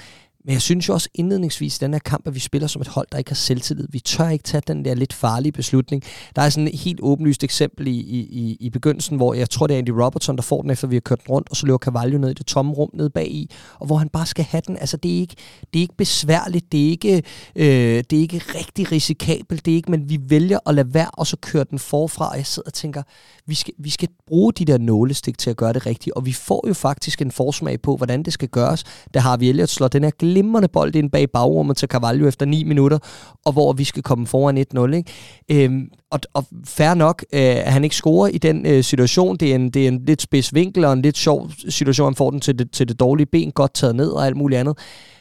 Men 0.44 0.52
jeg 0.52 0.62
synes 0.62 0.88
jo 0.88 0.94
også 0.94 1.08
indledningsvis 1.14 1.76
i 1.76 1.80
den 1.80 1.92
her 1.92 1.98
kamp, 1.98 2.26
at 2.26 2.34
vi 2.34 2.40
spiller 2.40 2.68
som 2.68 2.82
et 2.82 2.88
hold, 2.88 3.06
der 3.12 3.18
ikke 3.18 3.30
har 3.30 3.34
selvtillid. 3.34 3.86
Vi 3.90 4.00
tør 4.00 4.28
ikke 4.28 4.42
tage 4.42 4.62
den 4.66 4.84
der 4.84 4.94
lidt 4.94 5.12
farlige 5.12 5.52
beslutning. 5.52 6.02
Der 6.36 6.42
er 6.42 6.50
sådan 6.50 6.68
et 6.68 6.78
helt 6.78 7.00
åbenlyst 7.02 7.44
eksempel 7.44 7.86
i, 7.86 7.90
i, 7.90 8.56
i 8.60 8.70
begyndelsen, 8.70 9.16
hvor 9.16 9.34
jeg 9.34 9.50
tror, 9.50 9.66
det 9.66 9.74
er 9.74 9.78
Andy 9.78 9.90
Robertson, 9.90 10.36
der 10.36 10.42
får 10.42 10.62
den, 10.62 10.70
efter 10.70 10.88
vi 10.88 10.96
har 10.96 11.00
kørt 11.00 11.26
den 11.26 11.30
rundt, 11.30 11.50
og 11.50 11.56
så 11.56 11.66
løber 11.66 11.78
Cavallo 11.78 12.18
ned 12.18 12.30
i 12.30 12.34
det 12.34 12.46
tomme 12.46 12.72
rum 12.72 12.90
ned 12.94 13.10
bag 13.10 13.30
i, 13.30 13.50
og 13.78 13.86
hvor 13.86 13.96
han 13.96 14.08
bare 14.08 14.26
skal 14.26 14.44
have 14.44 14.62
den. 14.66 14.76
Altså, 14.76 14.96
det 14.96 15.14
er 15.16 15.20
ikke, 15.20 15.36
det 15.72 15.78
er 15.78 15.82
ikke 15.82 15.96
besværligt, 15.96 16.72
det 16.72 16.84
er 16.84 16.88
ikke, 16.88 17.22
øh, 17.56 18.04
det 18.10 18.12
er 18.12 18.20
ikke 18.20 18.42
rigtig 18.54 18.92
risikabelt, 18.92 19.64
det 19.64 19.72
er 19.72 19.76
ikke, 19.76 19.90
men 19.90 20.10
vi 20.10 20.18
vælger 20.22 20.58
at 20.66 20.74
lade 20.74 20.94
være, 20.94 21.10
og 21.12 21.26
så 21.26 21.36
køre 21.36 21.64
den 21.70 21.78
forfra, 21.78 22.30
og 22.30 22.36
jeg 22.36 22.46
sidder 22.46 22.66
og 22.66 22.74
tænker, 22.74 23.02
vi 23.48 23.54
skal, 23.54 23.74
vi 23.78 23.90
skal 23.90 24.08
bruge 24.26 24.52
de 24.52 24.64
der 24.64 24.78
nålestik 24.78 25.38
til 25.38 25.50
at 25.50 25.56
gøre 25.56 25.72
det 25.72 25.86
rigtigt, 25.86 26.14
og 26.16 26.26
vi 26.26 26.32
får 26.32 26.64
jo 26.68 26.74
faktisk 26.74 27.22
en 27.22 27.30
forsmag 27.30 27.80
på, 27.80 27.96
hvordan 27.96 28.22
det 28.22 28.32
skal 28.32 28.48
gøres. 28.48 28.84
Der 29.14 29.20
har 29.20 29.36
vi 29.36 29.48
Elliot 29.48 29.68
slår 29.68 29.88
den 29.88 30.04
her 30.04 30.10
glimrende 30.18 30.68
bold 30.68 30.94
ind 30.94 31.10
bag 31.10 31.30
bagrummet 31.30 31.76
til 31.76 31.88
Carvalho 31.88 32.28
efter 32.28 32.46
9 32.46 32.64
minutter, 32.64 32.98
og 33.44 33.52
hvor 33.52 33.72
vi 33.72 33.84
skal 33.84 34.02
komme 34.02 34.26
foran 34.26 34.58
1-0. 34.58 34.94
Ikke? 34.94 35.64
Øhm, 35.64 35.90
og, 36.10 36.20
og 36.34 36.44
fair 36.64 36.94
nok, 36.94 37.24
øh, 37.32 37.40
at 37.40 37.72
han 37.72 37.84
ikke 37.84 37.96
scorer 37.96 38.28
i 38.28 38.38
den 38.38 38.66
øh, 38.66 38.84
situation. 38.84 39.36
Det 39.36 39.50
er, 39.50 39.54
en, 39.54 39.70
det 39.70 39.84
er 39.84 39.88
en 39.88 40.04
lidt 40.04 40.22
spids 40.22 40.54
vinkel 40.54 40.84
og 40.84 40.92
en 40.92 41.02
lidt 41.02 41.16
sjov 41.16 41.50
situation. 41.68 42.06
Han 42.06 42.14
får 42.14 42.30
den 42.30 42.40
til 42.40 42.58
det, 42.58 42.70
til 42.70 42.88
det 42.88 43.00
dårlige 43.00 43.26
ben, 43.26 43.50
godt 43.50 43.74
taget 43.74 43.96
ned 43.96 44.08
og 44.08 44.26
alt 44.26 44.36
muligt 44.36 44.60
andet. 44.60 44.78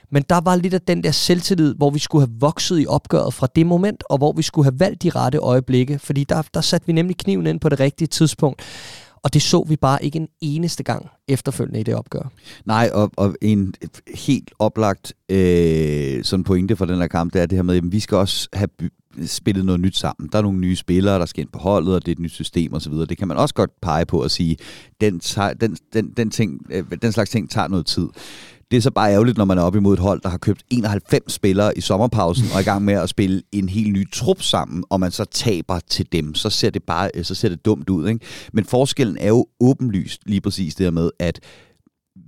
Men 0.10 0.24
der 0.30 0.42
var 0.42 0.56
lidt 0.56 0.74
af 0.74 0.82
den 0.82 1.04
der 1.04 1.12
selvtillid, 1.12 1.76
hvor 1.76 1.90
vi 1.90 2.00
skulle 2.00 2.28
have 2.28 2.36
vokset 2.40 2.82
i 2.82 2.86
opgøret 2.88 3.34
fra 3.34 3.48
det 3.56 3.66
moment, 3.66 4.04
og 4.10 4.18
hvor 4.18 4.34
vi 4.34 4.42
skulle 4.42 4.66
have 4.66 4.80
valgt 4.80 5.04
de 5.04 5.10
rette 5.10 5.38
øjeblikke. 5.38 6.00
Fordi 6.00 6.24
der, 6.24 6.42
der 6.54 6.62
satte 6.62 6.88
vi 6.88 6.94
nemlig 6.94 7.18
kniven 7.18 7.48
ind 7.48 7.60
på 7.60 7.70
det 7.70 7.80
rigtige 7.80 8.08
tidspunkt. 8.08 8.62
Og 9.24 9.34
det 9.34 9.42
så 9.42 9.66
vi 9.68 9.76
bare 9.76 10.06
ikke 10.06 10.18
en 10.18 10.28
eneste 10.42 10.84
gang 10.84 11.10
efterfølgende 11.28 11.80
i 11.80 11.84
det 11.84 11.96
opgør. 11.96 12.32
Nej, 12.66 12.90
og, 12.94 13.12
og 13.16 13.36
en 13.42 13.74
helt 14.16 14.52
oplagt 14.60 15.14
øh, 15.30 16.24
sådan 16.24 16.44
pointe 16.44 16.76
for 16.76 16.86
den 16.86 16.98
her 16.98 17.08
kamp, 17.08 17.34
det 17.34 17.42
er 17.42 17.46
det 17.46 17.58
her 17.58 17.64
med, 17.64 17.76
at 17.76 17.92
vi 17.92 18.00
skal 18.00 18.18
også 18.18 18.50
have 18.54 18.68
by- 18.68 18.94
spillet 19.26 19.66
noget 19.66 19.82
nyt 19.82 19.98
sammen. 19.98 20.30
Der 20.32 20.38
er 20.38 20.42
nogle 20.42 20.60
nye 20.60 20.76
spillere, 20.76 21.20
der 21.20 21.26
skal 21.26 21.42
ind 21.42 21.50
på 21.50 21.60
holdet, 21.60 21.96
og 21.96 22.06
det 22.06 22.12
er 22.12 22.16
et 22.16 22.20
nyt 22.20 22.32
system 22.32 22.74
osv. 22.74 22.94
Det 22.94 23.18
kan 23.18 23.28
man 23.28 23.38
også 23.38 23.56
godt 23.56 23.82
pege 23.82 24.06
på 24.06 24.24
og 24.24 24.32
sige, 24.32 24.58
den, 25.02 25.20
tager, 25.20 25.54
den, 25.54 25.78
den, 25.94 26.10
den, 26.18 26.32
ting, 26.32 26.62
øh, 26.70 26.84
den 27.02 27.12
slags 27.12 27.30
ting 27.30 27.50
tager 27.50 27.68
noget 27.68 27.86
tid. 27.86 28.08
Det 28.72 28.78
er 28.78 28.82
så 28.82 28.92
bare 28.92 29.12
ærgerligt, 29.12 29.38
når 29.38 29.46
man 29.46 29.58
er 29.58 29.62
op 29.62 29.76
imod 29.76 29.94
et 29.94 30.00
hold, 30.00 30.22
der 30.22 30.30
har 30.30 30.38
købt 30.38 30.64
91 30.70 31.34
spillere 31.34 31.78
i 31.78 31.82
sommerpausen 31.82 32.46
og 32.52 32.56
er 32.56 32.60
i 32.60 32.64
gang 32.64 32.86
med 32.86 32.94
at 32.94 33.10
spille 33.10 33.42
en 33.52 33.70
helt 33.70 33.94
ny 33.94 34.12
trup 34.12 34.42
sammen, 34.42 34.84
og 34.90 35.00
man 35.00 35.12
så 35.12 35.26
taber 35.26 35.80
til 35.80 36.12
dem. 36.12 36.36
Så 36.36 36.50
ser 36.50 36.70
det 36.70 36.84
bare 36.84 37.12
øh, 37.16 37.24
så 37.24 37.36
ser 37.36 37.50
det 37.50 37.66
dumt 37.66 37.90
ud. 37.90 38.08
Ikke? 38.08 38.26
Men 38.54 38.66
forskellen 38.66 39.18
er 39.18 39.28
jo 39.28 39.48
åbenlyst 39.60 40.22
lige 40.26 40.42
præcis 40.42 40.76
det 40.76 40.86
her 40.86 40.92
med, 40.92 41.12
at 41.20 41.40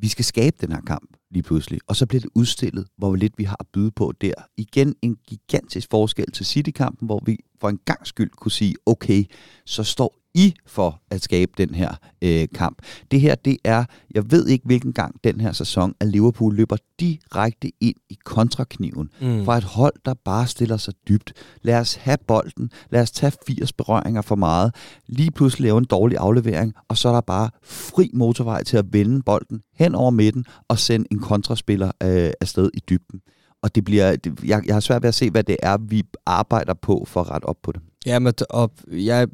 vi 0.02 0.08
skal 0.08 0.26
skabe 0.26 0.58
den 0.62 0.72
her 0.72 0.82
kamp 0.82 1.10
lige 1.32 1.44
pludselig, 1.44 1.80
og 1.88 1.96
så 1.96 2.06
bliver 2.06 2.22
det 2.22 2.30
udstillet, 2.36 2.88
hvor 2.98 3.16
lidt 3.16 3.34
vi 3.38 3.44
har 3.44 3.58
at 3.60 3.68
byde 3.74 3.92
på 3.92 4.14
der. 4.22 4.34
Igen 4.58 4.96
en 5.02 5.16
gigantisk 5.28 5.88
forskel 5.92 6.32
til 6.32 6.46
City-kampen, 6.46 7.06
hvor 7.06 7.24
vi 7.26 7.38
for 7.62 7.70
en 7.70 7.80
gang 7.86 8.08
skyld 8.08 8.32
kunne 8.32 8.52
sige, 8.52 8.76
okay, 8.86 9.26
så 9.66 9.84
står 9.84 10.16
i 10.40 10.54
for 10.66 11.02
at 11.12 11.24
skabe 11.24 11.52
den 11.58 11.76
her 11.76 11.96
øh, 12.22 12.48
kamp. 12.54 12.82
Det 13.12 13.22
her, 13.22 13.36
det 13.36 13.58
er, 13.64 13.86
jeg 14.12 14.32
ved 14.32 14.48
ikke 14.48 14.66
hvilken 14.66 14.94
gang 14.94 15.16
den 15.24 15.42
her 15.42 15.52
sæson, 15.52 15.94
at 16.00 16.08
Liverpool 16.08 16.56
løber 16.56 16.78
direkte 17.00 17.72
ind 17.82 17.96
i 18.10 18.18
kontrakniven 18.26 19.10
mm. 19.22 19.46
fra 19.46 19.58
et 19.58 19.64
hold, 19.64 19.94
der 20.06 20.14
bare 20.14 20.48
stiller 20.48 20.78
sig 20.78 20.94
dybt. 21.08 21.34
Lad 21.62 21.80
os 21.80 21.96
have 21.96 22.18
bolden, 22.28 22.72
lad 22.90 23.02
os 23.02 23.12
tage 23.12 23.32
80 23.48 23.74
berøringer 23.74 24.22
for 24.22 24.36
meget, 24.36 24.76
lige 25.08 25.32
pludselig 25.32 25.64
lave 25.64 25.78
en 25.78 25.86
dårlig 25.86 26.18
aflevering, 26.18 26.74
og 26.88 26.98
så 26.98 27.10
er 27.10 27.14
der 27.14 27.22
bare 27.22 27.50
fri 27.64 28.10
motorvej 28.14 28.64
til 28.64 28.78
at 28.78 28.86
vende 28.94 29.22
bolden 29.24 29.62
hen 29.76 29.96
over 29.96 30.12
midten 30.12 30.46
og 30.68 30.80
sende 30.80 31.08
en 31.12 31.20
kontraspiller 31.20 31.92
øh, 32.04 32.32
afsted 32.42 32.70
i 32.74 32.80
dybden. 32.90 33.22
Og 33.64 33.76
det 33.76 33.86
bliver, 33.86 34.16
det, 34.16 34.44
jeg, 34.44 34.64
jeg 34.66 34.76
har 34.76 34.80
svært 34.80 35.02
ved 35.04 35.08
at 35.08 35.16
se, 35.16 35.30
hvad 35.32 35.44
det 35.44 35.58
er, 35.64 35.78
vi 35.78 36.04
arbejder 36.26 36.74
på 36.74 37.06
for 37.08 37.22
at 37.22 37.30
rette 37.30 37.46
op 37.46 37.58
på 37.64 37.72
det. 37.72 37.82
Jamen, 38.06 38.34
og 38.50 38.72
jeg, 38.92 39.28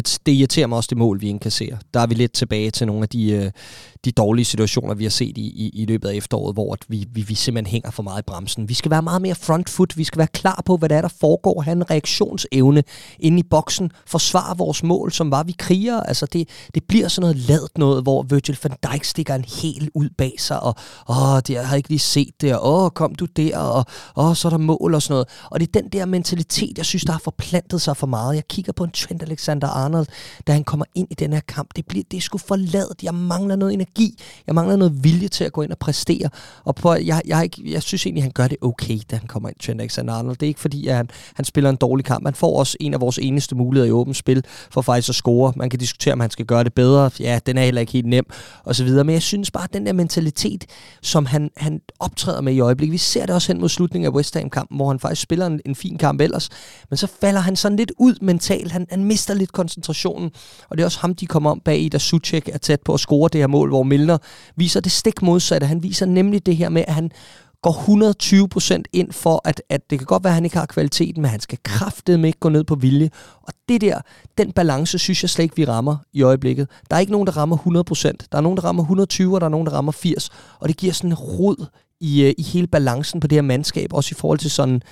det 0.00 0.32
irriterer 0.32 0.66
mig 0.66 0.76
også 0.76 0.88
det 0.88 0.98
mål, 0.98 1.20
vi 1.20 1.28
indkasserer. 1.28 1.76
Der 1.94 2.00
er 2.00 2.06
vi 2.06 2.14
lidt 2.14 2.32
tilbage 2.32 2.70
til 2.70 2.86
nogle 2.86 3.02
af 3.02 3.08
de, 3.08 3.30
øh, 3.30 3.50
de 4.04 4.12
dårlige 4.12 4.44
situationer, 4.44 4.94
vi 4.94 5.04
har 5.04 5.10
set 5.10 5.38
i, 5.38 5.40
i, 5.40 5.70
i 5.82 5.86
løbet 5.86 6.08
af 6.08 6.14
efteråret, 6.14 6.54
hvor 6.54 6.72
at 6.72 6.78
vi, 6.88 7.06
vi, 7.12 7.22
vi 7.22 7.34
simpelthen 7.34 7.70
hænger 7.70 7.90
for 7.90 8.02
meget 8.02 8.22
i 8.22 8.24
bremsen. 8.26 8.68
Vi 8.68 8.74
skal 8.74 8.90
være 8.90 9.02
meget 9.02 9.22
mere 9.22 9.34
front 9.34 9.68
foot. 9.68 9.96
Vi 9.96 10.04
skal 10.04 10.18
være 10.18 10.26
klar 10.26 10.62
på, 10.66 10.76
hvad 10.76 10.88
der 10.88 10.96
er, 10.96 11.00
der 11.00 11.08
foregår. 11.20 11.62
Have 11.62 11.72
en 11.72 11.90
reaktionsevne 11.90 12.82
inde 13.18 13.38
i 13.38 13.42
boksen. 13.42 13.90
Forsvare 14.06 14.58
vores 14.58 14.82
mål, 14.82 15.12
som 15.12 15.30
var 15.30 15.42
vi 15.42 15.54
kriger. 15.58 16.00
Altså 16.00 16.26
det, 16.26 16.48
det 16.74 16.84
bliver 16.88 17.08
sådan 17.08 17.20
noget 17.20 17.36
ladt 17.36 17.78
noget, 17.78 18.02
hvor 18.02 18.22
Virgil 18.22 18.58
van 18.62 18.76
Dijk 18.82 19.04
stikker 19.04 19.34
en 19.34 19.44
hel 19.62 19.88
ud 19.94 20.08
bag 20.18 20.34
sig, 20.38 20.62
og 20.62 20.74
åh, 21.08 21.36
det, 21.36 21.50
jeg 21.50 21.68
har 21.68 21.76
ikke 21.76 21.88
lige 21.88 21.98
set 21.98 22.40
det, 22.40 22.56
og 22.56 22.84
åh, 22.84 22.90
kom 22.90 23.14
du 23.14 23.24
der, 23.24 23.58
og 23.58 23.84
åh, 24.16 24.34
så 24.34 24.48
er 24.48 24.50
der 24.50 24.58
mål 24.58 24.94
og 24.94 25.02
sådan 25.02 25.12
noget. 25.12 25.28
Og 25.50 25.60
det 25.60 25.68
er 25.68 25.80
den 25.80 25.88
der 25.88 26.06
mentalitet, 26.06 26.78
jeg 26.78 26.86
synes, 26.86 27.04
der 27.04 27.12
har 27.12 27.20
forplantet 27.24 27.82
sig 27.82 27.96
for 27.96 28.06
meget. 28.06 28.34
Jeg 28.34 28.48
kigger 28.48 28.72
på 28.72 28.84
en 28.84 28.90
Trent 28.90 29.22
Arnold, 29.84 30.06
da 30.46 30.52
han 30.52 30.64
kommer 30.64 30.84
ind 30.94 31.08
i 31.10 31.14
den 31.14 31.32
her 31.32 31.40
kamp. 31.40 31.68
Det, 31.76 31.86
bliver, 31.86 32.04
det 32.10 32.16
er 32.16 32.20
sgu 32.20 32.38
for. 32.38 32.58
Jeg 33.02 33.14
mangler 33.14 33.56
noget 33.56 33.74
energi. 33.74 34.18
Jeg 34.46 34.54
mangler 34.54 34.76
noget 34.76 35.04
vilje 35.04 35.28
til 35.28 35.44
at 35.44 35.52
gå 35.52 35.62
ind 35.62 35.70
og 35.70 35.78
præstere. 35.78 36.28
Og 36.64 36.74
på, 36.74 36.94
jeg, 36.94 37.22
jeg, 37.26 37.42
ikke, 37.42 37.72
jeg 37.72 37.82
synes 37.82 38.06
egentlig, 38.06 38.24
han 38.24 38.32
gør 38.32 38.48
det 38.48 38.58
okay, 38.60 38.98
da 39.10 39.16
han 39.16 39.26
kommer 39.26 39.48
ind 39.48 39.56
Trent 39.58 39.80
Alexander-Arnold. 39.80 40.34
Det 40.34 40.42
er 40.42 40.48
ikke 40.48 40.60
fordi, 40.60 40.86
at 40.86 40.96
han, 40.96 41.08
han 41.34 41.44
spiller 41.44 41.70
en 41.70 41.76
dårlig 41.76 42.04
kamp. 42.04 42.26
Han 42.26 42.34
får 42.34 42.58
også 42.58 42.76
en 42.80 42.94
af 42.94 43.00
vores 43.00 43.18
eneste 43.18 43.54
muligheder 43.54 43.88
i 43.88 43.92
åbent 43.92 44.16
spil 44.16 44.44
for 44.70 44.82
faktisk 44.82 45.08
at 45.08 45.14
score. 45.14 45.52
Man 45.56 45.70
kan 45.70 45.78
diskutere, 45.78 46.12
om 46.12 46.20
han 46.20 46.30
skal 46.30 46.46
gøre 46.46 46.64
det 46.64 46.74
bedre. 46.74 47.10
Ja, 47.20 47.38
den 47.46 47.58
er 47.58 47.64
heller 47.64 47.80
ikke 47.80 47.92
helt 47.92 48.06
nem, 48.06 48.24
og 48.64 48.76
så 48.76 48.84
videre. 48.84 49.04
Men 49.04 49.12
jeg 49.12 49.22
synes 49.22 49.50
bare, 49.50 49.64
at 49.64 49.72
den 49.72 49.86
der 49.86 49.92
mentalitet, 49.92 50.66
som 51.02 51.26
han, 51.26 51.50
han 51.56 51.80
optræder 51.98 52.40
med 52.40 52.54
i 52.54 52.60
øjeblikket, 52.60 52.92
vi 52.92 52.98
ser 52.98 53.26
det 53.26 53.34
også 53.34 53.52
hen 53.52 53.60
mod 53.60 53.68
slutningen 53.68 54.06
af 54.06 54.16
West 54.16 54.34
Ham-kampen, 54.34 54.76
hvor 54.76 54.88
han 54.88 54.98
faktisk 54.98 55.22
spiller 55.22 55.46
en, 55.46 55.60
en 55.66 55.74
fin 55.74 55.98
kamp 55.98 56.20
ellers, 56.20 56.48
men 56.90 56.96
så 56.96 57.06
falder 57.20 57.40
han 57.40 57.56
sådan 57.56 57.76
lidt 57.76 57.92
ud 57.98 58.14
mentalt. 58.22 58.72
Han, 58.72 58.86
han 58.90 59.04
mister 59.04 59.34
lidt 59.34 59.52
koncentrationen, 59.62 60.30
og 60.68 60.76
det 60.76 60.82
er 60.82 60.86
også 60.86 61.00
ham, 61.00 61.14
de 61.14 61.26
kommer 61.26 61.50
om 61.50 61.60
bag 61.64 61.80
i, 61.80 61.88
da 61.88 61.98
Suchek 61.98 62.48
er 62.48 62.58
tæt 62.58 62.80
på 62.84 62.94
at 62.94 63.00
score 63.00 63.28
det 63.32 63.40
her 63.40 63.46
mål, 63.46 63.68
hvor 63.68 63.82
Milner 63.82 64.18
viser 64.56 64.80
det 64.80 64.92
stik 64.92 65.22
modsatte. 65.22 65.66
Han 65.66 65.82
viser 65.82 66.06
nemlig 66.06 66.46
det 66.46 66.56
her 66.56 66.68
med, 66.68 66.84
at 66.88 66.94
han 66.94 67.10
går 67.62 67.72
120% 68.76 68.82
ind 68.92 69.12
for, 69.12 69.40
at, 69.44 69.62
at 69.68 69.90
det 69.90 69.98
kan 69.98 70.06
godt 70.06 70.24
være, 70.24 70.30
at 70.30 70.34
han 70.34 70.44
ikke 70.44 70.56
har 70.56 70.66
kvaliteten, 70.66 71.22
men 71.22 71.30
han 71.30 71.40
skal 71.40 71.58
kraftedeme 71.62 72.26
ikke 72.26 72.38
gå 72.38 72.48
ned 72.48 72.64
på 72.64 72.74
vilje. 72.74 73.10
Og 73.42 73.52
det 73.68 73.80
der, 73.80 74.00
den 74.38 74.52
balance, 74.52 74.98
synes 74.98 75.22
jeg 75.22 75.30
slet 75.30 75.42
ikke, 75.42 75.56
vi 75.56 75.64
rammer 75.64 75.96
i 76.12 76.22
øjeblikket. 76.22 76.68
Der 76.90 76.96
er 76.96 77.00
ikke 77.00 77.12
nogen, 77.12 77.26
der 77.26 77.36
rammer 77.36 77.56
100%. 77.56 78.26
Der 78.32 78.38
er 78.38 78.40
nogen, 78.40 78.56
der 78.56 78.64
rammer 78.64 78.82
120, 78.82 79.34
og 79.34 79.40
der 79.40 79.46
er 79.46 79.50
nogen, 79.50 79.66
der 79.66 79.72
rammer 79.72 79.92
80. 79.92 80.30
Og 80.60 80.68
det 80.68 80.76
giver 80.76 80.92
sådan 80.92 81.10
en 81.10 81.14
rod 81.14 81.66
i, 82.00 82.22
øh, 82.22 82.34
i 82.38 82.42
hele 82.42 82.66
balancen 82.66 83.20
på 83.20 83.26
det 83.26 83.36
her 83.36 83.42
mandskab, 83.42 83.92
også 83.92 84.08
i 84.12 84.18
forhold 84.18 84.38
til 84.38 84.50
sådan 84.50 84.82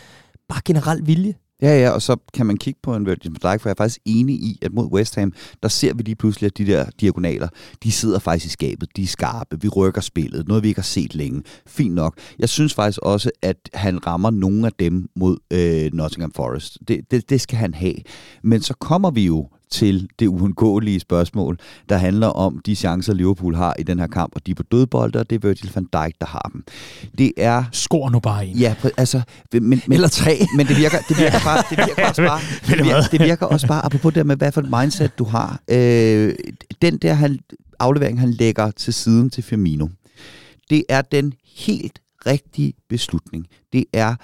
bare 0.48 0.60
generel 0.64 1.06
vilje. 1.06 1.34
Ja, 1.62 1.80
ja, 1.80 1.90
og 1.90 2.02
så 2.02 2.16
kan 2.34 2.46
man 2.46 2.56
kigge 2.56 2.80
på 2.82 2.96
en 2.96 3.06
Virgil 3.06 3.30
van 3.30 3.52
Dijk, 3.52 3.60
for 3.60 3.68
jeg 3.68 3.74
er 3.74 3.76
faktisk 3.76 4.00
enig 4.04 4.34
i, 4.34 4.58
at 4.62 4.72
mod 4.72 4.86
West 4.92 5.14
Ham, 5.14 5.32
der 5.62 5.68
ser 5.68 5.94
vi 5.94 6.02
lige 6.02 6.16
pludselig, 6.16 6.46
at 6.46 6.58
de 6.58 6.66
der 6.66 6.84
diagonaler, 7.00 7.48
de 7.82 7.92
sidder 7.92 8.18
faktisk 8.18 8.46
i 8.46 8.48
skabet, 8.48 8.96
de 8.96 9.02
er 9.02 9.06
skarpe, 9.06 9.60
vi 9.60 9.68
rykker 9.68 10.00
spillet, 10.00 10.48
noget 10.48 10.62
vi 10.62 10.68
ikke 10.68 10.78
har 10.78 10.82
set 10.82 11.14
længe. 11.14 11.42
Fint 11.66 11.94
nok. 11.94 12.18
Jeg 12.38 12.48
synes 12.48 12.74
faktisk 12.74 12.98
også, 13.02 13.30
at 13.42 13.56
han 13.74 14.06
rammer 14.06 14.30
nogle 14.30 14.66
af 14.66 14.72
dem 14.72 15.08
mod 15.16 15.36
øh, 15.50 15.90
Nottingham 15.92 16.32
Forest. 16.32 16.78
Det, 16.88 17.00
det, 17.10 17.30
det 17.30 17.40
skal 17.40 17.58
han 17.58 17.74
have. 17.74 17.96
Men 18.42 18.60
så 18.60 18.74
kommer 18.74 19.10
vi 19.10 19.26
jo 19.26 19.48
til 19.70 20.08
det 20.18 20.26
uundgåelige 20.26 21.00
spørgsmål, 21.00 21.58
der 21.88 21.96
handler 21.96 22.26
om 22.26 22.58
de 22.66 22.74
chancer, 22.74 23.14
Liverpool 23.14 23.54
har 23.54 23.74
i 23.78 23.82
den 23.82 23.98
her 23.98 24.06
kamp, 24.06 24.32
og 24.34 24.46
de 24.46 24.50
er 24.50 24.54
på 24.54 24.62
dødbolde, 24.62 25.18
og 25.18 25.30
det 25.30 25.36
er 25.36 25.48
Virgil 25.48 25.70
van 25.74 25.84
Dijk, 25.84 26.14
der 26.20 26.26
har 26.26 26.50
dem. 26.52 26.64
Det 27.18 27.32
er... 27.36 27.64
Skår 27.72 28.10
nu 28.10 28.20
bare 28.20 28.46
en. 28.46 28.56
Ja, 28.56 28.74
altså... 28.96 29.20
Men, 29.52 29.68
men, 29.68 29.82
Eller 29.92 30.08
tre. 30.08 30.38
Men 30.56 30.66
det 30.66 30.76
virker, 30.76 30.98
det 31.08 31.18
virker 31.18 31.38
bare... 31.44 31.62
Det 31.70 31.78
virker 31.78 32.08
også 32.08 32.22
bare, 32.22 32.40
det 32.76 32.84
virker, 32.84 33.02
det 33.02 33.20
virker 33.20 33.46
også 33.46 33.66
bare, 33.66 33.84
apropos 33.84 34.14
det 34.14 34.26
med, 34.26 34.36
hvad 34.36 34.52
for 34.52 34.60
et 34.60 34.70
mindset 34.80 35.18
du 35.18 35.24
har. 35.24 35.60
Øh, 35.70 36.34
den 36.82 36.98
der 36.98 37.14
han, 37.14 37.38
aflevering, 37.78 38.20
han 38.20 38.30
lægger 38.30 38.70
til 38.70 38.94
siden 38.94 39.30
til 39.30 39.42
Firmino, 39.42 39.88
det 40.70 40.84
er 40.88 41.02
den 41.02 41.32
helt 41.56 41.98
rigtige 42.26 42.72
beslutning. 42.88 43.46
Det 43.72 43.84
er 43.92 44.14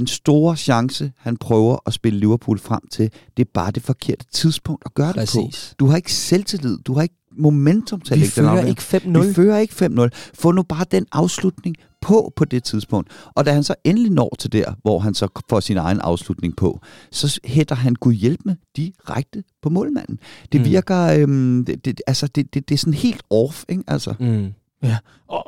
den 0.00 0.06
store 0.06 0.56
chance, 0.56 1.12
han 1.18 1.36
prøver 1.36 1.76
at 1.86 1.92
spille 1.92 2.18
Liverpool 2.18 2.58
frem 2.58 2.80
til, 2.90 3.10
det 3.36 3.44
er 3.44 3.50
bare 3.54 3.70
det 3.70 3.82
forkerte 3.82 4.26
tidspunkt 4.32 4.82
at 4.86 4.94
gøre 4.94 5.12
Præcis. 5.12 5.32
det 5.34 5.70
på. 5.70 5.74
Du 5.78 5.86
har 5.86 5.96
ikke 5.96 6.12
selvtillid, 6.12 6.78
du 6.78 6.94
har 6.94 7.02
ikke 7.02 7.14
momentum 7.38 8.00
til 8.00 8.14
at 8.14 8.20
Vi 8.20 8.24
lægge 8.24 8.34
den 8.36 8.44
fører 8.44 8.66
ikke 8.66 8.82
5-0. 9.22 9.26
Vi 9.28 9.34
fører 9.34 9.58
ikke 9.58 9.74
5-0. 9.74 10.08
Få 10.34 10.52
nu 10.52 10.62
bare 10.62 10.84
den 10.90 11.06
afslutning 11.12 11.76
på 12.00 12.32
på 12.36 12.44
det 12.44 12.64
tidspunkt. 12.64 13.10
Og 13.34 13.46
da 13.46 13.52
han 13.52 13.62
så 13.64 13.74
endelig 13.84 14.12
når 14.12 14.36
til 14.38 14.52
der, 14.52 14.74
hvor 14.82 14.98
han 14.98 15.14
så 15.14 15.28
får 15.50 15.60
sin 15.60 15.76
egen 15.76 16.00
afslutning 16.00 16.56
på, 16.56 16.80
så 17.10 17.40
hætter 17.44 17.74
han 17.74 17.94
Gud 17.94 18.12
hjælp 18.12 18.40
med 18.44 18.56
direkte 18.76 19.44
på 19.62 19.68
målmanden. 19.70 20.18
Det 20.52 20.60
Mm. 20.60 20.64
virker, 20.66 21.00
øhm, 21.20 21.64
det, 21.64 21.84
det, 21.84 22.00
altså 22.06 22.26
det, 22.26 22.54
det, 22.54 22.68
det 22.68 22.74
er 22.74 22.78
sådan 22.78 22.94
helt 22.94 23.22
off, 23.30 23.64
ikke? 23.68 23.82
Altså. 23.86 24.14
Mm. 24.20 24.52
Ja. 24.82 24.96
Og 25.28 25.44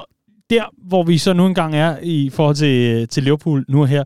der, 0.50 0.64
hvor 0.88 1.02
vi 1.02 1.18
så 1.18 1.32
nu 1.32 1.46
engang 1.46 1.74
er 1.74 1.96
i 2.02 2.30
forhold 2.30 2.56
til, 2.56 3.08
til 3.08 3.22
Liverpool 3.22 3.64
nu 3.68 3.80
og 3.80 3.88
her, 3.88 4.04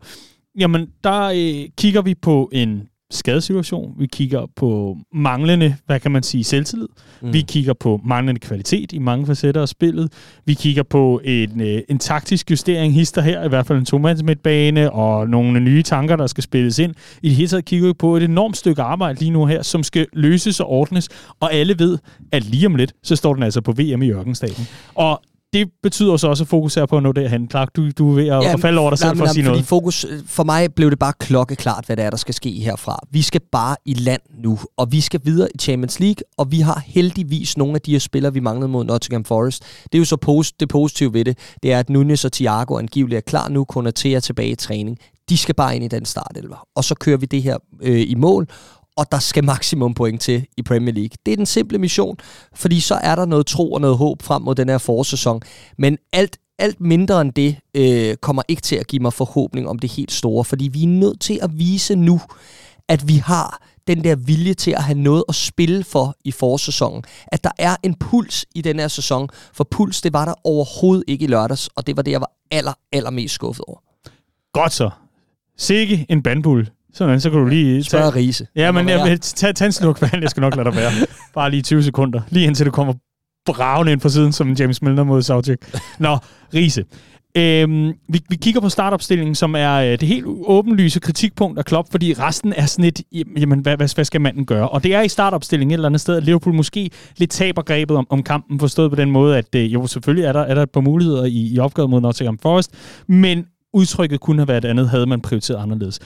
jamen 0.59 0.87
der 1.03 1.21
øh, 1.21 1.69
kigger 1.77 2.01
vi 2.01 2.15
på 2.15 2.49
en 2.53 2.87
skadesituation. 3.11 3.93
Vi 3.99 4.05
kigger 4.05 4.45
på 4.55 4.97
manglende, 5.13 5.75
hvad 5.85 5.99
kan 5.99 6.11
man 6.11 6.23
sige, 6.23 6.43
selvtillid. 6.43 6.87
Mm. 7.21 7.33
Vi 7.33 7.41
kigger 7.41 7.73
på 7.73 8.01
manglende 8.05 8.39
kvalitet 8.39 8.91
i 8.93 8.99
mange 8.99 9.25
facetter 9.25 9.61
af 9.61 9.69
spillet. 9.69 10.13
Vi 10.45 10.53
kigger 10.53 10.83
på 10.83 11.21
en, 11.23 11.61
øh, 11.61 11.81
en 11.89 11.99
taktisk 11.99 12.51
justering, 12.51 12.93
hister 12.93 13.21
her, 13.21 13.43
i 13.43 13.49
hvert 13.49 13.65
fald 13.65 13.79
en 13.79 13.85
tomands 13.85 14.23
midtbane, 14.23 14.91
og 14.91 15.29
nogle 15.29 15.59
nye 15.59 15.83
tanker, 15.83 16.15
der 16.15 16.27
skal 16.27 16.43
spilles 16.43 16.79
ind. 16.79 16.95
I 17.21 17.27
det 17.29 17.35
hele 17.35 17.47
taget 17.47 17.65
kigger 17.65 17.87
vi 17.87 17.93
på 17.93 18.17
et 18.17 18.23
enormt 18.23 18.57
stykke 18.57 18.81
arbejde 18.81 19.19
lige 19.19 19.31
nu 19.31 19.45
her, 19.45 19.61
som 19.61 19.83
skal 19.83 20.07
løses 20.13 20.59
og 20.59 20.69
ordnes, 20.69 21.09
og 21.39 21.53
alle 21.53 21.79
ved, 21.79 21.97
at 22.31 22.43
lige 22.43 22.65
om 22.65 22.75
lidt, 22.75 22.93
så 23.03 23.15
står 23.15 23.33
den 23.33 23.43
altså 23.43 23.61
på 23.61 23.71
VM 23.71 24.01
i 24.01 24.11
Ørkenstaten. 24.11 24.67
Og 24.95 25.21
det 25.53 25.69
betyder 25.83 26.17
så 26.17 26.27
også 26.27 26.43
at 26.43 26.47
fokusere 26.47 26.87
på 26.87 26.97
at 26.97 27.03
nå 27.03 27.11
derhen. 27.11 27.49
Clark, 27.49 27.75
du, 27.75 27.89
du 27.91 28.11
er 28.11 28.15
ved 28.15 28.27
at, 28.27 28.43
ja, 28.43 28.53
at 28.53 28.59
falde 28.59 28.79
over 28.79 28.89
dig 28.89 28.99
selv 28.99 29.17
for 29.17 29.23
at 29.23 29.31
sige 29.31 29.43
fordi 29.43 29.51
noget. 29.51 29.67
Fokus, 29.67 30.05
for 30.25 30.43
mig 30.43 30.73
blev 30.73 30.89
det 30.89 30.99
bare 30.99 31.13
klokkeklart, 31.19 31.85
hvad 31.85 31.97
det 31.97 32.05
er, 32.05 32.09
der 32.09 32.17
skal 32.17 32.33
ske 32.33 32.51
herfra. 32.51 32.99
Vi 33.11 33.21
skal 33.21 33.41
bare 33.51 33.75
i 33.85 33.93
land 33.93 34.21
nu, 34.43 34.59
og 34.77 34.91
vi 34.91 35.01
skal 35.01 35.21
videre 35.23 35.47
i 35.55 35.57
Champions 35.57 35.99
League, 35.99 36.23
og 36.37 36.51
vi 36.51 36.59
har 36.59 36.83
heldigvis 36.85 37.57
nogle 37.57 37.75
af 37.75 37.81
de 37.81 37.91
her 37.91 37.99
spillere, 37.99 38.33
vi 38.33 38.39
manglede 38.39 38.71
mod 38.71 38.83
Nottingham 38.85 39.23
Forest. 39.25 39.63
Det 39.83 39.95
er 39.95 39.99
jo 39.99 40.05
så 40.05 40.17
post, 40.17 40.59
det 40.59 40.69
positive 40.69 41.13
ved 41.13 41.25
det, 41.25 41.37
det 41.63 41.71
er, 41.73 41.79
at 41.79 41.89
Nunes 41.89 42.25
og 42.25 42.31
Thiago 42.31 42.77
angiveligt 42.77 43.17
er 43.17 43.21
klar 43.21 43.49
nu, 43.49 43.63
kun 43.63 43.93
til 43.93 44.09
at 44.09 44.23
tilbage 44.23 44.49
i 44.49 44.55
træning. 44.55 44.97
De 45.29 45.37
skal 45.37 45.55
bare 45.55 45.75
ind 45.75 45.83
i 45.83 45.87
den 45.87 46.05
startelver, 46.05 46.67
og 46.75 46.83
så 46.83 46.95
kører 46.95 47.17
vi 47.17 47.25
det 47.25 47.43
her 47.43 47.57
øh, 47.81 48.01
i 48.07 48.15
mål, 48.15 48.47
og 48.97 49.11
der 49.11 49.19
skal 49.19 49.43
maksimum 49.43 49.93
point 49.93 50.21
til 50.21 50.45
i 50.57 50.61
Premier 50.61 50.93
League. 50.93 51.15
Det 51.25 51.31
er 51.31 51.35
den 51.35 51.45
simple 51.45 51.77
mission, 51.77 52.17
fordi 52.53 52.79
så 52.79 52.95
er 52.95 53.15
der 53.15 53.25
noget 53.25 53.45
tro 53.45 53.71
og 53.71 53.81
noget 53.81 53.97
håb 53.97 54.21
frem 54.21 54.41
mod 54.41 54.55
den 54.55 54.69
her 54.69 54.77
forårssæson. 54.77 55.41
Men 55.77 55.97
alt, 56.13 56.37
alt 56.59 56.81
mindre 56.81 57.21
end 57.21 57.33
det 57.33 57.57
øh, 57.75 58.15
kommer 58.15 58.41
ikke 58.47 58.61
til 58.61 58.75
at 58.75 58.87
give 58.87 59.01
mig 59.01 59.13
forhåbning 59.13 59.67
om 59.67 59.79
det 59.79 59.91
helt 59.91 60.11
store, 60.11 60.45
fordi 60.45 60.67
vi 60.67 60.83
er 60.83 60.87
nødt 60.87 61.21
til 61.21 61.39
at 61.41 61.59
vise 61.59 61.95
nu, 61.95 62.21
at 62.87 63.07
vi 63.07 63.15
har 63.15 63.67
den 63.87 64.03
der 64.03 64.15
vilje 64.15 64.53
til 64.53 64.71
at 64.71 64.83
have 64.83 64.99
noget 64.99 65.23
at 65.29 65.35
spille 65.35 65.83
for 65.83 66.15
i 66.25 66.31
forårssæsonen. 66.31 67.03
At 67.27 67.43
der 67.43 67.51
er 67.57 67.75
en 67.83 67.95
puls 67.95 68.45
i 68.55 68.61
den 68.61 68.79
her 68.79 68.87
sæson, 68.87 69.29
for 69.53 69.63
puls, 69.63 70.01
det 70.01 70.13
var 70.13 70.25
der 70.25 70.33
overhovedet 70.43 71.03
ikke 71.07 71.25
i 71.25 71.27
lørdags, 71.27 71.69
og 71.75 71.87
det 71.87 71.97
var 71.97 72.03
det, 72.03 72.11
jeg 72.11 72.21
var 72.21 72.31
aller, 72.51 72.73
aller 72.91 73.09
mest 73.09 73.33
skuffet 73.33 73.65
over. 73.67 73.79
Godt 74.53 74.73
så. 74.73 74.89
Sikke 75.57 76.05
en 76.09 76.23
bandbulle. 76.23 76.67
Sådan, 76.93 77.21
så 77.21 77.29
kan 77.29 77.39
du 77.39 77.45
lige... 77.45 77.83
Spørg 77.83 78.15
Riese. 78.15 78.47
Ja, 78.55 78.71
men 78.71 78.89
jeg, 78.89 79.21
tag, 79.21 79.55
tag 79.55 79.65
en 79.65 79.71
sluk 79.71 80.01
vand, 80.01 80.21
jeg 80.21 80.29
skal 80.29 80.41
nok 80.41 80.55
lade 80.55 80.69
dig 80.69 80.75
være. 80.75 80.91
Bare 81.33 81.51
lige 81.51 81.61
20 81.61 81.83
sekunder. 81.83 82.21
Lige 82.29 82.45
indtil 82.45 82.65
du 82.65 82.71
kommer 82.71 82.93
bravende 83.45 83.91
ind 83.91 84.01
på 84.01 84.09
siden, 84.09 84.31
som 84.31 84.53
James 84.53 84.81
Milner 84.81 85.03
mod 85.03 85.21
Southgate. 85.21 85.67
Nå, 85.99 86.17
Riese. 86.53 86.85
Øhm, 87.37 87.93
vi, 88.09 88.21
vi 88.29 88.35
kigger 88.35 88.61
på 88.61 88.69
startopstillingen, 88.69 89.35
som 89.35 89.55
er 89.55 89.73
øh, 89.73 89.91
det 89.91 90.03
helt 90.03 90.25
åbenlyse 90.27 90.99
kritikpunkt 90.99 91.59
af 91.59 91.65
Klopp, 91.65 91.91
fordi 91.91 92.13
resten 92.13 92.53
er 92.53 92.65
sådan 92.65 92.85
et, 92.85 93.01
jamen, 93.37 93.59
hvad, 93.59 93.77
hvad, 93.77 93.95
hvad 93.95 94.05
skal 94.05 94.21
manden 94.21 94.45
gøre? 94.45 94.69
Og 94.69 94.83
det 94.83 94.95
er 94.95 95.01
i 95.01 95.07
startopstillingen 95.07 95.71
et 95.71 95.73
eller 95.73 95.89
andet 95.89 96.01
sted, 96.01 96.17
at 96.17 96.23
Liverpool 96.23 96.55
måske 96.55 96.89
lidt 97.17 97.31
taber 97.31 97.61
grebet 97.61 97.97
om, 97.97 98.07
om 98.09 98.23
kampen, 98.23 98.59
forstået 98.59 98.91
på 98.91 98.95
den 98.95 99.11
måde, 99.11 99.37
at 99.37 99.55
øh, 99.55 99.73
jo, 99.73 99.87
selvfølgelig 99.87 100.25
er 100.25 100.33
der, 100.33 100.39
er 100.39 100.55
der 100.55 100.61
et 100.63 100.71
par 100.71 100.81
muligheder 100.81 101.23
i, 101.23 101.53
i 101.53 101.59
opgaven 101.59 101.91
mod 101.91 102.01
Nottingham 102.01 102.37
Forest, 102.37 102.71
men 103.07 103.45
udtrykket 103.73 104.19
kunne 104.19 104.39
have 104.39 104.47
været 104.47 104.65
andet, 104.65 104.89
havde 104.89 105.05
man 105.05 105.21
prioriteret 105.21 105.61
anderledes. 105.61 105.99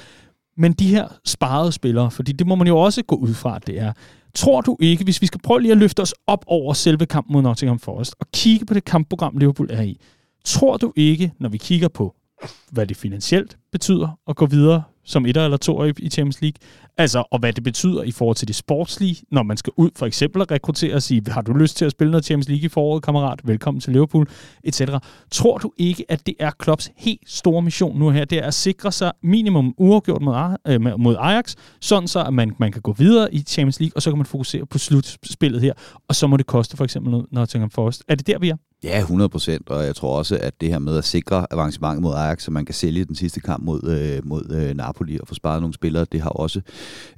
Men 0.57 0.73
de 0.73 0.87
her 0.87 1.07
sparede 1.25 1.71
spillere, 1.71 2.11
fordi 2.11 2.31
det 2.31 2.47
må 2.47 2.55
man 2.55 2.67
jo 2.67 2.77
også 2.77 3.03
gå 3.03 3.15
ud 3.15 3.33
fra, 3.33 3.55
at 3.55 3.67
det 3.67 3.79
er. 3.79 3.93
Tror 4.35 4.61
du 4.61 4.77
ikke, 4.79 5.03
hvis 5.03 5.21
vi 5.21 5.27
skal 5.27 5.41
prøve 5.41 5.61
lige 5.61 5.71
at 5.71 5.77
løfte 5.77 6.01
os 6.01 6.13
op 6.27 6.45
over 6.47 6.73
selve 6.73 7.05
kampen 7.05 7.33
mod 7.33 7.41
Nottingham 7.41 7.79
Forest, 7.79 8.15
og 8.19 8.27
kigge 8.33 8.65
på 8.65 8.73
det 8.73 8.85
kampprogram, 8.85 9.37
Liverpool 9.37 9.69
er 9.71 9.81
i, 9.81 9.99
tror 10.45 10.77
du 10.77 10.93
ikke, 10.95 11.31
når 11.39 11.49
vi 11.49 11.57
kigger 11.57 11.87
på, 11.87 12.15
hvad 12.71 12.87
det 12.87 12.97
finansielt 12.97 13.57
betyder 13.71 14.19
at 14.27 14.35
gå 14.35 14.45
videre 14.45 14.83
som 15.05 15.25
etter 15.25 15.43
eller 15.43 15.57
to 15.57 15.83
i 15.83 15.93
i 15.97 16.09
Champions 16.09 16.41
League, 16.41 16.57
altså, 16.97 17.23
og 17.31 17.39
hvad 17.39 17.53
det 17.53 17.63
betyder 17.63 18.03
i 18.03 18.11
forhold 18.11 18.35
til 18.35 18.47
det 18.47 18.55
sportslige, 18.55 19.15
når 19.31 19.43
man 19.43 19.57
skal 19.57 19.73
ud 19.77 19.89
for 19.95 20.05
eksempel 20.05 20.41
at 20.41 20.51
rekruttere 20.51 20.95
og 20.95 21.01
sige, 21.01 21.21
har 21.27 21.41
du 21.41 21.53
lyst 21.53 21.77
til 21.77 21.85
at 21.85 21.91
spille 21.91 22.11
noget 22.11 22.25
Champions 22.25 22.49
League 22.49 22.65
i 22.65 22.69
foråret, 22.69 23.03
kammerat, 23.03 23.39
velkommen 23.43 23.81
til 23.81 23.93
Liverpool, 23.93 24.27
etc. 24.63 24.81
Tror 25.31 25.57
du 25.57 25.71
ikke, 25.77 26.05
at 26.09 26.27
det 26.27 26.35
er 26.39 26.51
Klopps 26.59 26.91
helt 26.95 27.21
store 27.25 27.61
mission 27.61 27.99
nu 27.99 28.09
her, 28.09 28.25
det 28.25 28.37
er 28.37 28.47
at 28.47 28.53
sikre 28.53 28.91
sig 28.91 29.11
minimum 29.23 29.73
uafgjort 29.77 30.21
mod, 30.21 30.57
øh, 30.67 30.99
mod 30.99 31.15
Ajax, 31.19 31.55
sådan 31.81 32.07
så, 32.07 32.23
at 32.23 32.33
man, 32.33 32.55
man 32.57 32.71
kan 32.71 32.81
gå 32.81 32.93
videre 32.93 33.33
i 33.33 33.41
Champions 33.41 33.79
League, 33.79 33.91
og 33.95 34.01
så 34.01 34.11
kan 34.11 34.17
man 34.17 34.25
fokusere 34.25 34.65
på 34.65 34.77
slutspillet 34.77 35.61
her, 35.61 35.73
og 36.07 36.15
så 36.15 36.27
må 36.27 36.37
det 36.37 36.45
koste 36.45 36.77
for 36.77 36.83
eksempel 36.83 37.11
noget 37.11 37.25
Nottingham 37.31 37.69
Forest. 37.69 38.03
Er 38.07 38.15
det 38.15 38.27
der, 38.27 38.39
vi 38.39 38.49
er? 38.49 38.55
Ja, 38.85 38.99
100 38.99 39.29
procent, 39.29 39.69
og 39.69 39.85
jeg 39.85 39.95
tror 39.95 40.17
også, 40.17 40.37
at 40.41 40.61
det 40.61 40.69
her 40.69 40.79
med 40.79 40.97
at 40.97 41.05
sikre 41.05 41.47
avancement 41.51 42.01
mod 42.01 42.13
Ajax, 42.13 42.43
så 42.43 42.51
man 42.51 42.65
kan 42.65 42.75
sælge 42.75 43.05
den 43.05 43.15
sidste 43.15 43.39
kamp 43.39 43.63
mod, 43.63 43.83
øh, 43.83 44.27
mod 44.27 44.51
øh, 44.51 44.75
Napoli 44.75 45.19
og 45.21 45.27
få 45.27 45.33
sparet 45.33 45.61
nogle 45.61 45.73
spillere, 45.73 46.05
det 46.11 46.21
har 46.21 46.29
også 46.29 46.61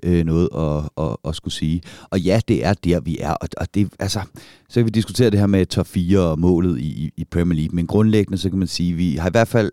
øh, 0.03 0.25
noget 0.25 0.49
at, 0.57 1.05
at, 1.05 1.15
at 1.25 1.35
skulle 1.35 1.53
sige. 1.53 1.81
Og 2.09 2.19
ja, 2.19 2.41
det 2.47 2.65
er 2.65 2.73
der, 2.73 2.99
vi 2.99 3.17
er, 3.19 3.31
og, 3.31 3.47
og 3.57 3.67
det, 3.73 3.89
altså, 3.99 4.19
så 4.69 4.79
kan 4.79 4.85
vi 4.85 4.89
diskutere 4.89 5.29
det 5.29 5.39
her 5.39 5.47
med 5.47 5.65
top 5.65 5.87
4 5.87 6.19
og 6.19 6.39
målet 6.39 6.79
i, 6.79 7.11
i 7.17 7.25
Premier 7.25 7.59
League, 7.59 7.75
men 7.75 7.87
grundlæggende, 7.87 8.37
så 8.37 8.49
kan 8.49 8.59
man 8.59 8.67
sige, 8.67 8.91
at 8.91 8.97
vi 8.97 9.15
har 9.15 9.29
i 9.29 9.31
hvert 9.31 9.47
fald 9.47 9.71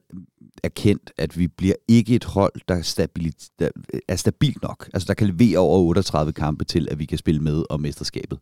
erkendt, 0.62 1.10
at 1.18 1.38
vi 1.38 1.48
bliver 1.48 1.74
ikke 1.88 2.14
et 2.14 2.24
hold, 2.24 2.52
der 2.68 2.74
er, 2.74 2.82
stabilt, 2.82 3.48
der 3.58 3.68
er 4.08 4.16
stabilt 4.16 4.62
nok. 4.62 4.90
Altså, 4.94 5.06
der 5.06 5.14
kan 5.14 5.26
levere 5.26 5.58
over 5.58 5.78
38 5.78 6.32
kampe 6.32 6.64
til, 6.64 6.88
at 6.90 6.98
vi 6.98 7.04
kan 7.04 7.18
spille 7.18 7.40
med 7.40 7.64
om 7.70 7.80
mesterskabet. 7.80 8.38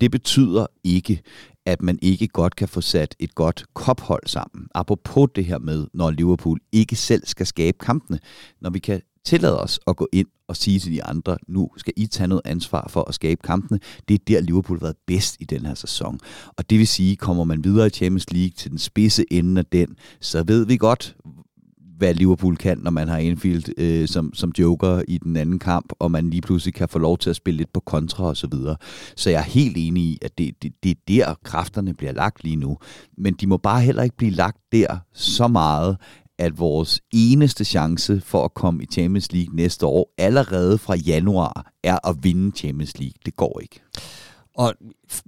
Det 0.00 0.10
betyder 0.10 0.66
ikke, 0.84 1.22
at 1.66 1.82
man 1.82 1.98
ikke 2.02 2.28
godt 2.28 2.56
kan 2.56 2.68
få 2.68 2.80
sat 2.80 3.14
et 3.18 3.34
godt 3.34 3.64
kophold 3.74 4.26
sammen. 4.26 4.68
Apropos 4.74 5.28
det 5.34 5.44
her 5.44 5.58
med, 5.58 5.86
når 5.94 6.10
Liverpool 6.10 6.60
ikke 6.72 6.96
selv 6.96 7.26
skal 7.26 7.46
skabe 7.46 7.78
kampene. 7.78 8.18
Når 8.60 8.70
vi 8.70 8.78
kan 8.78 9.00
tillade 9.24 9.60
os 9.60 9.80
at 9.86 9.96
gå 9.96 10.08
ind 10.12 10.26
og 10.48 10.56
sige 10.56 10.78
til 10.78 10.92
de 10.92 11.04
andre, 11.04 11.38
nu 11.48 11.70
skal 11.76 11.92
I 11.96 12.06
tage 12.06 12.28
noget 12.28 12.42
ansvar 12.44 12.86
for 12.90 13.08
at 13.08 13.14
skabe 13.14 13.40
kampene. 13.44 13.80
Det 14.08 14.14
er 14.14 14.24
der, 14.28 14.40
Liverpool 14.40 14.78
har 14.78 14.86
været 14.86 14.96
bedst 15.06 15.36
i 15.40 15.44
den 15.44 15.66
her 15.66 15.74
sæson. 15.74 16.20
Og 16.56 16.70
det 16.70 16.78
vil 16.78 16.88
sige, 16.88 17.16
kommer 17.16 17.44
man 17.44 17.64
videre 17.64 17.86
i 17.86 17.90
Champions 17.90 18.32
League 18.32 18.52
til 18.56 18.70
den 18.70 18.78
spidse 18.78 19.24
ende 19.30 19.58
af 19.58 19.66
den, 19.66 19.96
så 20.20 20.42
ved 20.46 20.66
vi 20.66 20.76
godt, 20.76 21.16
hvad 21.98 22.14
Liverpool 22.14 22.56
kan, 22.56 22.78
når 22.78 22.90
man 22.90 23.08
har 23.08 23.18
Anfield 23.18 23.64
øh, 23.78 24.08
som, 24.08 24.34
som 24.34 24.52
joker 24.58 25.02
i 25.08 25.18
den 25.18 25.36
anden 25.36 25.58
kamp, 25.58 25.92
og 25.98 26.10
man 26.10 26.30
lige 26.30 26.42
pludselig 26.42 26.74
kan 26.74 26.88
få 26.88 26.98
lov 26.98 27.18
til 27.18 27.30
at 27.30 27.36
spille 27.36 27.58
lidt 27.58 27.72
på 27.72 27.80
kontra 27.80 28.24
og 28.24 28.36
så 28.36 28.46
videre. 28.46 28.76
Så 29.16 29.30
jeg 29.30 29.38
er 29.38 29.44
helt 29.44 29.76
enig 29.76 30.02
i, 30.02 30.18
at 30.22 30.38
det, 30.38 30.62
det, 30.62 30.72
det 30.82 30.90
er 30.90 30.94
der, 31.08 31.34
kræfterne 31.44 31.94
bliver 31.94 32.12
lagt 32.12 32.44
lige 32.44 32.56
nu. 32.56 32.78
Men 33.18 33.34
de 33.34 33.46
må 33.46 33.56
bare 33.56 33.80
heller 33.80 34.02
ikke 34.02 34.16
blive 34.16 34.32
lagt 34.32 34.58
der 34.72 34.98
så 35.12 35.48
meget, 35.48 35.96
at 36.38 36.58
vores 36.58 37.00
eneste 37.12 37.64
chance 37.64 38.20
for 38.20 38.44
at 38.44 38.54
komme 38.54 38.82
i 38.82 38.86
Champions 38.86 39.32
League 39.32 39.56
næste 39.56 39.86
år, 39.86 40.14
allerede 40.18 40.78
fra 40.78 40.96
januar, 40.96 41.72
er 41.84 42.08
at 42.08 42.16
vinde 42.22 42.56
Champions 42.56 42.98
League. 42.98 43.14
Det 43.26 43.36
går 43.36 43.60
ikke. 43.62 43.80
Og 44.54 44.74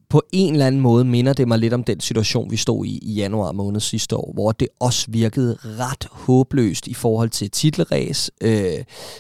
på 0.09 0.23
en 0.33 0.53
eller 0.53 0.67
anden 0.67 0.81
måde 0.81 1.05
minder 1.05 1.33
det 1.33 1.49
mig 1.49 1.59
lidt 1.59 1.75
om 1.75 1.85
den 1.85 2.01
situation, 2.01 2.51
vi 2.51 2.57
stod 2.57 2.87
i 2.87 2.99
i 3.03 3.13
januar 3.13 3.53
måned 3.53 3.81
sidste 3.81 4.17
år, 4.17 4.33
hvor 4.33 4.53
det 4.53 4.69
også 4.81 5.07
virkede 5.09 5.59
ret 5.65 6.09
håbløst 6.11 6.87
i 6.87 6.95
forhold 6.95 7.31
til 7.31 7.51
titelræs. 7.51 8.31
Øh, 8.41 8.71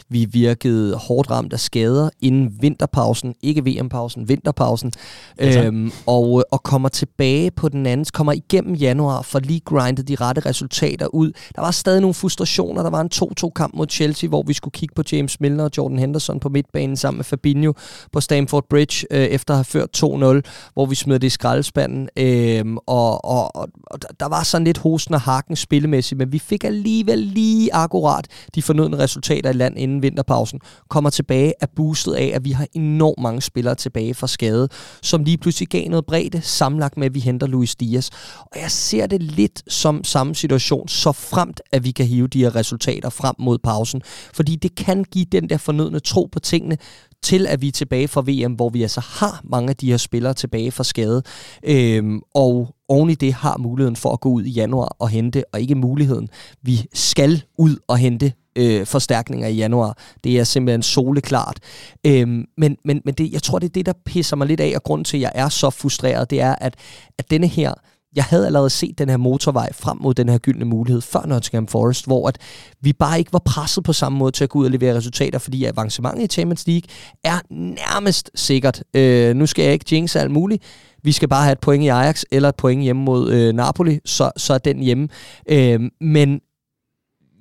vi 0.08 0.24
virkede 0.24 0.96
hårdt 0.96 1.30
ramt 1.30 1.52
af 1.52 1.60
skader 1.60 2.10
inden 2.20 2.56
vinterpausen, 2.60 3.34
ikke 3.42 3.64
VM-pausen, 3.64 4.28
vinterpausen, 4.28 4.92
ja, 5.40 5.66
øhm, 5.66 5.92
og, 6.06 6.44
og 6.50 6.62
kommer 6.62 6.88
tilbage 6.88 7.50
på 7.50 7.68
den 7.68 7.86
anden, 7.86 8.06
kommer 8.12 8.32
igennem 8.32 8.74
januar, 8.74 9.22
for 9.22 9.38
lige 9.38 9.60
grindet 9.60 10.08
de 10.08 10.14
rette 10.14 10.40
resultater 10.40 11.06
ud. 11.06 11.32
Der 11.56 11.60
var 11.60 11.70
stadig 11.70 12.00
nogle 12.00 12.14
frustrationer, 12.14 12.82
der 12.82 12.90
var 12.90 13.00
en 13.00 13.10
2-2-kamp 13.14 13.74
mod 13.74 13.86
Chelsea, 13.90 14.28
hvor 14.28 14.42
vi 14.46 14.52
skulle 14.52 14.72
kigge 14.72 14.94
på 14.94 15.02
James 15.12 15.40
Milner 15.40 15.64
og 15.64 15.70
Jordan 15.76 15.98
Henderson 15.98 16.40
på 16.40 16.48
midtbanen 16.48 16.96
sammen 16.96 17.18
med 17.18 17.24
Fabinho 17.24 17.72
på 18.12 18.20
Stamford 18.20 18.64
Bridge, 18.70 19.06
øh, 19.10 19.24
efter 19.24 19.54
at 19.54 19.58
have 19.58 19.64
ført 19.64 19.88
2-0 19.96 20.45
hvor 20.74 20.86
vi 20.86 20.94
smed 20.94 21.18
det 21.18 21.26
i 21.26 21.30
skraldespanden. 21.30 22.08
øh, 22.16 22.64
og, 22.86 23.24
og, 23.24 23.56
og, 23.56 23.68
og 23.86 23.98
der 24.20 24.26
var 24.26 24.42
sådan 24.42 24.64
lidt 24.64 24.78
hosten 24.78 25.14
og 25.14 25.20
hakken 25.20 25.56
spillemæssigt, 25.56 26.18
men 26.18 26.32
vi 26.32 26.38
fik 26.38 26.64
alligevel 26.64 27.18
lige 27.18 27.74
akkurat 27.74 28.26
de 28.54 28.62
fornødne 28.62 28.98
resultater 28.98 29.50
i 29.50 29.52
land 29.52 29.78
inden 29.78 30.02
vinterpausen. 30.02 30.60
Kommer 30.88 31.10
tilbage 31.10 31.52
af 31.60 31.68
boostet 31.70 32.14
af, 32.14 32.32
at 32.34 32.44
vi 32.44 32.50
har 32.50 32.66
enormt 32.74 33.22
mange 33.22 33.42
spillere 33.42 33.74
tilbage 33.74 34.14
fra 34.14 34.26
skade, 34.26 34.68
som 35.02 35.24
lige 35.24 35.38
pludselig 35.38 35.68
gav 35.68 35.88
noget 35.88 36.06
bredde, 36.06 36.40
sammenlagt 36.40 36.96
med, 36.96 37.06
at 37.06 37.14
vi 37.14 37.20
henter 37.20 37.46
Luis 37.46 37.76
Dias. 37.76 38.10
Og 38.40 38.60
jeg 38.60 38.70
ser 38.70 39.06
det 39.06 39.22
lidt 39.22 39.62
som 39.72 40.04
samme 40.04 40.34
situation, 40.34 40.88
så 40.88 41.12
fremt, 41.12 41.60
at 41.72 41.84
vi 41.84 41.90
kan 41.90 42.06
hive 42.06 42.26
de 42.26 42.42
her 42.42 42.56
resultater 42.56 43.10
frem 43.10 43.34
mod 43.38 43.58
pausen. 43.58 44.02
Fordi 44.34 44.56
det 44.56 44.74
kan 44.76 45.04
give 45.04 45.24
den 45.24 45.48
der 45.48 45.56
fornødne 45.56 46.00
tro 46.00 46.28
på 46.32 46.40
tingene, 46.40 46.78
til 47.26 47.46
at 47.46 47.62
vi 47.62 47.68
er 47.68 47.72
tilbage 47.72 48.08
fra 48.08 48.22
VM, 48.26 48.52
hvor 48.52 48.68
vi 48.68 48.82
altså 48.82 49.00
har 49.00 49.40
mange 49.44 49.70
af 49.70 49.76
de 49.76 49.90
her 49.90 49.96
spillere 49.96 50.34
tilbage 50.34 50.70
fra 50.70 50.84
skade, 50.84 51.22
øhm, 51.62 52.20
og 52.34 52.74
oven 52.88 53.10
i 53.10 53.14
det 53.14 53.32
har 53.32 53.56
muligheden 53.58 53.96
for 53.96 54.12
at 54.12 54.20
gå 54.20 54.28
ud 54.28 54.44
i 54.44 54.50
januar 54.50 54.96
og 54.98 55.08
hente, 55.08 55.44
og 55.52 55.60
ikke 55.60 55.74
muligheden. 55.74 56.28
Vi 56.62 56.86
skal 56.94 57.42
ud 57.58 57.76
og 57.88 57.98
hente 57.98 58.32
øh, 58.56 58.86
forstærkninger 58.86 59.48
i 59.48 59.54
januar. 59.54 59.98
Det 60.24 60.38
er 60.38 60.44
simpelthen 60.44 60.82
soleklart. 60.82 61.58
Øhm, 62.06 62.44
men 62.56 62.76
men, 62.84 63.02
men 63.04 63.14
det, 63.14 63.32
jeg 63.32 63.42
tror, 63.42 63.58
det 63.58 63.68
er 63.68 63.72
det, 63.72 63.86
der 63.86 63.92
pisser 64.04 64.36
mig 64.36 64.46
lidt 64.46 64.60
af, 64.60 64.72
og 64.76 64.82
grund 64.82 65.04
til, 65.04 65.16
at 65.16 65.20
jeg 65.20 65.32
er 65.34 65.48
så 65.48 65.70
frustreret, 65.70 66.30
det 66.30 66.40
er, 66.40 66.54
at, 66.60 66.74
at 67.18 67.30
denne 67.30 67.46
her 67.46 67.74
jeg 68.16 68.24
havde 68.24 68.46
allerede 68.46 68.70
set 68.70 68.98
den 68.98 69.08
her 69.08 69.16
motorvej 69.16 69.72
frem 69.72 69.98
mod 70.00 70.14
den 70.14 70.28
her 70.28 70.38
gyldne 70.38 70.64
mulighed 70.64 71.00
før 71.00 71.26
Nottingham 71.26 71.66
Forest, 71.66 72.06
hvor 72.06 72.28
at 72.28 72.38
vi 72.80 72.92
bare 72.92 73.18
ikke 73.18 73.32
var 73.32 73.42
presset 73.44 73.84
på 73.84 73.92
samme 73.92 74.18
måde 74.18 74.32
til 74.32 74.44
at 74.44 74.50
gå 74.50 74.58
ud 74.58 74.64
og 74.64 74.70
levere 74.70 74.94
resultater, 74.94 75.38
fordi 75.38 75.64
avancementet 75.64 76.24
i 76.24 76.26
Champions 76.26 76.66
League 76.66 76.88
er 77.24 77.40
nærmest 77.50 78.30
sikkert. 78.34 78.82
Øh, 78.94 79.36
nu 79.36 79.46
skal 79.46 79.62
jeg 79.62 79.72
ikke 79.72 79.84
jinx 79.92 80.16
alt 80.16 80.30
muligt. 80.30 80.62
Vi 81.02 81.12
skal 81.12 81.28
bare 81.28 81.42
have 81.42 81.52
et 81.52 81.60
point 81.60 81.84
i 81.84 81.88
Ajax 81.88 82.22
eller 82.30 82.48
et 82.48 82.56
point 82.56 82.82
hjemme 82.82 83.02
mod 83.02 83.32
øh, 83.32 83.54
Napoli, 83.54 83.98
så, 84.04 84.30
så 84.36 84.54
er 84.54 84.58
den 84.58 84.78
hjemme. 84.78 85.08
Øh, 85.50 85.80
men 86.00 86.40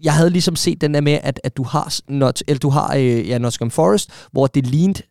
jeg 0.03 0.13
havde 0.13 0.29
ligesom 0.29 0.55
set 0.55 0.81
den 0.81 0.93
der 0.93 1.01
med, 1.01 1.19
at, 1.23 1.39
at 1.43 1.57
du 1.57 1.63
har, 1.63 1.99
not, 2.07 2.43
eller 2.47 2.59
du 2.59 2.69
har 2.69 2.95
øh, 2.95 3.29
ja, 3.29 3.37
Nottingham 3.37 3.71
Forest, 3.71 4.09
hvor 4.31 4.47
det 4.47 4.67
lignede 4.67 5.01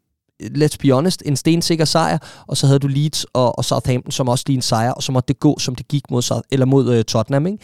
let's 0.42 0.76
be 0.80 0.92
honest, 0.92 1.22
en 1.26 1.36
stensikker 1.36 1.84
sejr, 1.84 2.18
og 2.46 2.56
så 2.56 2.66
havde 2.66 2.78
du 2.78 2.86
Leeds 2.86 3.24
og, 3.24 3.58
og 3.58 3.64
Southampton, 3.64 4.12
som 4.12 4.28
også 4.28 4.44
lige 4.46 4.56
en 4.56 4.62
sejr, 4.62 4.92
og 4.92 5.02
så 5.02 5.12
måtte 5.12 5.28
det 5.28 5.40
gå, 5.40 5.58
som 5.58 5.74
det 5.74 5.88
gik 5.88 6.10
mod, 6.10 6.42
eller 6.50 6.66
mod 6.66 6.98
uh, 6.98 7.02
Tottenham, 7.02 7.46
ikke? 7.46 7.58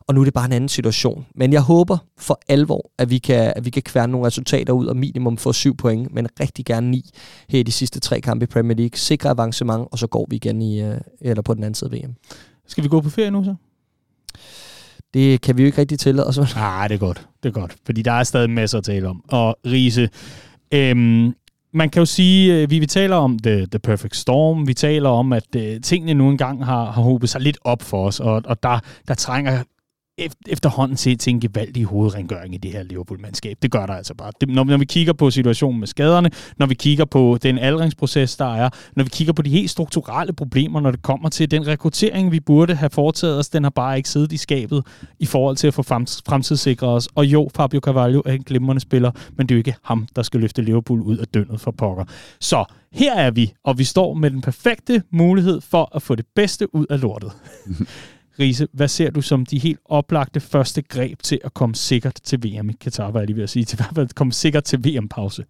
Og 0.00 0.14
nu 0.14 0.20
er 0.20 0.24
det 0.24 0.34
bare 0.34 0.44
en 0.44 0.52
anden 0.52 0.68
situation. 0.68 1.26
Men 1.34 1.52
jeg 1.52 1.60
håber 1.60 1.98
for 2.18 2.40
alvor, 2.48 2.90
at 2.98 3.10
vi 3.10 3.18
kan, 3.18 3.52
at 3.56 3.64
vi 3.64 3.70
kan 3.70 3.82
kværne 3.82 4.12
nogle 4.12 4.26
resultater 4.26 4.72
ud 4.72 4.86
og 4.86 4.96
minimum 4.96 5.36
få 5.36 5.52
syv 5.52 5.76
point, 5.76 6.14
men 6.14 6.28
rigtig 6.40 6.64
gerne 6.64 6.90
ni 6.90 7.10
her 7.48 7.58
i 7.58 7.62
de 7.62 7.72
sidste 7.72 8.00
tre 8.00 8.20
kampe 8.20 8.42
i 8.42 8.46
Premier 8.46 8.76
League. 8.76 8.98
Sikre 8.98 9.30
avancement, 9.30 9.88
og 9.92 9.98
så 9.98 10.06
går 10.06 10.26
vi 10.30 10.36
igen 10.36 10.62
i, 10.62 10.82
uh, 10.88 10.94
eller 11.20 11.42
på 11.42 11.54
den 11.54 11.64
anden 11.64 11.74
side 11.74 11.90
af 11.92 11.98
VM. 11.98 12.14
Skal 12.66 12.84
vi 12.84 12.88
gå 12.88 13.00
på 13.00 13.10
ferie 13.10 13.30
nu 13.30 13.44
så? 13.44 13.54
Det 15.14 15.40
kan 15.40 15.56
vi 15.56 15.62
jo 15.62 15.66
ikke 15.66 15.80
rigtig 15.80 15.98
tillade 15.98 16.26
os. 16.26 16.38
Nej, 16.54 16.88
det 16.88 16.94
er 16.94 16.98
godt. 16.98 17.26
Det 17.42 17.48
er 17.48 17.52
godt. 17.52 17.76
Fordi 17.86 18.02
der 18.02 18.12
er 18.12 18.24
stadig 18.24 18.50
masser 18.50 18.78
at 18.78 18.84
tale 18.84 19.08
om. 19.08 19.22
Og 19.28 19.56
Riese, 19.66 20.08
øhm, 20.74 21.34
man 21.74 21.90
kan 21.90 22.00
jo 22.00 22.06
sige, 22.06 22.62
at 22.62 22.70
vi, 22.70 22.78
vi 22.78 22.86
taler 22.86 23.16
om 23.16 23.38
the, 23.38 23.66
the 23.66 23.78
Perfect 23.78 24.16
Storm, 24.16 24.66
vi 24.66 24.74
taler 24.74 25.08
om, 25.08 25.32
at 25.32 25.56
uh, 25.56 25.62
tingene 25.82 26.14
nu 26.14 26.28
engang 26.30 26.64
har, 26.64 26.90
har 26.90 27.02
hobet 27.02 27.28
sig 27.28 27.40
lidt 27.40 27.58
op 27.64 27.82
for 27.82 28.06
os, 28.06 28.20
og, 28.20 28.42
og 28.44 28.62
der, 28.62 28.78
der 29.08 29.14
trænger 29.14 29.62
efterhånden 30.48 30.96
set 30.96 31.20
til 31.20 31.30
en 31.30 31.40
gevaldig 31.40 31.84
hovedrengøring 31.84 32.54
i 32.54 32.58
det 32.58 32.72
her 32.72 32.82
Liverpool-mandskab. 32.82 33.56
Det 33.62 33.70
gør 33.70 33.86
der 33.86 33.94
altså 33.94 34.14
bare. 34.14 34.32
Det, 34.40 34.48
når, 34.48 34.64
når 34.64 34.76
vi 34.76 34.84
kigger 34.84 35.12
på 35.12 35.30
situationen 35.30 35.80
med 35.80 35.86
skaderne, 35.86 36.30
når 36.56 36.66
vi 36.66 36.74
kigger 36.74 37.04
på 37.04 37.38
den 37.42 37.58
aldringsproces, 37.58 38.36
der 38.36 38.54
er, 38.54 38.70
når 38.96 39.04
vi 39.04 39.10
kigger 39.10 39.32
på 39.32 39.42
de 39.42 39.50
helt 39.50 39.70
strukturelle 39.70 40.32
problemer, 40.32 40.80
når 40.80 40.90
det 40.90 41.02
kommer 41.02 41.28
til 41.28 41.50
den 41.50 41.66
rekruttering, 41.66 42.32
vi 42.32 42.40
burde 42.40 42.74
have 42.74 42.90
foretaget 42.90 43.38
os, 43.38 43.48
den 43.48 43.62
har 43.62 43.70
bare 43.70 43.96
ikke 43.96 44.08
siddet 44.08 44.32
i 44.32 44.36
skabet 44.36 44.86
i 45.18 45.26
forhold 45.26 45.56
til 45.56 45.66
at 45.66 45.74
få 45.74 45.82
fremtidssikret 45.82 46.90
os. 46.90 47.08
Og 47.14 47.26
jo, 47.26 47.50
Fabio 47.56 47.80
Carvalho 47.80 48.22
er 48.26 48.32
en 48.32 48.42
glimrende 48.42 48.80
spiller, 48.80 49.10
men 49.36 49.46
det 49.46 49.54
er 49.54 49.56
jo 49.56 49.60
ikke 49.60 49.74
ham, 49.82 50.06
der 50.16 50.22
skal 50.22 50.40
løfte 50.40 50.62
Liverpool 50.62 51.00
ud 51.00 51.16
af 51.16 51.26
døgnet 51.26 51.60
for 51.60 51.70
pokker. 51.70 52.04
Så 52.40 52.64
her 52.92 53.14
er 53.14 53.30
vi, 53.30 53.52
og 53.64 53.78
vi 53.78 53.84
står 53.84 54.14
med 54.14 54.30
den 54.30 54.40
perfekte 54.40 55.02
mulighed 55.10 55.60
for 55.60 55.96
at 55.96 56.02
få 56.02 56.14
det 56.14 56.26
bedste 56.34 56.74
ud 56.74 56.86
af 56.90 57.00
lortet. 57.00 57.32
Riese, 58.38 58.68
hvad 58.72 58.88
ser 58.88 59.10
du 59.10 59.20
som 59.20 59.46
de 59.46 59.58
helt 59.58 59.80
oplagte 59.84 60.40
første 60.40 60.82
greb 60.82 61.22
til 61.22 61.40
at 61.44 61.54
komme 61.54 61.74
sikkert 61.74 62.18
til 62.24 62.44
VM 62.44 62.70
i 62.70 62.72
Katar, 62.72 63.10
hvad 63.10 63.22
er 63.22 63.26
det 63.26 63.36
ved 63.36 63.42
at 63.42 63.50
sige, 63.50 63.64
til 63.64 63.84
at 63.96 64.14
komme 64.14 64.32
sikkert 64.32 64.64
til 64.64 64.78
VM-pause? 64.84 65.44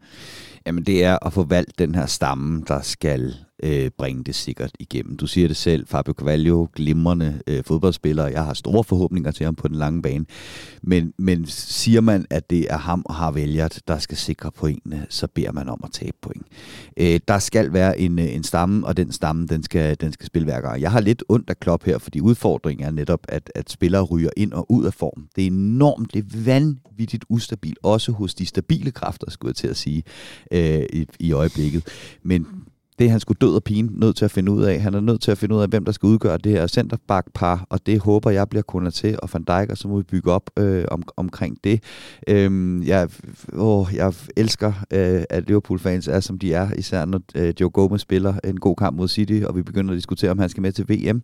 Jamen 0.66 0.84
det 0.86 1.04
er 1.04 1.26
at 1.26 1.32
få 1.32 1.44
valgt 1.44 1.78
den 1.78 1.94
her 1.94 2.06
stamme, 2.06 2.64
der 2.68 2.80
skal 2.80 3.34
øh, 3.62 3.90
bringe 3.98 4.24
det 4.24 4.34
sikkert 4.34 4.70
igennem. 4.78 5.16
Du 5.16 5.26
siger 5.26 5.48
det 5.48 5.56
selv, 5.56 5.86
Fabio 5.86 6.14
Carvalho, 6.14 6.66
glimrende 6.76 7.40
øh, 7.46 7.64
fodboldspiller. 7.64 8.26
Jeg 8.26 8.44
har 8.44 8.54
store 8.54 8.84
forhåbninger 8.84 9.30
til 9.30 9.44
ham 9.44 9.54
på 9.54 9.68
den 9.68 9.76
lange 9.76 10.02
bane. 10.02 10.24
Men, 10.82 11.12
men 11.18 11.46
siger 11.46 12.00
man, 12.00 12.26
at 12.30 12.50
det 12.50 12.66
er 12.72 12.78
ham 12.78 13.02
og 13.04 13.14
har 13.14 13.30
vælgert, 13.30 13.80
der 13.88 13.98
skal 13.98 14.16
sikre 14.16 14.50
pointene, 14.50 15.06
så 15.08 15.26
beder 15.26 15.52
man 15.52 15.68
om 15.68 15.80
at 15.84 15.92
tabe 15.92 16.16
point. 16.22 16.46
Øh, 16.96 17.20
der 17.28 17.38
skal 17.38 17.72
være 17.72 17.98
en, 17.98 18.18
øh, 18.18 18.34
en 18.34 18.42
stamme, 18.42 18.86
og 18.86 18.96
den 18.96 19.12
stamme, 19.12 19.46
den 19.46 19.62
skal, 19.62 19.96
den 20.00 20.12
skal 20.12 20.26
spille 20.26 20.44
hver 20.44 20.60
gang. 20.60 20.80
Jeg 20.80 20.90
har 20.90 21.00
lidt 21.00 21.24
ondt 21.28 21.50
af 21.50 21.60
Klopp 21.60 21.84
her, 21.84 21.98
fordi 21.98 22.20
udfordringen 22.20 22.86
er 22.86 22.90
netop, 22.90 23.20
at, 23.28 23.52
at 23.54 23.70
spillere 23.70 24.02
ryger 24.02 24.30
ind 24.36 24.52
og 24.52 24.72
ud 24.72 24.84
af 24.84 24.94
form. 24.94 25.28
Det 25.36 25.42
er 25.42 25.46
enormt, 25.46 26.14
det 26.14 26.24
er 26.24 26.44
vanvittigt 26.44 27.24
ustabilt, 27.28 27.78
også 27.82 28.12
hos 28.12 28.34
de 28.34 28.46
stabile 28.46 28.90
kræfter, 28.90 29.30
skulle 29.30 29.50
jeg 29.50 29.56
til 29.56 29.68
at 29.68 29.76
sige, 29.76 30.02
øh, 30.52 30.82
i, 30.92 31.06
i 31.20 31.32
øjeblikket. 31.32 31.86
Men 32.22 32.46
det 33.02 33.08
er 33.08 33.10
han 33.10 33.20
skulle 33.20 33.38
død 33.40 33.54
og 33.54 33.64
pine 33.64 33.88
nødt 33.92 34.16
til 34.16 34.24
at 34.24 34.30
finde 34.30 34.52
ud 34.52 34.62
af. 34.62 34.80
Han 34.80 34.94
er 34.94 35.00
nødt 35.00 35.20
til 35.22 35.30
at 35.30 35.38
finde 35.38 35.54
ud 35.54 35.62
af, 35.62 35.68
hvem 35.68 35.84
der 35.84 35.92
skal 35.92 36.06
udgøre 36.06 36.38
det 36.38 36.52
her 36.52 36.66
centerback-par, 36.66 37.66
og 37.70 37.86
det 37.86 38.00
håber 38.00 38.30
jeg 38.30 38.48
bliver 38.48 38.62
kunnet 38.62 38.94
til, 38.94 39.18
og 39.22 39.28
Van 39.32 39.42
Dijk, 39.42 39.70
og 39.70 39.78
så 39.78 39.88
må 39.88 39.96
vi 39.96 40.02
bygge 40.02 40.32
op 40.32 40.50
øh, 40.58 40.84
om, 40.90 41.02
omkring 41.16 41.56
det. 41.64 41.82
Øhm, 42.28 42.82
jeg, 42.82 43.08
åh, 43.52 43.86
jeg 43.94 44.14
elsker, 44.36 44.72
øh, 44.92 45.22
at 45.30 45.46
Liverpool-fans 45.46 46.08
er, 46.08 46.20
som 46.20 46.38
de 46.38 46.54
er, 46.54 46.68
især 46.78 47.04
når 47.04 47.20
øh, 47.34 47.54
Joe 47.60 47.70
Gomez 47.70 48.00
spiller 48.00 48.34
en 48.44 48.60
god 48.60 48.76
kamp 48.76 48.96
mod 48.96 49.08
City, 49.08 49.40
og 49.46 49.56
vi 49.56 49.62
begynder 49.62 49.92
at 49.92 49.96
diskutere, 49.96 50.30
om 50.30 50.38
han 50.38 50.48
skal 50.48 50.60
med 50.60 50.72
til 50.72 50.88
VM. 50.88 51.22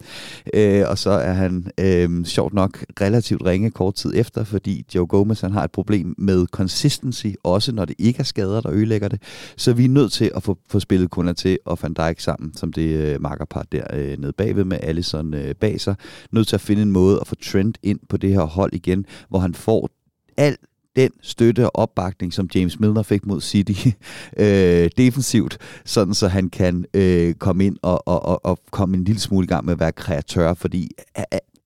Øh, 0.54 0.84
og 0.88 0.98
så 0.98 1.10
er 1.10 1.32
han, 1.32 1.70
øh, 1.80 2.24
sjovt 2.24 2.54
nok, 2.54 2.84
relativt 3.00 3.42
ringe 3.44 3.70
kort 3.70 3.94
tid 3.94 4.12
efter, 4.14 4.44
fordi 4.44 4.84
Joe 4.94 5.06
Gomez 5.06 5.40
han 5.40 5.52
har 5.52 5.64
et 5.64 5.72
problem 5.72 6.14
med 6.18 6.46
consistency, 6.46 7.26
også 7.42 7.72
når 7.72 7.84
det 7.84 7.94
ikke 7.98 8.18
er 8.18 8.24
skader, 8.24 8.60
der 8.60 8.70
ødelægger 8.72 9.08
det. 9.08 9.22
Så 9.56 9.72
vi 9.72 9.84
er 9.84 9.88
nødt 9.88 10.12
til 10.12 10.30
at 10.36 10.42
få, 10.42 10.58
få 10.68 10.80
spillet 10.80 11.10
kunder 11.10 11.32
til 11.32 11.58
og 11.68 11.78
Van 11.82 11.94
Dijk 11.94 12.20
sammen, 12.20 12.54
som 12.54 12.72
det 12.72 12.88
øh, 12.88 13.22
makkerpar 13.22 13.66
der 13.72 13.84
øh, 13.92 14.18
nede 14.18 14.32
bagved 14.32 14.64
med 14.64 14.78
Allison 14.82 15.34
øh, 15.34 15.54
bag 15.54 15.80
sig. 15.80 15.94
Nødt 16.32 16.48
til 16.48 16.56
at 16.56 16.60
finde 16.60 16.82
en 16.82 16.92
måde 16.92 17.18
at 17.20 17.26
få 17.26 17.34
Trent 17.34 17.78
ind 17.82 18.00
på 18.08 18.16
det 18.16 18.30
her 18.30 18.42
hold 18.42 18.72
igen, 18.72 19.06
hvor 19.28 19.38
han 19.38 19.54
får 19.54 19.90
alt 20.36 20.60
den 20.96 21.10
støtte 21.22 21.70
og 21.70 21.76
opbakning, 21.76 22.32
som 22.32 22.48
James 22.54 22.80
Milner 22.80 23.02
fik 23.02 23.26
mod 23.26 23.40
City 23.40 23.88
øh, 24.42 24.90
defensivt, 24.96 25.58
sådan 25.84 26.14
så 26.14 26.28
han 26.28 26.50
kan 26.50 26.84
øh, 26.94 27.34
komme 27.34 27.66
ind 27.66 27.76
og, 27.82 28.08
og, 28.08 28.24
og, 28.24 28.44
og 28.44 28.58
komme 28.70 28.96
en 28.96 29.04
lille 29.04 29.20
smule 29.20 29.44
i 29.44 29.48
gang 29.48 29.64
med 29.64 29.72
at 29.72 29.80
være 29.80 29.92
kreatør, 29.92 30.54
fordi 30.54 30.90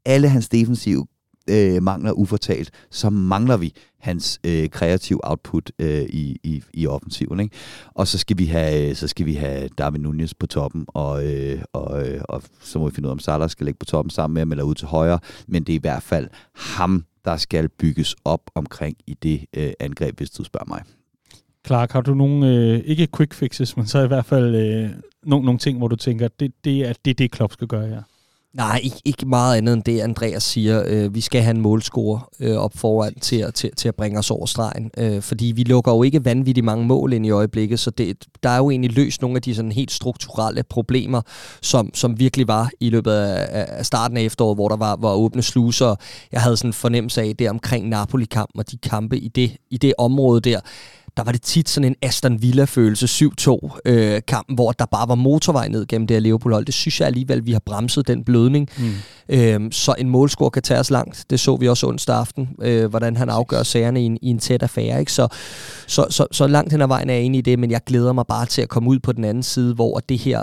alle 0.04 0.28
hans 0.28 0.48
defensive 0.48 1.06
øh, 1.50 1.82
mangler 1.82 2.12
ufortalt, 2.12 2.70
så 2.90 3.10
mangler 3.10 3.56
vi 3.56 3.74
hans 3.98 4.40
øh, 4.44 4.68
kreative 4.68 5.20
output 5.22 5.70
øh, 5.78 6.02
i, 6.02 6.40
i, 6.42 6.62
i 6.74 6.86
offensiven. 6.86 7.40
Ikke? 7.40 7.56
Og 7.94 8.08
så 8.08 8.18
skal 8.18 8.38
vi 8.38 8.46
have 8.46 8.90
øh, 8.90 8.96
så 8.96 9.08
skal 9.08 9.26
vi 9.26 9.34
have 9.34 9.68
Darwin 9.68 10.00
Nunez 10.00 10.34
på 10.34 10.46
toppen, 10.46 10.84
og, 10.88 11.26
øh, 11.26 11.62
og, 11.72 12.08
øh, 12.08 12.20
og 12.28 12.42
så 12.60 12.78
må 12.78 12.88
vi 12.88 12.94
finde 12.94 13.06
ud 13.06 13.10
af, 13.10 13.12
om 13.12 13.18
Salah 13.18 13.50
skal 13.50 13.64
ligge 13.64 13.78
på 13.78 13.86
toppen 13.86 14.10
sammen 14.10 14.34
med 14.34 14.40
ham 14.40 14.52
eller 14.52 14.64
ud 14.64 14.74
til 14.74 14.86
højre, 14.86 15.18
men 15.46 15.64
det 15.64 15.72
er 15.72 15.76
i 15.76 15.80
hvert 15.80 16.02
fald 16.02 16.28
ham, 16.54 17.04
der 17.24 17.36
skal 17.36 17.68
bygges 17.68 18.16
op 18.24 18.50
omkring 18.54 18.96
i 19.06 19.14
det 19.22 19.44
øh, 19.56 19.72
angreb, 19.80 20.16
hvis 20.16 20.30
du 20.30 20.44
spørger 20.44 20.68
mig. 20.68 20.82
Clark, 21.66 21.92
har 21.92 22.00
du 22.00 22.14
nogle, 22.14 22.48
øh, 22.48 22.78
ikke 22.84 23.08
quick 23.16 23.34
fixes, 23.34 23.76
men 23.76 23.86
så 23.86 24.04
i 24.04 24.06
hvert 24.06 24.24
fald 24.24 24.54
øh, 24.54 24.90
nogle, 25.22 25.44
nogle 25.44 25.58
ting, 25.58 25.78
hvor 25.78 25.88
du 25.88 25.96
tænker, 25.96 26.28
det, 26.28 26.52
det 26.64 26.88
er 26.88 26.92
det, 27.04 27.18
det 27.18 27.30
Klopp 27.30 27.52
skal 27.52 27.66
gøre 27.66 27.88
her? 27.88 28.02
Nej, 28.54 28.80
ikke, 28.82 28.96
ikke 29.04 29.26
meget 29.26 29.56
andet 29.56 29.72
end 29.72 29.82
det, 29.82 30.00
Andreas 30.00 30.42
siger. 30.42 30.82
Øh, 30.86 31.14
vi 31.14 31.20
skal 31.20 31.42
have 31.42 31.54
en 31.54 31.60
målscore 31.60 32.20
øh, 32.40 32.56
op 32.56 32.72
foran 32.76 33.14
til, 33.14 33.36
at, 33.36 33.54
til, 33.54 33.70
til 33.76 33.88
at 33.88 33.94
bringe 33.94 34.18
os 34.18 34.30
over 34.30 34.46
stregen. 34.46 34.90
Øh, 34.98 35.22
fordi 35.22 35.52
vi 35.56 35.62
lukker 35.62 35.92
jo 35.92 36.02
ikke 36.02 36.24
vanvittigt 36.24 36.64
mange 36.64 36.86
mål 36.86 37.12
ind 37.12 37.26
i 37.26 37.30
øjeblikket, 37.30 37.80
så 37.80 37.90
det, 37.90 38.26
der 38.42 38.48
er 38.48 38.56
jo 38.56 38.70
egentlig 38.70 38.92
løst 38.92 39.22
nogle 39.22 39.36
af 39.36 39.42
de 39.42 39.54
sådan 39.54 39.72
helt 39.72 39.90
strukturelle 39.90 40.62
problemer, 40.62 41.22
som, 41.62 41.90
som 41.94 42.18
virkelig 42.18 42.48
var 42.48 42.70
i 42.80 42.90
løbet 42.90 43.12
af, 43.12 43.66
af 43.78 43.86
starten 43.86 44.16
af 44.16 44.22
efteråret, 44.22 44.56
hvor 44.56 44.68
der 44.68 44.76
var, 44.76 44.96
var 45.00 45.12
åbne 45.14 45.42
sluser. 45.42 45.94
Jeg 46.32 46.40
havde 46.40 46.56
sådan 46.56 46.68
en 46.68 46.72
fornemmelse 46.72 47.22
af 47.22 47.34
det 47.38 47.50
omkring 47.50 47.88
Napoli-kampen 47.88 48.58
og 48.58 48.70
de 48.70 48.76
kampe 48.76 49.18
i 49.18 49.28
det, 49.28 49.56
i 49.70 49.76
det 49.76 49.94
område 49.98 50.40
der 50.40 50.60
der 51.16 51.22
var 51.24 51.32
det 51.32 51.42
tit 51.42 51.68
sådan 51.68 51.88
en 51.88 51.96
Aston 52.02 52.42
Villa-følelse, 52.42 53.26
7-2 53.40 53.80
øh, 53.84 54.20
kampen, 54.28 54.54
hvor 54.54 54.72
der 54.72 54.86
bare 54.86 55.08
var 55.08 55.14
motorvej 55.14 55.68
ned 55.68 55.86
gennem 55.86 56.06
det 56.06 56.14
her 56.14 56.20
Liverpool-hold. 56.20 56.64
Det 56.64 56.74
synes 56.74 57.00
jeg 57.00 57.06
alligevel, 57.06 57.46
vi 57.46 57.52
har 57.52 57.62
bremset 57.66 58.08
den 58.08 58.24
blødning. 58.24 58.68
Mm. 58.78 58.92
Øhm, 59.28 59.72
så 59.72 59.94
en 59.98 60.08
målscore 60.08 60.50
kan 60.50 60.62
tage 60.62 60.80
os 60.80 60.90
langt. 60.90 61.24
Det 61.30 61.40
så 61.40 61.56
vi 61.56 61.68
også 61.68 61.86
onsdag 61.86 62.16
aften, 62.16 62.48
øh, 62.62 62.90
hvordan 62.90 63.16
han 63.16 63.28
afgør 63.28 63.62
sagerne 63.62 64.02
i 64.02 64.06
en, 64.06 64.18
i 64.22 64.28
en 64.28 64.38
tæt 64.38 64.62
affære. 64.62 65.00
Ikke? 65.00 65.12
Så, 65.12 65.28
så, 65.86 66.06
så, 66.10 66.26
så 66.32 66.46
langt 66.46 66.72
hen 66.72 66.82
ad 66.82 66.86
vejen 66.86 67.10
er 67.10 67.14
jeg 67.14 67.22
enig 67.22 67.38
i 67.38 67.42
det, 67.42 67.58
men 67.58 67.70
jeg 67.70 67.80
glæder 67.86 68.12
mig 68.12 68.26
bare 68.26 68.46
til 68.46 68.62
at 68.62 68.68
komme 68.68 68.90
ud 68.90 68.98
på 68.98 69.12
den 69.12 69.24
anden 69.24 69.42
side, 69.42 69.74
hvor 69.74 69.98
det 69.98 70.18
her, 70.18 70.42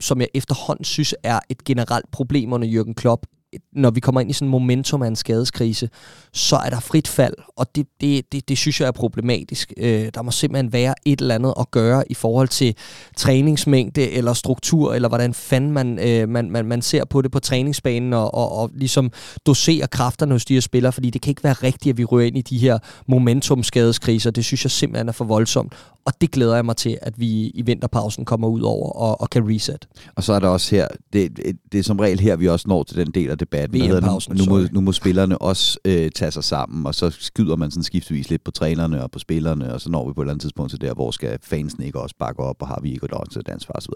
som 0.00 0.20
jeg 0.20 0.28
efterhånden 0.34 0.84
synes 0.84 1.14
er 1.22 1.40
et 1.48 1.64
generelt 1.64 2.10
problem 2.12 2.52
under 2.52 2.68
Jürgen 2.68 2.94
Klopp, 2.94 3.26
når 3.72 3.90
vi 3.90 4.00
kommer 4.00 4.20
ind 4.20 4.30
i 4.30 4.32
sådan 4.32 4.48
en 4.48 4.50
momentum 4.50 5.02
af 5.02 5.08
en 5.08 5.16
skadeskrise, 5.16 5.88
så 6.32 6.56
er 6.56 6.70
der 6.70 6.80
frit 6.80 7.08
fald, 7.08 7.34
og 7.56 7.76
det, 7.76 7.86
det, 8.00 8.32
det, 8.32 8.48
det 8.48 8.58
synes 8.58 8.80
jeg 8.80 8.86
er 8.86 8.92
problematisk. 8.92 9.72
Øh, 9.76 10.08
der 10.14 10.22
må 10.22 10.30
simpelthen 10.30 10.72
være 10.72 10.94
et 11.04 11.20
eller 11.20 11.34
andet 11.34 11.54
at 11.60 11.70
gøre 11.70 12.12
i 12.12 12.14
forhold 12.14 12.48
til 12.48 12.76
træningsmængde 13.16 14.10
eller 14.10 14.32
struktur, 14.32 14.94
eller 14.94 15.08
hvordan 15.08 15.34
fanden 15.34 15.72
man, 15.72 15.98
øh, 15.98 16.28
man, 16.28 16.50
man, 16.50 16.66
man 16.66 16.82
ser 16.82 17.04
på 17.04 17.22
det 17.22 17.30
på 17.30 17.40
træningsbanen, 17.40 18.12
og, 18.12 18.34
og, 18.34 18.52
og 18.52 18.70
ligesom 18.74 19.10
dosere 19.46 19.86
kræfterne 19.86 20.32
hos 20.32 20.44
de 20.44 20.54
her 20.54 20.60
spillere, 20.60 20.92
fordi 20.92 21.10
det 21.10 21.22
kan 21.22 21.30
ikke 21.30 21.44
være 21.44 21.52
rigtigt, 21.52 21.92
at 21.92 21.98
vi 21.98 22.04
rører 22.04 22.26
ind 22.26 22.36
i 22.36 22.42
de 22.42 22.58
her 22.58 22.78
momentum-skadeskriser. 23.06 24.30
Det 24.30 24.44
synes 24.44 24.64
jeg 24.64 24.70
simpelthen 24.70 25.08
er 25.08 25.12
for 25.12 25.24
voldsomt, 25.24 25.72
og 26.04 26.12
det 26.20 26.30
glæder 26.30 26.54
jeg 26.54 26.64
mig 26.64 26.76
til, 26.76 26.98
at 27.02 27.20
vi 27.20 27.48
i 27.48 27.62
vinterpausen 27.62 28.24
kommer 28.24 28.48
ud 28.48 28.60
over 28.60 28.90
og, 28.90 29.20
og 29.20 29.30
kan 29.30 29.48
reset. 29.48 29.88
Og 30.16 30.22
så 30.22 30.32
er 30.32 30.38
der 30.38 30.48
også 30.48 30.76
her, 30.76 30.88
det, 31.12 31.38
det, 31.72 31.78
er 31.78 31.82
som 31.82 31.98
regel 31.98 32.20
her, 32.20 32.36
vi 32.36 32.48
også 32.48 32.68
når 32.68 32.82
til 32.82 32.96
den 32.96 33.10
del 33.10 33.30
af 33.30 33.38
debatten. 33.38 33.80
Der 33.80 33.86
hedder, 33.86 34.34
nu, 34.34 34.44
nu, 34.44 34.50
må, 34.50 34.66
nu 34.72 34.80
må 34.80 34.92
spillerne 34.92 35.38
også 35.38 35.78
øh, 35.84 36.10
tage 36.10 36.30
sig 36.30 36.44
sammen, 36.44 36.86
og 36.86 36.94
så 36.94 37.10
skyder 37.10 37.56
man 37.56 37.70
sådan 37.70 37.82
skiftevis 37.82 38.30
lidt 38.30 38.44
på 38.44 38.50
trænerne 38.50 39.02
og 39.02 39.10
på 39.10 39.18
spillerne, 39.18 39.74
og 39.74 39.80
så 39.80 39.90
når 39.90 40.08
vi 40.08 40.12
på 40.12 40.20
et 40.20 40.24
eller 40.24 40.32
andet 40.32 40.42
tidspunkt 40.42 40.70
til 40.70 40.80
der, 40.80 40.94
hvor 40.94 41.10
skal 41.10 41.38
fansene 41.42 41.86
ikke 41.86 42.00
også 42.00 42.14
bakke 42.18 42.40
op, 42.40 42.56
og 42.60 42.68
har 42.68 42.80
vi 42.82 42.92
ikke 42.92 43.04
et 43.04 43.30
til 43.32 43.42
dansfar 43.46 43.74
osv. 43.74 43.92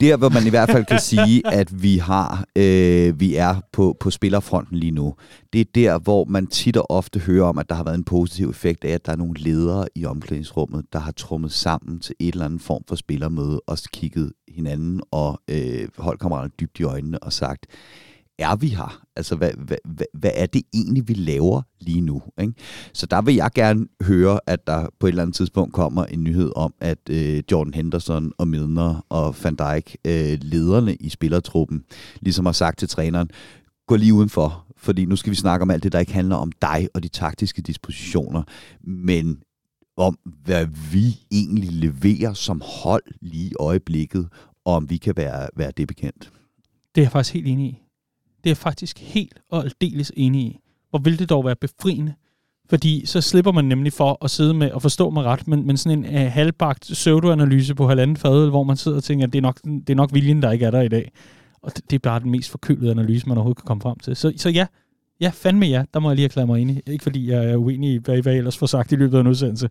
Der, 0.00 0.16
hvor 0.16 0.28
man 0.28 0.46
i 0.46 0.50
hvert 0.50 0.70
fald 0.70 0.84
kan 0.84 1.00
sige, 1.00 1.42
at 1.60 1.82
vi 1.82 1.98
har, 1.98 2.44
øh, 2.56 3.20
vi 3.20 3.34
er 3.34 3.54
på, 3.72 3.96
på 4.00 4.10
spillerfronten 4.10 4.76
lige 4.76 4.92
nu, 4.92 5.14
det 5.52 5.60
er 5.60 5.64
der, 5.74 5.98
hvor 5.98 6.24
man 6.24 6.46
tit 6.46 6.76
og 6.76 6.90
ofte 6.90 7.18
hører 7.18 7.46
om, 7.46 7.58
at 7.58 7.68
der 7.68 7.74
har 7.74 7.84
været 7.84 7.98
en 7.98 8.04
positiv 8.04 8.50
effekt 8.50 8.84
af, 8.84 8.90
at 8.90 9.06
der 9.06 9.12
er 9.12 9.16
nogle 9.16 9.40
ledere 9.40 9.86
i 9.94 10.04
omklædningsrummet, 10.04 10.84
der 10.92 10.98
har 10.98 11.12
trummet 11.18 11.52
sammen 11.52 12.00
til 12.00 12.14
et 12.18 12.32
eller 12.32 12.44
andet 12.44 12.62
form 12.62 12.82
for 12.88 12.96
spillermøde, 12.96 13.60
og 13.66 13.78
kigget 13.92 14.32
hinanden 14.48 15.00
og 15.10 15.40
øh, 15.50 15.88
holdkammeraterne 15.98 16.52
dybt 16.60 16.80
i 16.80 16.82
øjnene 16.82 17.18
og 17.18 17.32
sagt, 17.32 17.66
er 18.38 18.56
vi 18.56 18.68
her? 18.68 19.02
Altså, 19.16 19.36
hvad, 19.36 19.50
hvad, 19.58 19.76
hvad, 19.84 20.06
hvad 20.14 20.30
er 20.34 20.46
det 20.46 20.62
egentlig, 20.74 21.08
vi 21.08 21.14
laver 21.14 21.62
lige 21.80 22.00
nu? 22.00 22.22
Ikke? 22.40 22.52
Så 22.92 23.06
der 23.06 23.22
vil 23.22 23.34
jeg 23.34 23.50
gerne 23.54 23.86
høre, 24.02 24.40
at 24.46 24.66
der 24.66 24.86
på 25.00 25.06
et 25.06 25.10
eller 25.10 25.22
andet 25.22 25.36
tidspunkt 25.36 25.74
kommer 25.74 26.04
en 26.04 26.24
nyhed 26.24 26.52
om, 26.56 26.74
at 26.80 26.98
øh, 27.10 27.42
Jordan 27.52 27.74
Henderson 27.74 28.32
og 28.38 28.48
Milner 28.48 29.06
og 29.08 29.36
Van 29.42 29.54
Dijk, 29.54 29.96
øh, 30.04 30.38
lederne 30.42 30.94
i 30.94 31.08
spillertruppen, 31.08 31.84
ligesom 32.20 32.46
har 32.46 32.52
sagt 32.52 32.78
til 32.78 32.88
træneren, 32.88 33.30
gå 33.86 33.96
lige 33.96 34.14
udenfor, 34.14 34.66
fordi 34.76 35.04
nu 35.04 35.16
skal 35.16 35.30
vi 35.30 35.36
snakke 35.36 35.62
om 35.62 35.70
alt 35.70 35.82
det, 35.82 35.92
der 35.92 35.98
ikke 35.98 36.12
handler 36.12 36.36
om 36.36 36.52
dig 36.62 36.88
og 36.94 37.02
de 37.02 37.08
taktiske 37.08 37.62
dispositioner, 37.62 38.42
men 38.84 39.38
om, 39.98 40.18
hvad 40.44 40.66
vi 40.92 41.16
egentlig 41.32 41.72
leverer 41.72 42.32
som 42.32 42.62
hold 42.64 43.02
lige 43.20 43.50
i 43.50 43.54
øjeblikket, 43.60 44.28
og 44.64 44.74
om 44.74 44.90
vi 44.90 44.96
kan 44.96 45.16
være, 45.16 45.48
være 45.56 45.72
det 45.76 45.88
bekendt. 45.88 46.32
Det 46.94 47.00
er 47.00 47.04
jeg 47.04 47.12
faktisk 47.12 47.34
helt 47.34 47.46
enig 47.46 47.66
i. 47.66 47.82
Det 48.44 48.46
er 48.46 48.50
jeg 48.50 48.56
faktisk 48.56 48.98
helt 48.98 49.40
og 49.50 49.64
aldeles 49.64 50.12
enig 50.16 50.42
i. 50.42 50.58
Hvor 50.90 50.98
vil 50.98 51.18
det 51.18 51.30
dog 51.30 51.44
være 51.44 51.56
befriende? 51.56 52.14
Fordi 52.70 53.06
så 53.06 53.20
slipper 53.20 53.52
man 53.52 53.64
nemlig 53.64 53.92
for 53.92 54.24
at 54.24 54.30
sidde 54.30 54.54
med 54.54 54.70
og 54.70 54.82
forstå 54.82 55.10
mig 55.10 55.24
ret, 55.24 55.48
men, 55.48 55.66
men 55.66 55.76
sådan 55.76 56.04
en 56.04 56.14
uh, 56.14 56.32
halvbagt 56.32 56.80
pseudoanalyse 56.80 57.74
på 57.74 57.88
halvanden 57.88 58.16
fadøl, 58.16 58.50
hvor 58.50 58.62
man 58.62 58.76
sidder 58.76 58.96
og 58.96 59.04
tænker, 59.04 59.26
at 59.26 59.32
det 59.32 59.38
er, 59.38 59.42
nok, 59.42 59.60
det 59.64 59.90
er 59.90 59.94
nok 59.94 60.14
viljen, 60.14 60.42
der 60.42 60.50
ikke 60.50 60.66
er 60.66 60.70
der 60.70 60.80
i 60.80 60.88
dag. 60.88 61.12
Og 61.62 61.76
det, 61.76 61.90
det 61.90 61.96
er 61.96 62.00
bare 62.00 62.20
den 62.20 62.30
mest 62.30 62.50
forkølede 62.50 62.90
analyse, 62.90 63.28
man 63.28 63.36
overhovedet 63.36 63.62
kan 63.62 63.66
komme 63.66 63.80
frem 63.80 63.98
til. 63.98 64.16
Så, 64.16 64.32
så 64.36 64.48
ja, 64.50 64.66
ja, 65.20 65.30
fandme 65.34 65.66
ja, 65.66 65.82
der 65.94 66.00
må 66.00 66.10
jeg 66.10 66.16
lige 66.16 66.24
erklære 66.24 66.46
mig 66.46 66.62
enig. 66.62 66.82
Ikke 66.86 67.02
fordi 67.02 67.30
jeg 67.30 67.50
er 67.50 67.56
uenig 67.56 67.90
i, 67.90 67.98
hvad, 68.04 68.34
I 68.34 68.36
ellers 68.36 68.58
får 68.58 68.66
sagt 68.66 68.92
i 68.92 68.96
løbet 68.96 69.16
af 69.16 69.20
en 69.20 69.26
udsendelse. 69.26 69.68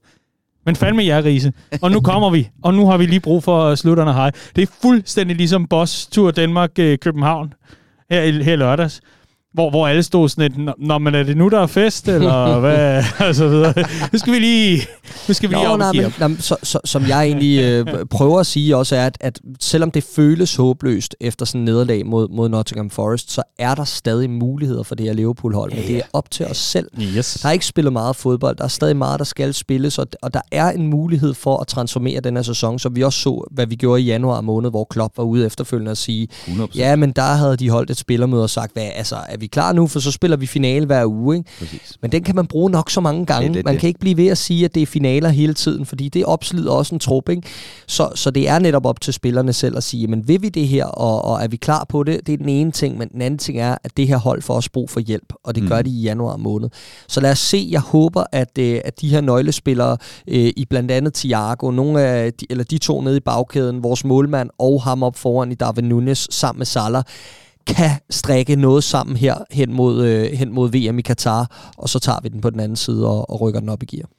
Men 0.65 0.75
fandme 0.75 1.05
jer, 1.05 1.25
Riese. 1.25 1.53
Og 1.81 1.91
nu 1.91 2.01
kommer 2.01 2.29
vi, 2.29 2.49
og 2.63 2.73
nu 2.73 2.85
har 2.87 2.97
vi 2.97 3.05
lige 3.05 3.19
brug 3.19 3.43
for 3.43 3.65
øh, 3.65 3.77
slutterne 3.77 4.13
hej. 4.13 4.31
Det 4.55 4.61
er 4.61 4.67
fuldstændig 4.81 5.35
ligesom 5.35 5.67
Boss 5.67 6.07
Tour 6.07 6.31
Danmark-København 6.31 7.53
øh, 8.11 8.17
her 8.17 8.23
i, 8.23 8.43
her 8.43 8.55
lørdags 8.55 9.01
hvor, 9.53 9.69
hvor 9.69 9.87
alle 9.87 10.03
stod 10.03 10.29
sådan 10.29 10.51
et, 10.51 10.75
når 10.77 10.97
man 10.97 11.15
er 11.15 11.23
det 11.23 11.37
nu, 11.37 11.49
der 11.49 11.59
er 11.59 11.67
fest, 11.67 12.07
eller 12.07 12.59
hvad, 12.59 13.03
og 13.27 13.35
så 13.35 13.47
videre. 13.47 13.73
Nu 14.13 14.19
skal 14.19 14.33
vi 14.33 14.39
lige, 14.39 14.81
nu 15.27 15.33
skal 15.33 15.49
vi 15.49 15.55
lige 15.55 15.67
Nå, 15.67 15.77
nej, 15.77 15.91
men, 15.91 16.13
nej, 16.19 16.37
så, 16.39 16.55
så, 16.63 16.79
Som 16.85 17.07
jeg 17.07 17.23
egentlig 17.23 17.63
øh, 17.63 17.85
prøver 18.17 18.39
at 18.39 18.45
sige 18.45 18.77
også, 18.77 18.95
er, 18.95 19.05
at, 19.05 19.17
at 19.19 19.39
selvom 19.59 19.91
det 19.91 20.03
føles 20.03 20.55
håbløst 20.55 21.15
efter 21.19 21.45
sådan 21.45 21.61
en 21.61 21.65
nederlag 21.65 22.05
mod, 22.05 22.29
mod 22.29 22.49
Nottingham 22.49 22.89
Forest, 22.89 23.31
så 23.31 23.43
er 23.59 23.75
der 23.75 23.83
stadig 23.83 24.29
muligheder 24.29 24.83
for 24.83 24.95
det 24.95 25.05
her 25.05 25.13
Liverpool-hold, 25.13 25.73
men 25.73 25.83
det 25.87 25.97
er 25.97 26.01
op 26.13 26.31
til 26.31 26.45
os 26.45 26.57
selv. 26.57 26.89
Yes. 27.01 27.39
Der 27.41 27.49
er 27.49 27.53
ikke 27.53 27.65
spillet 27.65 27.93
meget 27.93 28.15
fodbold, 28.15 28.55
der 28.55 28.63
er 28.63 28.67
stadig 28.67 28.97
meget, 28.97 29.19
der 29.19 29.25
skal 29.25 29.53
spilles, 29.53 29.97
og, 29.99 30.07
og 30.21 30.33
der 30.33 30.41
er 30.51 30.71
en 30.71 30.87
mulighed 30.87 31.33
for 31.33 31.57
at 31.57 31.67
transformere 31.67 32.19
den 32.19 32.35
her 32.35 32.43
sæson, 32.43 32.79
så 32.79 32.89
vi 32.89 33.03
også 33.03 33.19
så, 33.19 33.47
hvad 33.51 33.67
vi 33.67 33.75
gjorde 33.75 34.01
i 34.01 34.05
januar 34.05 34.41
måned, 34.41 34.69
hvor 34.69 34.87
Klopp 34.89 35.17
var 35.17 35.23
ude 35.23 35.45
efterfølgende 35.45 35.91
og 35.91 35.97
sige, 35.97 36.27
100%. 36.31 36.67
ja, 36.75 36.95
men 36.95 37.11
der 37.11 37.21
havde 37.33 37.57
de 37.57 37.69
holdt 37.69 37.91
et 37.91 37.97
spillermøde 37.97 38.43
og 38.43 38.49
sagt, 38.49 38.73
hvad, 38.73 38.89
altså, 38.95 39.15
er 39.38 39.39
vi 39.39 39.47
klar 39.47 39.73
nu, 39.73 39.88
for 39.88 39.99
så 39.99 40.11
spiller 40.11 40.38
vi 40.38 40.45
finale 40.45 40.85
hver 40.85 41.05
uge. 41.05 41.38
Ikke? 41.38 41.49
Præcis. 41.59 41.97
Men 42.01 42.11
den 42.11 42.23
kan 42.23 42.35
man 42.35 42.47
bruge 42.47 42.71
nok 42.71 42.91
så 42.91 43.01
mange 43.01 43.25
gange. 43.25 43.47
Det, 43.47 43.55
det, 43.55 43.65
man 43.65 43.73
det. 43.73 43.81
kan 43.81 43.88
ikke 43.88 43.99
blive 43.99 44.17
ved 44.17 44.27
at 44.27 44.38
sige, 44.38 44.65
at 44.65 44.75
det 44.75 44.81
er 44.81 44.85
finaler 44.85 45.29
hele 45.29 45.53
tiden, 45.53 45.85
fordi 45.85 46.09
det 46.09 46.25
opslider 46.25 46.71
også 46.71 46.95
en 46.95 46.99
trup. 46.99 47.29
Ikke? 47.29 47.41
Så, 47.88 48.09
så 48.15 48.31
det 48.31 48.49
er 48.49 48.59
netop 48.59 48.85
op 48.85 49.01
til 49.01 49.13
spillerne 49.13 49.53
selv 49.53 49.77
at 49.77 49.83
sige, 49.83 50.07
men 50.07 50.27
vil 50.27 50.41
vi 50.41 50.49
det 50.49 50.67
her, 50.67 50.85
og, 50.85 51.25
og 51.25 51.43
er 51.43 51.47
vi 51.47 51.57
klar 51.57 51.85
på 51.89 52.03
det? 52.03 52.27
Det 52.27 52.33
er 52.33 52.38
den 52.38 52.49
ene 52.49 52.71
ting, 52.71 52.97
men 52.97 53.09
den 53.09 53.21
anden 53.21 53.38
ting 53.38 53.59
er, 53.59 53.77
at 53.83 53.97
det 53.97 54.07
her 54.07 54.17
hold 54.17 54.41
får 54.41 54.53
også 54.53 54.69
brug 54.73 54.89
for 54.89 54.99
hjælp, 54.99 55.33
og 55.43 55.55
det 55.55 55.63
mm. 55.63 55.69
gør 55.69 55.81
de 55.81 55.89
i 55.89 56.01
januar 56.01 56.38
måned. 56.38 56.69
Så 57.07 57.21
lad 57.21 57.31
os 57.31 57.39
se, 57.39 57.67
jeg 57.71 57.81
håber, 57.81 58.23
at, 58.31 58.57
øh, 58.59 58.81
at 58.85 59.01
de 59.01 59.09
her 59.09 59.21
nøglespillere 59.21 59.97
øh, 60.27 60.51
i 60.57 60.65
blandt 60.69 60.91
andet 60.91 61.13
Thiago, 61.13 61.71
nogle 61.71 62.01
af 62.01 62.33
de, 62.33 62.45
eller 62.49 62.63
de 62.63 62.77
to 62.77 63.01
nede 63.01 63.17
i 63.17 63.19
bagkæden, 63.19 63.83
vores 63.83 64.05
målmand 64.05 64.49
og 64.59 64.83
ham 64.83 65.03
op 65.03 65.15
foran 65.15 65.51
i 65.51 65.55
Darwin 65.55 65.85
Nunes 65.85 66.27
sammen 66.31 66.59
med 66.59 66.65
Salah, 66.65 67.03
kan 67.68 67.89
strække 68.09 68.55
noget 68.55 68.84
sammen 68.84 69.18
her 69.18 69.36
hen 69.51 69.74
mod, 69.74 70.05
øh, 70.05 70.24
hen 70.24 70.51
mod 70.51 70.70
VM 70.70 70.99
i 70.99 71.01
Katar, 71.01 71.74
og 71.78 71.89
så 71.89 71.99
tager 71.99 72.20
vi 72.24 72.30
den 72.30 72.41
på 72.41 72.49
den 72.49 72.59
anden 72.59 72.76
side 72.76 73.07
og, 73.07 73.30
og 73.30 73.41
rykker 73.41 73.59
den 73.59 73.70
op 73.70 73.84
i 73.84 73.86
gear. 73.86 74.09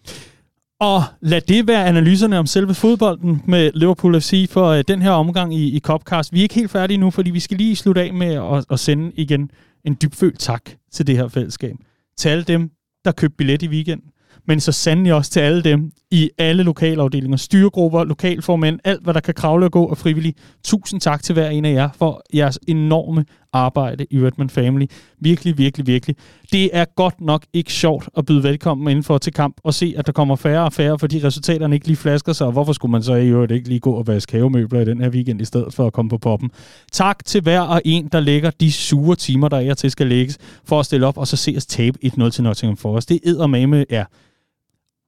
Og 0.80 1.02
lad 1.20 1.40
det 1.40 1.66
være 1.66 1.86
analyserne 1.86 2.38
om 2.38 2.46
selve 2.46 2.74
fodbolden 2.74 3.42
med 3.46 3.70
Liverpool 3.74 4.20
FC 4.20 4.50
for 4.50 4.66
øh, 4.66 4.84
den 4.88 5.02
her 5.02 5.10
omgang 5.10 5.54
i, 5.54 5.76
i 5.76 5.80
Copcast. 5.80 6.32
Vi 6.32 6.38
er 6.38 6.42
ikke 6.42 6.54
helt 6.54 6.70
færdige 6.70 6.98
nu, 6.98 7.10
fordi 7.10 7.30
vi 7.30 7.40
skal 7.40 7.56
lige 7.56 7.76
slutte 7.76 8.02
af 8.02 8.14
med 8.14 8.34
at, 8.34 8.64
at 8.70 8.80
sende 8.80 9.12
igen 9.14 9.50
en 9.84 9.96
dybfølt 10.02 10.38
tak 10.38 10.70
til 10.92 11.06
det 11.06 11.16
her 11.16 11.28
fællesskab. 11.28 11.76
Til 12.16 12.28
alle 12.28 12.44
dem, 12.44 12.70
der 13.04 13.12
købte 13.12 13.36
billet 13.36 13.62
i 13.62 13.68
weekenden 13.68 14.10
men 14.48 14.60
så 14.60 14.72
sandelig 14.72 15.14
også 15.14 15.30
til 15.30 15.40
alle 15.40 15.62
dem 15.62 15.90
i 16.10 16.30
alle 16.38 16.62
lokalafdelinger, 16.62 17.36
styregrupper, 17.36 18.04
lokalformænd, 18.04 18.80
alt 18.84 19.04
hvad 19.04 19.14
der 19.14 19.20
kan 19.20 19.34
kravle 19.34 19.66
og 19.66 19.72
gå 19.72 19.84
og 19.84 19.98
frivillige. 19.98 20.34
Tusind 20.64 21.00
tak 21.00 21.22
til 21.22 21.32
hver 21.32 21.48
en 21.48 21.64
af 21.64 21.72
jer 21.72 21.88
for 21.98 22.22
jeres 22.34 22.58
enorme 22.68 23.24
arbejde 23.52 24.06
i 24.10 24.18
Redman 24.18 24.50
Family. 24.50 24.86
Virkelig, 25.20 25.58
virkelig, 25.58 25.86
virkelig. 25.86 26.16
Det 26.52 26.70
er 26.72 26.84
godt 26.96 27.20
nok 27.20 27.46
ikke 27.52 27.72
sjovt 27.72 28.08
at 28.16 28.26
byde 28.26 28.42
velkommen 28.42 28.88
indenfor 28.88 29.18
til 29.18 29.32
kamp 29.32 29.56
og 29.64 29.74
se, 29.74 29.94
at 29.96 30.06
der 30.06 30.12
kommer 30.12 30.36
færre 30.36 30.64
og 30.64 30.72
færre, 30.72 30.98
fordi 30.98 31.24
resultaterne 31.24 31.74
ikke 31.74 31.86
lige 31.86 31.96
flasker 31.96 32.32
sig, 32.32 32.46
og 32.46 32.52
hvorfor 32.52 32.72
skulle 32.72 32.92
man 32.92 33.02
så 33.02 33.14
i 33.14 33.28
øvrigt 33.28 33.52
ikke 33.52 33.68
lige 33.68 33.80
gå 33.80 33.92
og 33.92 34.06
vaske 34.06 34.32
havemøbler 34.32 34.80
i 34.80 34.84
den 34.84 35.00
her 35.00 35.10
weekend 35.10 35.40
i 35.40 35.44
stedet 35.44 35.74
for 35.74 35.86
at 35.86 35.92
komme 35.92 36.08
på 36.08 36.18
poppen. 36.18 36.50
Tak 36.92 37.24
til 37.24 37.40
hver 37.40 37.60
og 37.60 37.82
en, 37.84 38.08
der 38.12 38.20
lægger 38.20 38.50
de 38.50 38.72
sure 38.72 39.16
timer, 39.16 39.48
der 39.48 39.56
er 39.56 39.74
til 39.74 39.90
skal 39.90 40.06
lægges, 40.06 40.38
for 40.64 40.80
at 40.80 40.86
stille 40.86 41.06
op 41.06 41.18
og 41.18 41.26
så 41.26 41.36
se 41.36 41.54
os 41.56 41.66
tabe 41.66 41.98
1-0 42.04 42.30
til 42.30 42.44
Nottingham 42.44 42.76
Forest. 42.76 43.08
Det 43.08 43.20
er 43.24 43.46
med 43.46 43.84
ja, 43.90 44.04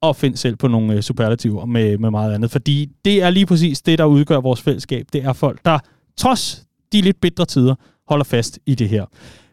og 0.01 0.17
find 0.17 0.37
selv 0.37 0.57
på 0.57 0.69
nogle 0.69 0.95
øh, 0.95 1.01
superlativer 1.01 1.67
med, 1.67 1.99
med 1.99 2.11
meget 2.11 2.35
andet. 2.35 2.51
Fordi 2.51 2.91
det 3.05 3.23
er 3.23 3.31
lige 3.31 3.47
præcis 3.47 3.83
det, 3.83 3.99
der 3.99 4.05
udgør 4.05 4.41
vores 4.41 4.63
fællesskab. 4.63 5.07
Det 5.13 5.25
er 5.25 5.33
folk, 5.33 5.65
der 5.65 5.79
trods 6.17 6.65
de 6.93 7.01
lidt 7.01 7.21
bedre 7.21 7.45
tider 7.45 7.75
holder 8.09 8.25
fast 8.25 8.59
i 8.67 8.75
det 8.75 8.89
her. 8.89 9.05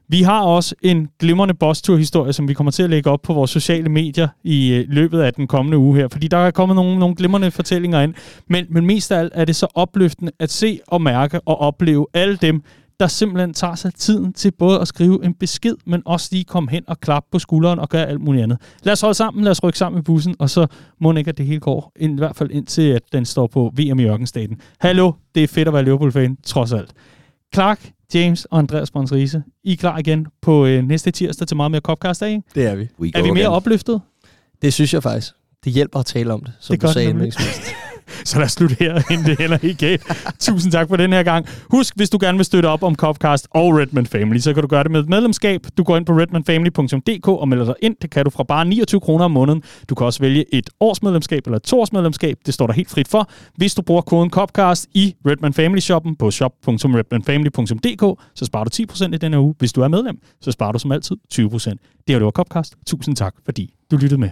Vi 0.10 0.22
har 0.22 0.42
også 0.42 0.76
en 0.82 1.08
glimrende 1.20 1.54
boss 1.54 1.88
historie 1.88 2.34
som 2.34 2.48
vi 2.48 2.54
kommer 2.54 2.72
til 2.72 2.84
at 2.84 2.90
lægge 2.90 3.10
op 3.10 3.22
på 3.22 3.34
vores 3.34 3.52
sociale 3.52 3.90
medier 3.90 4.28
i 4.44 4.74
øh, 4.74 4.86
løbet 4.90 5.20
af 5.20 5.34
den 5.34 5.48
kommende 5.48 5.78
uge 5.78 5.98
her, 5.98 6.08
fordi 6.08 6.28
der 6.28 6.38
er 6.38 6.52
kommet 6.52 6.76
nogle, 6.76 7.00
nogle 7.00 7.16
glimrende 7.16 7.52
fortællinger 7.52 8.02
ind. 8.02 8.14
Men, 8.50 8.66
men 8.70 8.86
mest 8.86 9.12
af 9.12 9.20
alt 9.20 9.32
er 9.36 9.46
det 9.46 9.56
så 9.56 9.68
opløftende 9.76 10.32
at 10.40 10.52
se 10.52 10.80
og 10.88 11.02
mærke 11.02 11.42
og 11.42 11.62
opleve 11.62 12.08
alle 12.14 12.38
dem, 12.38 12.64
der 13.00 13.08
simpelthen 13.08 13.54
tager 13.54 13.76
sig 13.76 13.94
tiden 13.94 14.34
til 14.34 14.52
både 14.52 14.80
at 14.80 14.88
skrive 14.88 15.26
en 15.26 15.34
besked, 15.34 15.76
men 15.86 16.02
også 16.06 16.30
lige 16.32 16.44
komme 16.44 16.72
hen 16.72 16.84
og 16.88 17.00
klappe 17.00 17.30
på 17.32 17.40
skulderen 17.40 17.80
og 17.80 17.90
gøre 17.90 18.06
alt 18.06 18.22
muligt 18.22 18.44
andet. 18.44 18.58
Lad 18.84 18.94
os 18.94 19.02
holde 19.02 19.14
sammen, 19.14 19.44
lad 19.44 19.52
os 19.52 19.64
rykke 19.64 19.78
sammen 19.80 20.00
i 20.00 20.02
bussen, 20.02 20.36
og 20.40 20.50
så 20.50 20.68
må 21.02 21.14
ikke, 21.14 21.30
at 21.30 21.38
det 21.38 21.46
hele 21.46 21.60
går, 21.60 21.92
i 22.00 22.08
hvert 22.08 22.36
fald 22.36 22.52
indtil 22.52 22.82
at 22.82 23.02
den 23.12 23.26
står 23.26 23.48
på 23.48 23.74
VM 23.78 24.00
i 24.00 24.04
Ørkenstaten. 24.06 24.62
Hallo, 24.80 25.12
det 25.36 25.44
er 25.44 25.48
fedt 25.48 25.68
at 25.68 25.74
være 25.74 25.84
Liverpool-fan, 25.84 26.38
trods 26.46 26.74
alt. 26.74 26.92
Clark, 27.54 27.92
James 28.14 28.46
og 28.46 28.60
Andreas 28.60 28.92
Brøns 28.92 29.12
Riese, 29.12 29.44
I 29.64 29.72
er 29.74 29.76
klar 29.78 29.98
igen 29.98 30.28
på 30.42 30.66
øh, 30.66 30.84
næste 30.84 31.12
tirsdag 31.12 31.48
til 31.48 31.58
meget 31.58 31.72
mere 31.72 31.82
Copcast, 31.82 32.22
ikke? 32.22 32.42
Det 32.56 32.66
er 32.66 32.76
vi. 32.76 32.88
We 33.00 33.12
Er 33.16 33.22
vi 33.24 33.30
mere 33.30 33.40
again. 33.40 33.54
opløftet? 33.54 34.02
Det 34.62 34.74
synes 34.74 34.94
jeg 34.94 35.04
faktisk. 35.04 35.34
Det 35.64 35.74
hjælper 35.74 36.00
at 36.00 36.06
tale 36.06 36.34
om 36.34 36.44
det, 36.44 36.54
som 36.60 36.74
Det 36.74 36.82
du 36.88 36.94
sagde 36.94 37.10
indlægsvis. 37.10 37.74
Så 38.26 38.38
lad 38.38 38.46
os 38.46 38.52
slutte 38.52 38.76
her, 38.80 39.02
inden 39.12 39.26
det 39.26 39.40
heller 39.40 39.58
ikke 39.62 39.88
galt. 39.88 40.04
Tusind 40.40 40.72
tak 40.72 40.88
for 40.88 40.96
den 40.96 41.14
her 41.14 41.24
gang. 41.24 41.46
Husk, 41.72 41.94
hvis 41.96 42.10
du 42.10 42.18
gerne 42.22 42.38
vil 42.38 42.46
støtte 42.46 42.68
op 42.68 42.84
om 42.84 42.96
Copcast 42.96 43.48
og 43.52 43.78
Redman 43.78 44.06
Family, 44.06 44.40
så 44.40 44.54
kan 44.54 44.62
du 44.62 44.68
gøre 44.68 44.84
det 44.84 44.92
med 44.92 45.00
et 45.00 45.10
medlemskab. 45.10 45.62
Du 45.78 45.84
går 45.84 45.98
ind 45.98 46.06
på 46.06 46.14
redmanfamily.dk 46.14 47.28
og 47.28 47.48
melder 47.48 47.66
dig 47.66 47.76
ind. 47.82 47.96
Det 48.02 48.10
kan 48.10 48.24
du 48.26 48.30
fra 48.30 48.44
bare 48.44 48.66
29 48.66 49.02
kroner 49.02 49.26
om 49.26 49.32
måneden. 49.32 49.64
Du 49.90 49.96
kan 49.96 50.06
også 50.06 50.20
vælge 50.20 50.56
et 50.56 50.70
årsmedlemskab 50.80 51.46
eller 51.46 51.58
et 51.58 51.64
toårsmedlemskab. 51.64 52.38
Det 52.46 52.54
står 52.54 52.68
der 52.68 52.74
helt 52.74 52.90
frit 52.90 53.08
for. 53.08 53.30
Hvis 53.56 53.76
du 53.76 53.82
bruger 53.82 54.02
koden 54.02 54.30
Copcast 54.30 54.88
i 54.94 55.16
Redman 55.28 55.54
Family 55.54 55.80
shoppen 55.80 56.16
på 56.16 56.32
shop.redmanfamily.dk, 56.32 58.22
så 58.36 58.46
sparer 58.46 58.64
du 58.64 58.70
10% 58.92 59.06
i 59.14 59.18
denne 59.18 59.40
uge. 59.40 59.56
Hvis 59.60 59.74
du 59.74 59.82
er 59.82 59.88
medlem, 59.88 60.20
så 60.42 60.52
sparer 60.52 60.72
du 60.72 60.80
som 60.80 60.92
altid 60.92 61.16
20%. 61.34 61.38
Det 61.40 61.80
her 62.08 62.20
det 62.20 62.26
var 62.26 62.32
Copcast. 62.32 62.76
Tusind 62.88 63.16
tak, 63.16 63.34
fordi 63.46 63.74
du 63.92 63.98
lyttede 63.98 64.20
med. 64.20 64.30